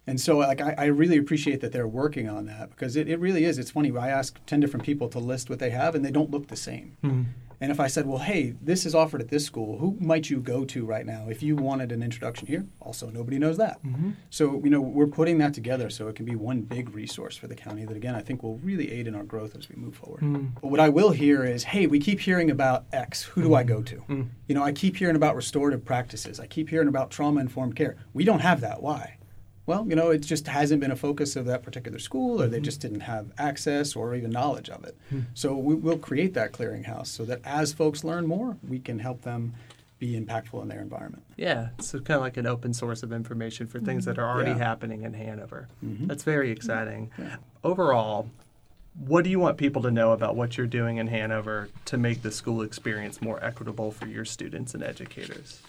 And 0.07 0.21
so, 0.21 0.39
like, 0.39 0.61
I, 0.61 0.75
I 0.79 0.85
really 0.87 1.17
appreciate 1.17 1.61
that 1.61 1.73
they're 1.73 1.89
working 1.89 2.29
on 2.29 2.47
that 2.47 2.71
because 2.71 2.95
it, 2.95 3.09
it 3.09 3.19
really 3.19 3.45
is. 3.45 3.59
It's 3.59 3.73
funny. 3.73 3.97
I 3.97 4.09
ask 4.09 4.39
10 4.47 4.61
different 4.61 4.87
people 4.87 5.09
to 5.09 5.19
list 5.19 5.51
what 5.51 5.59
they 5.59 5.71
have, 5.71 5.95
and 5.95 6.05
they 6.05 6.13
don't 6.13 6.31
look 6.31 6.47
the 6.47 6.57
same. 6.57 6.97
Hmm. 7.03 7.23
And 7.61 7.73
if 7.73 7.81
I 7.81 7.87
said, 7.87 8.07
well, 8.07 8.19
hey, 8.19 8.55
this 8.61 8.85
is 8.85 8.95
offered 8.95 9.21
at 9.21 9.29
this 9.29 9.45
school, 9.45 9.79
who 9.79 9.97
might 9.99 10.29
you 10.29 10.41
go 10.41 10.65
to 10.67 10.85
right 10.85 11.07
now 11.07 11.27
if 11.29 11.43
you 11.43 11.57
wanted 11.57 11.91
an 11.91 12.03
introduction 12.03 12.47
here? 12.47 12.67
Also, 12.81 13.09
nobody 13.09 13.39
knows 13.39 13.57
that. 13.57 13.83
Mm-hmm. 13.83 14.11
So, 14.29 14.61
you 14.63 14.71
know, 14.71 14.81
we're 14.81 15.07
putting 15.07 15.39
that 15.39 15.55
together 15.55 15.89
so 15.89 16.09
it 16.09 16.17
can 16.17 16.27
be 16.27 16.35
one 16.35 16.61
big 16.61 16.95
resource 16.95 17.37
for 17.37 17.47
the 17.47 17.55
county 17.55 17.87
that, 17.87 17.97
again, 17.97 18.15
I 18.15 18.21
think 18.21 18.43
will 18.43 18.59
really 18.59 18.93
aid 18.93 19.07
in 19.07 19.15
our 19.15 19.23
growth 19.23 19.57
as 19.57 19.69
we 19.69 19.77
move 19.77 19.97
forward. 19.97 20.21
Hmm. 20.21 20.47
But 20.61 20.69
what 20.69 20.81
I 20.81 20.91
will 20.91 21.11
hear 21.11 21.45
is, 21.45 21.65
hey, 21.65 21.87
we 21.87 21.99
keep 21.99 22.21
hearing 22.21 22.51
about 22.51 22.85
X. 22.93 23.23
Who 23.23 23.43
do 23.43 23.55
I 23.55 23.63
mm-hmm. 23.63 23.75
go 23.75 23.83
to? 23.83 23.97
Hmm. 23.97 24.23
You 24.49 24.55
know, 24.55 24.63
I 24.63 24.73
keep 24.73 24.97
hearing 24.97 25.17
about 25.17 25.35
restorative 25.35 25.85
practices. 25.85 26.39
I 26.39 26.47
keep 26.47 26.69
hearing 26.69 26.89
about 26.89 27.11
trauma 27.11 27.41
informed 27.41 27.75
care. 27.75 27.97
We 28.13 28.25
don't 28.25 28.41
have 28.41 28.61
that. 28.61 28.83
Why? 28.83 29.17
Well, 29.67 29.85
you 29.89 29.97
know, 29.97 30.11
it 30.11 30.19
just 30.19 30.47
hasn't 30.47 30.81
been 30.81 30.93
a 30.93 30.97
focus 30.97 31.35
of 31.35 31.45
that 31.47 31.63
particular 31.65 31.99
school, 31.99 32.41
or 32.41 32.47
they 32.47 32.61
just 32.61 32.81
didn't 32.81 33.01
have 33.01 33.33
access 33.37 33.97
or 33.97 34.15
even 34.15 34.31
knowledge 34.31 34.71
of 34.71 34.85
it. 34.85 34.97
Hmm. 35.11 35.21
So 35.35 35.57
we, 35.57 35.75
we'll 35.75 35.99
create 35.99 36.35
that 36.35 36.53
clearinghouse 36.53 37.09
so 37.09 37.25
that 37.25 37.41
as 37.45 37.73
folks 37.73 38.05
learn 38.05 38.27
more, 38.27 38.57
we 38.67 38.79
can 38.79 39.01
help 39.01 39.23
them 39.23 39.55
be 39.99 40.13
impactful 40.21 40.61
in 40.63 40.69
their 40.69 40.81
environment. 40.81 41.25
Yeah, 41.37 41.71
so 41.81 41.99
kind 41.99 42.17
of 42.17 42.21
like 42.21 42.37
an 42.37 42.47
open 42.47 42.75
source 42.75 43.03
of 43.03 43.13
information 43.13 43.67
for 43.67 43.81
things 43.81 44.05
that 44.05 44.19
are 44.19 44.29
already 44.29 44.51
Yeah. 44.51 44.59
happening 44.59 45.03
in 45.03 45.15
Hanover. 45.15 45.69
Mm-hmm. 45.85 46.07
That's 46.07 46.23
very 46.23 46.51
exciting. 46.53 47.11
Overall, 47.65 48.29
what 49.07 49.25
do 49.25 49.31
you 49.31 49.39
want 49.41 49.57
people 49.57 49.83
to 49.83 49.91
know 49.91 50.13
about 50.13 50.37
what 50.37 50.57
you're 50.59 50.67
doing 50.67 50.99
in 50.99 51.07
Hanover 51.07 51.71
to 51.87 51.97
make 51.99 52.23
the 52.23 52.31
school 52.31 52.63
experience 52.63 53.21
more 53.23 53.43
equitable 53.43 53.91
for 53.91 54.07
your 54.07 54.25
students 54.27 54.75
and 54.75 54.83
educators? 54.83 55.61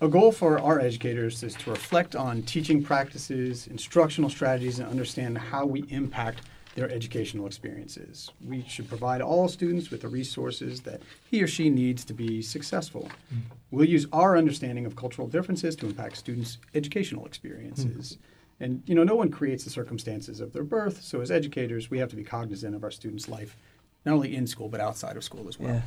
A 0.00 0.06
goal 0.06 0.30
for 0.30 0.60
our 0.60 0.78
educators 0.78 1.42
is 1.42 1.54
to 1.56 1.70
reflect 1.70 2.14
on 2.14 2.42
teaching 2.42 2.84
practices, 2.84 3.66
instructional 3.66 4.30
strategies, 4.30 4.78
and 4.78 4.88
understand 4.88 5.36
how 5.36 5.66
we 5.66 5.86
impact 5.88 6.42
their 6.76 6.88
educational 6.88 7.46
experiences. 7.46 8.30
We 8.46 8.64
should 8.68 8.88
provide 8.88 9.20
all 9.20 9.48
students 9.48 9.90
with 9.90 10.02
the 10.02 10.08
resources 10.08 10.82
that 10.82 11.02
he 11.28 11.42
or 11.42 11.48
she 11.48 11.68
needs 11.68 12.04
to 12.04 12.14
be 12.14 12.42
successful. 12.42 13.10
Mm. 13.34 13.40
We'll 13.72 13.88
use 13.88 14.06
our 14.12 14.36
understanding 14.36 14.86
of 14.86 14.94
cultural 14.94 15.26
differences 15.26 15.74
to 15.76 15.86
impact 15.86 16.18
students' 16.18 16.58
educational 16.76 17.26
experiences. 17.26 18.12
Mm. 18.12 18.18
And 18.60 18.82
you 18.86 18.94
know, 18.94 19.02
no 19.02 19.16
one 19.16 19.32
creates 19.32 19.64
the 19.64 19.70
circumstances 19.70 20.38
of 20.38 20.52
their 20.52 20.62
birth, 20.62 21.02
so 21.02 21.20
as 21.20 21.32
educators, 21.32 21.90
we 21.90 21.98
have 21.98 22.10
to 22.10 22.16
be 22.16 22.22
cognizant 22.22 22.76
of 22.76 22.84
our 22.84 22.92
students' 22.92 23.28
life, 23.28 23.56
not 24.04 24.14
only 24.14 24.34
in 24.34 24.46
school 24.46 24.68
but 24.68 24.80
outside 24.80 25.16
of 25.16 25.24
school 25.24 25.48
as 25.48 25.58
well. 25.58 25.82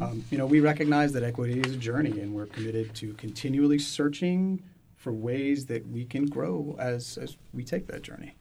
Um, 0.00 0.24
you 0.30 0.38
know, 0.38 0.46
we 0.46 0.60
recognize 0.60 1.12
that 1.12 1.22
equity 1.22 1.60
is 1.60 1.74
a 1.74 1.76
journey, 1.76 2.20
and 2.20 2.34
we're 2.34 2.46
committed 2.46 2.94
to 2.96 3.12
continually 3.14 3.78
searching 3.78 4.62
for 4.96 5.12
ways 5.12 5.66
that 5.66 5.86
we 5.88 6.04
can 6.04 6.26
grow 6.26 6.76
as 6.78 7.18
as 7.18 7.36
we 7.52 7.62
take 7.64 7.86
that 7.88 8.02
journey. 8.02 8.34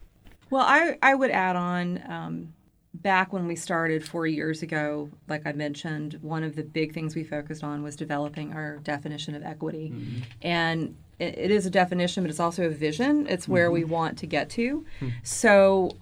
Well, 0.50 0.66
I, 0.66 0.98
I 1.02 1.16
would 1.16 1.32
add 1.32 1.56
on 1.56 2.04
um, 2.08 2.54
back 2.94 3.34
when 3.34 3.48
we 3.48 3.56
started 3.56 4.08
four 4.08 4.28
years 4.28 4.62
ago, 4.62 5.10
like 5.28 5.46
I 5.46 5.52
mentioned, 5.52 6.20
one 6.22 6.44
of 6.44 6.56
the 6.56 6.64
big 6.64 6.94
things 6.94 7.16
we 7.16 7.24
focused 7.24 7.64
on 7.64 7.84
was 7.84 7.96
developing 7.96 8.54
our 8.54 8.78
definition 8.78 9.36
of 9.36 9.44
equity. 9.44 9.94
And 10.42 10.96
it, 11.20 11.38
it 11.38 11.52
is 11.52 11.66
a 11.66 11.70
definition, 11.70 12.24
but 12.24 12.30
it's 12.30 12.40
also 12.40 12.66
a 12.66 12.70
vision. 12.70 13.26
It's 13.28 13.48
where 13.48 13.72
we 13.72 13.84
want 13.84 14.18
to 14.20 14.28
get 14.28 14.50
to. 14.52 14.86
So 15.24 15.98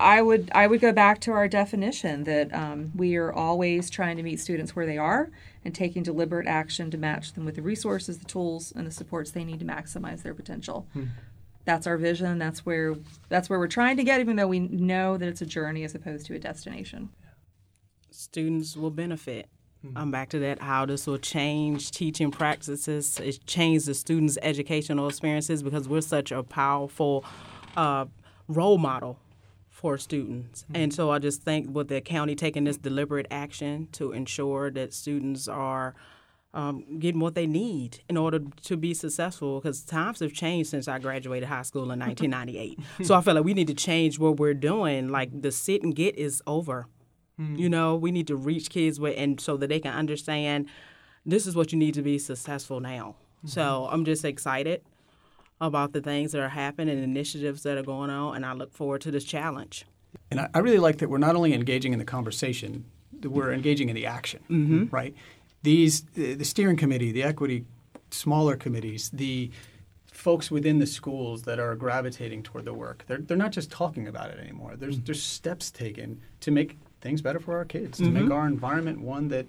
I 0.00 0.22
would 0.22 0.50
I 0.54 0.66
would 0.66 0.80
go 0.80 0.92
back 0.92 1.20
to 1.22 1.32
our 1.32 1.48
definition 1.48 2.24
that 2.24 2.52
um, 2.54 2.92
we 2.94 3.16
are 3.16 3.32
always 3.32 3.90
trying 3.90 4.16
to 4.16 4.22
meet 4.22 4.40
students 4.40 4.74
where 4.76 4.86
they 4.86 4.98
are 4.98 5.30
and 5.64 5.74
taking 5.74 6.02
deliberate 6.02 6.46
action 6.46 6.90
to 6.90 6.98
match 6.98 7.32
them 7.32 7.44
with 7.44 7.54
the 7.56 7.62
resources, 7.62 8.18
the 8.18 8.24
tools, 8.24 8.72
and 8.76 8.86
the 8.86 8.90
supports 8.90 9.30
they 9.30 9.44
need 9.44 9.58
to 9.60 9.64
maximize 9.64 10.22
their 10.22 10.34
potential. 10.34 10.86
That's 11.64 11.86
our 11.86 11.96
vision. 11.96 12.38
That's 12.38 12.66
where 12.66 12.94
that's 13.28 13.48
where 13.48 13.58
we're 13.58 13.68
trying 13.68 13.96
to 13.96 14.04
get, 14.04 14.20
even 14.20 14.36
though 14.36 14.48
we 14.48 14.60
know 14.60 15.16
that 15.16 15.28
it's 15.28 15.40
a 15.40 15.46
journey 15.46 15.84
as 15.84 15.94
opposed 15.94 16.26
to 16.26 16.34
a 16.34 16.38
destination. 16.38 17.10
students 18.10 18.76
will 18.76 18.90
benefit. 18.90 19.48
I'm 19.96 20.10
back 20.10 20.30
to 20.30 20.38
that 20.38 20.60
how 20.60 20.86
this 20.86 21.06
will 21.06 21.18
change 21.18 21.90
teaching 21.90 22.30
practices, 22.30 23.20
it 23.20 23.44
change 23.46 23.84
the 23.84 23.92
students' 23.92 24.38
educational 24.40 25.08
experiences 25.08 25.62
because 25.62 25.86
we're 25.86 26.00
such 26.00 26.32
a 26.32 26.42
powerful 26.42 27.22
uh, 27.76 28.06
role 28.48 28.78
model 28.78 29.18
for 29.84 29.98
students. 29.98 30.64
And 30.72 30.90
mm-hmm. 30.90 30.96
so 30.96 31.10
I 31.10 31.18
just 31.18 31.42
think 31.42 31.68
with 31.76 31.88
the 31.88 32.00
county 32.00 32.34
taking 32.34 32.64
this 32.64 32.78
deliberate 32.78 33.26
action 33.30 33.88
to 33.92 34.12
ensure 34.12 34.70
that 34.70 34.94
students 34.94 35.46
are 35.46 35.94
um, 36.54 36.98
getting 36.98 37.20
what 37.20 37.34
they 37.34 37.46
need 37.46 38.00
in 38.08 38.16
order 38.16 38.40
to 38.62 38.76
be 38.78 38.94
successful 38.94 39.60
because 39.60 39.84
times 39.84 40.20
have 40.20 40.32
changed 40.32 40.70
since 40.70 40.88
I 40.88 40.98
graduated 40.98 41.50
high 41.50 41.60
school 41.60 41.92
in 41.92 41.98
1998. 42.00 42.78
so 43.06 43.14
I 43.14 43.20
feel 43.20 43.34
like 43.34 43.44
we 43.44 43.52
need 43.52 43.66
to 43.66 43.74
change 43.74 44.18
what 44.18 44.38
we're 44.38 44.54
doing. 44.54 45.10
Like 45.10 45.42
the 45.42 45.52
sit 45.52 45.82
and 45.82 45.94
get 45.94 46.16
is 46.16 46.42
over. 46.46 46.86
Mm-hmm. 47.38 47.56
You 47.56 47.68
know, 47.68 47.94
we 47.94 48.10
need 48.10 48.28
to 48.28 48.36
reach 48.36 48.70
kids 48.70 48.98
with, 48.98 49.14
and 49.18 49.38
so 49.38 49.58
that 49.58 49.66
they 49.66 49.80
can 49.80 49.92
understand 49.92 50.66
this 51.26 51.46
is 51.46 51.54
what 51.54 51.72
you 51.72 51.78
need 51.78 51.92
to 51.92 52.02
be 52.02 52.18
successful 52.18 52.80
now. 52.80 53.16
So 53.44 53.60
mm-hmm. 53.60 53.94
I'm 53.94 54.06
just 54.06 54.24
excited 54.24 54.80
about 55.64 55.92
the 55.92 56.00
things 56.00 56.32
that 56.32 56.40
are 56.40 56.48
happening 56.48 56.94
and 56.94 57.04
initiatives 57.04 57.62
that 57.62 57.76
are 57.76 57.82
going 57.82 58.10
on, 58.10 58.36
and 58.36 58.46
I 58.46 58.52
look 58.52 58.72
forward 58.72 59.00
to 59.02 59.10
this 59.10 59.24
challenge. 59.24 59.84
And 60.30 60.40
I, 60.40 60.48
I 60.54 60.58
really 60.60 60.78
like 60.78 60.98
that 60.98 61.10
we're 61.10 61.18
not 61.18 61.36
only 61.36 61.52
engaging 61.52 61.92
in 61.92 61.98
the 61.98 62.04
conversation, 62.04 62.84
that 63.20 63.30
we're 63.30 63.52
engaging 63.52 63.88
in 63.88 63.94
the 63.94 64.06
action, 64.06 64.40
mm-hmm. 64.50 64.84
right? 64.90 65.14
These, 65.62 66.02
the 66.14 66.34
the 66.34 66.44
steering 66.44 66.76
committee, 66.76 67.10
the 67.12 67.22
equity 67.22 67.64
smaller 68.10 68.56
committees, 68.56 69.10
the 69.10 69.50
folks 70.12 70.50
within 70.50 70.78
the 70.78 70.86
schools 70.86 71.42
that 71.42 71.58
are 71.58 71.74
gravitating 71.74 72.42
toward 72.42 72.64
the 72.64 72.72
work, 72.72 73.04
they're, 73.08 73.18
they're 73.18 73.36
not 73.36 73.50
just 73.50 73.70
talking 73.70 74.06
about 74.06 74.30
it 74.30 74.38
anymore. 74.38 74.76
There's, 74.76 74.96
mm-hmm. 74.96 75.04
there's 75.06 75.22
steps 75.22 75.70
taken 75.70 76.20
to 76.40 76.50
make 76.50 76.78
things 77.00 77.20
better 77.20 77.40
for 77.40 77.56
our 77.56 77.64
kids, 77.64 77.98
to 77.98 78.04
make 78.04 78.24
mm-hmm. 78.24 78.32
our 78.32 78.46
environment 78.46 79.00
one 79.00 79.28
that 79.28 79.46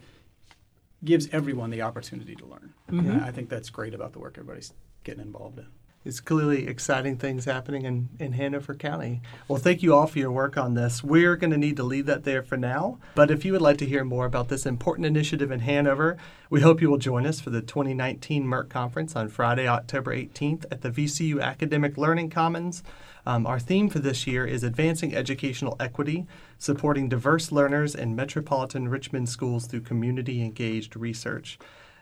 gives 1.04 1.30
everyone 1.32 1.69
the 1.69 1.84
opportunity 1.84 2.36
to 2.36 2.45
learn. 2.45 2.73
And 2.88 3.21
I 3.21 3.32
think 3.32 3.47
that's 3.47 3.69
great 3.69 3.93
about 3.93 4.12
the 4.13 4.19
work 4.19 4.34
everybody's 4.38 4.73
getting 5.04 5.21
involved 5.21 5.60
in. 5.60 5.67
It's 6.06 6.20
clearly 6.20 6.68
exciting 6.68 7.18
things 7.18 7.46
happening 7.46 7.84
in, 7.84 8.10
in 8.20 8.34
Hanover 8.34 8.76
County. 8.76 9.22
Well, 9.48 9.58
thank 9.58 9.82
you 9.82 9.96
all 9.96 10.06
for 10.06 10.20
your 10.20 10.32
work 10.32 10.56
on 10.56 10.76
this. 10.76 11.04
We're 11.04 11.36
going 11.36 11.50
to 11.50 11.58
need 11.58 11.78
to 11.78 11.84
leave 11.84 12.06
that 12.06 12.24
there 12.24 12.44
for 12.44 12.58
now. 12.58 13.00
But 13.15 13.32
if 13.32 13.44
you 13.44 13.52
would 13.54 13.62
like 13.63 13.80
to 13.80 13.88
hear 13.88 14.06
more 14.06 14.28
about 14.28 14.50
this 14.50 14.68
important 14.68 15.08
initiative 15.08 15.50
in 15.50 15.62
Hanover, 15.62 16.15
we 16.52 16.62
hope 16.62 16.80
you 16.80 16.91
will 16.91 17.00
join 17.00 17.26
us 17.26 17.39
for 17.39 17.50
the 17.50 17.63
2019 17.63 18.46
MERC 18.46 18.70
Conference 18.70 19.15
on 19.15 19.30
Friday, 19.30 19.68
October 19.68 20.15
18th 20.15 20.65
at 20.70 20.82
the 20.82 20.91
VCU 20.91 21.41
Academic 21.41 21.98
Learning 21.98 22.30
Commons. 22.30 22.84
Um, 23.26 23.48
our 23.48 23.60
theme 23.60 23.89
for 23.89 23.98
this 23.98 24.28
year 24.28 24.46
is 24.46 24.63
Advancing 24.63 25.15
Educational 25.15 25.76
Equity, 25.80 26.28
supporting 26.60 27.10
diverse 27.10 27.52
learners 27.52 27.96
in 27.96 28.15
metropolitan 28.15 28.89
Richmond 28.89 29.28
schools 29.28 29.65
through 29.65 29.82
community 29.82 30.44
engaged 30.44 30.96
research. 30.96 31.58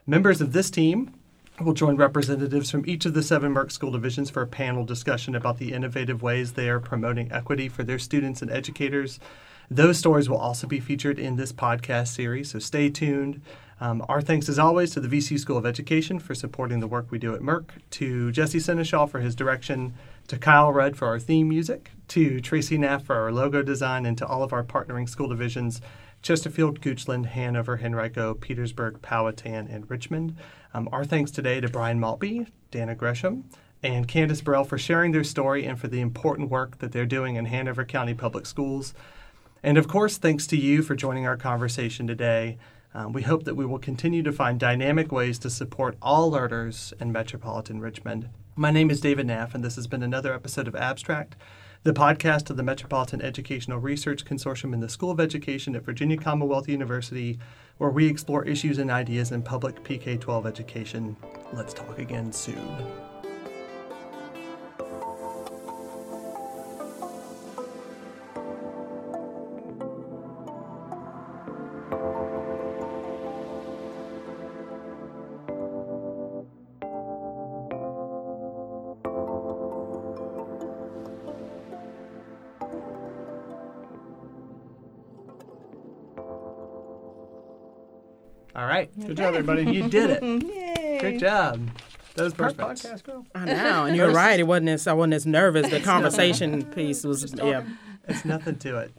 Members 0.06 0.42
of 0.42 0.52
this 0.52 0.70
team 0.70 1.14
We'll 1.62 1.76
join 1.76 1.98
representatives 1.98 2.72
from 2.72 2.84
each 2.88 3.06
of 3.06 3.14
the 3.14 3.22
seven 3.22 3.54
MERC 3.54 3.72
school 3.72 3.92
divisions 3.92 4.32
for 4.32 4.42
a 4.42 4.48
panel 4.48 4.84
discussion 4.86 5.36
about 5.36 5.60
the 5.60 5.72
innovative 5.72 6.24
ways 6.24 6.54
they 6.54 6.68
are 6.68 6.80
promoting 6.80 7.32
equity 7.32 7.70
for 7.70 7.84
their 7.84 8.00
students 8.00 8.42
and 8.42 8.50
educators. 8.50 9.20
Those 9.70 10.00
stories 10.00 10.28
will 10.28 10.38
also 10.38 10.66
be 10.66 10.80
featured 10.80 11.20
in 11.20 11.36
this 11.36 11.54
podcast 11.54 12.08
series, 12.08 12.50
so 12.50 12.60
stay 12.60 12.90
tuned. 12.90 13.40
Um, 13.80 14.04
our 14.10 14.20
thanks, 14.20 14.50
as 14.50 14.58
always, 14.58 14.92
to 14.92 15.00
the 15.00 15.08
VC 15.08 15.38
School 15.38 15.58
of 15.58 15.66
Education 15.66 16.18
for 16.18 16.34
supporting 16.34 16.80
the 16.80 16.88
work 16.88 17.12
we 17.12 17.20
do 17.20 17.36
at 17.36 17.42
MERC, 17.42 17.70
to 17.92 18.32
Jesse 18.32 18.58
Senechal 18.58 19.08
for 19.08 19.20
his 19.20 19.36
direction, 19.36 19.94
to 20.30 20.40
Kyle 20.40 20.74
Rudd 20.74 20.98
for 20.98 21.08
our 21.08 21.20
theme 21.20 21.50
music, 21.50 21.92
to 22.08 22.42
Tracy 22.42 22.80
Knapp 22.80 23.04
for 23.04 23.16
our 23.16 23.32
logo 23.32 23.62
design, 23.62 24.08
and 24.08 24.18
to 24.18 24.26
all 24.26 24.42
of 24.42 24.54
our 24.54 24.64
partnering 24.64 25.08
school 25.08 25.28
divisions 25.28 25.82
Chesterfield, 26.24 26.80
Goochland, 26.80 27.26
Hanover, 27.26 27.78
Henrico, 27.84 28.34
Petersburg, 28.34 29.02
Powhatan, 29.02 29.68
and 29.68 29.90
Richmond. 29.90 30.38
Um, 30.74 30.88
our 30.94 31.04
thanks 31.04 31.32
today 31.32 31.60
to 31.60 31.68
Brian 31.68 32.00
Maltby, 32.00 32.48
Dana 32.72 32.96
Gresham, 32.96 33.44
and 33.84 34.08
Candace 34.08 34.40
Burrell 34.40 34.64
for 34.64 34.78
sharing 34.78 35.12
their 35.12 35.26
story 35.26 35.66
and 35.66 35.78
for 35.78 35.90
the 35.90 36.00
important 36.00 36.50
work 36.50 36.80
that 36.80 36.94
they're 36.94 37.06
doing 37.06 37.36
in 37.36 37.46
Hanover 37.46 37.84
County 37.84 38.14
Public 38.14 38.46
Schools. 38.46 38.94
And 39.62 39.78
of 39.78 39.90
course, 39.90 40.18
thanks 40.18 40.48
to 40.48 40.58
you 40.58 40.82
for 40.82 40.96
joining 40.96 41.28
our 41.28 41.36
conversation 41.36 42.08
today. 42.08 42.58
Um, 42.94 43.12
we 43.12 43.24
hope 43.24 43.44
that 43.44 43.56
we 43.56 43.66
will 43.66 43.80
continue 43.80 44.24
to 44.24 44.32
find 44.32 44.58
dynamic 44.58 45.12
ways 45.12 45.38
to 45.40 45.50
support 45.50 45.98
all 46.02 46.32
learners 46.32 46.94
in 47.02 47.12
metropolitan 47.12 47.82
Richmond. 47.82 48.30
My 48.56 48.72
name 48.72 48.90
is 48.90 49.02
David 49.02 49.28
Naff, 49.28 49.54
and 49.54 49.64
this 49.64 49.76
has 49.76 49.88
been 49.88 50.04
another 50.04 50.34
episode 50.34 50.70
of 50.70 50.76
Abstract 50.76 51.36
the 51.84 51.94
podcast 51.94 52.50
of 52.50 52.56
the 52.56 52.64
Metropolitan 52.64 53.22
Educational 53.22 53.78
Research 53.78 54.24
Consortium 54.24 54.74
in 54.74 54.80
the 54.80 54.88
School 54.88 55.12
of 55.12 55.20
Education 55.20 55.76
at 55.76 55.84
Virginia 55.84 56.16
Commonwealth 56.16 56.70
University, 56.70 57.40
where 57.78 57.90
we 57.90 58.08
explore 58.08 58.46
issues 58.46 58.78
and 58.78 58.90
ideas 58.90 59.34
in 59.34 59.42
public 59.42 59.84
PK 59.84 60.20
12 60.20 60.46
education. 60.46 61.18
Let's 61.52 61.74
talk 61.74 62.00
again 62.00 62.32
soon. 62.32 63.13
Everybody. 89.50 89.76
You 89.78 89.90
did 89.90 90.10
it. 90.10 90.24
Yay. 90.24 90.98
Good 91.02 91.20
job. 91.20 91.70
That 92.16 92.24
was 92.24 92.34
perfect. 92.34 92.60
podcast, 92.60 93.04
girl. 93.04 93.26
I 93.34 93.46
know, 93.46 93.86
and 93.86 93.96
you're 93.96 94.12
right. 94.12 94.40
It 94.40 94.44
wasn't 94.44 94.70
as 94.70 94.88
I 94.88 94.94
wasn't 94.94 95.16
as 95.16 95.26
nervous. 95.26 95.70
The 95.70 95.80
conversation 95.80 96.64
piece 96.64 97.04
was 97.04 97.34
yeah. 97.34 97.64
It's 98.08 98.26
nothing 98.26 98.58
to 98.60 98.78
it. 98.80 98.94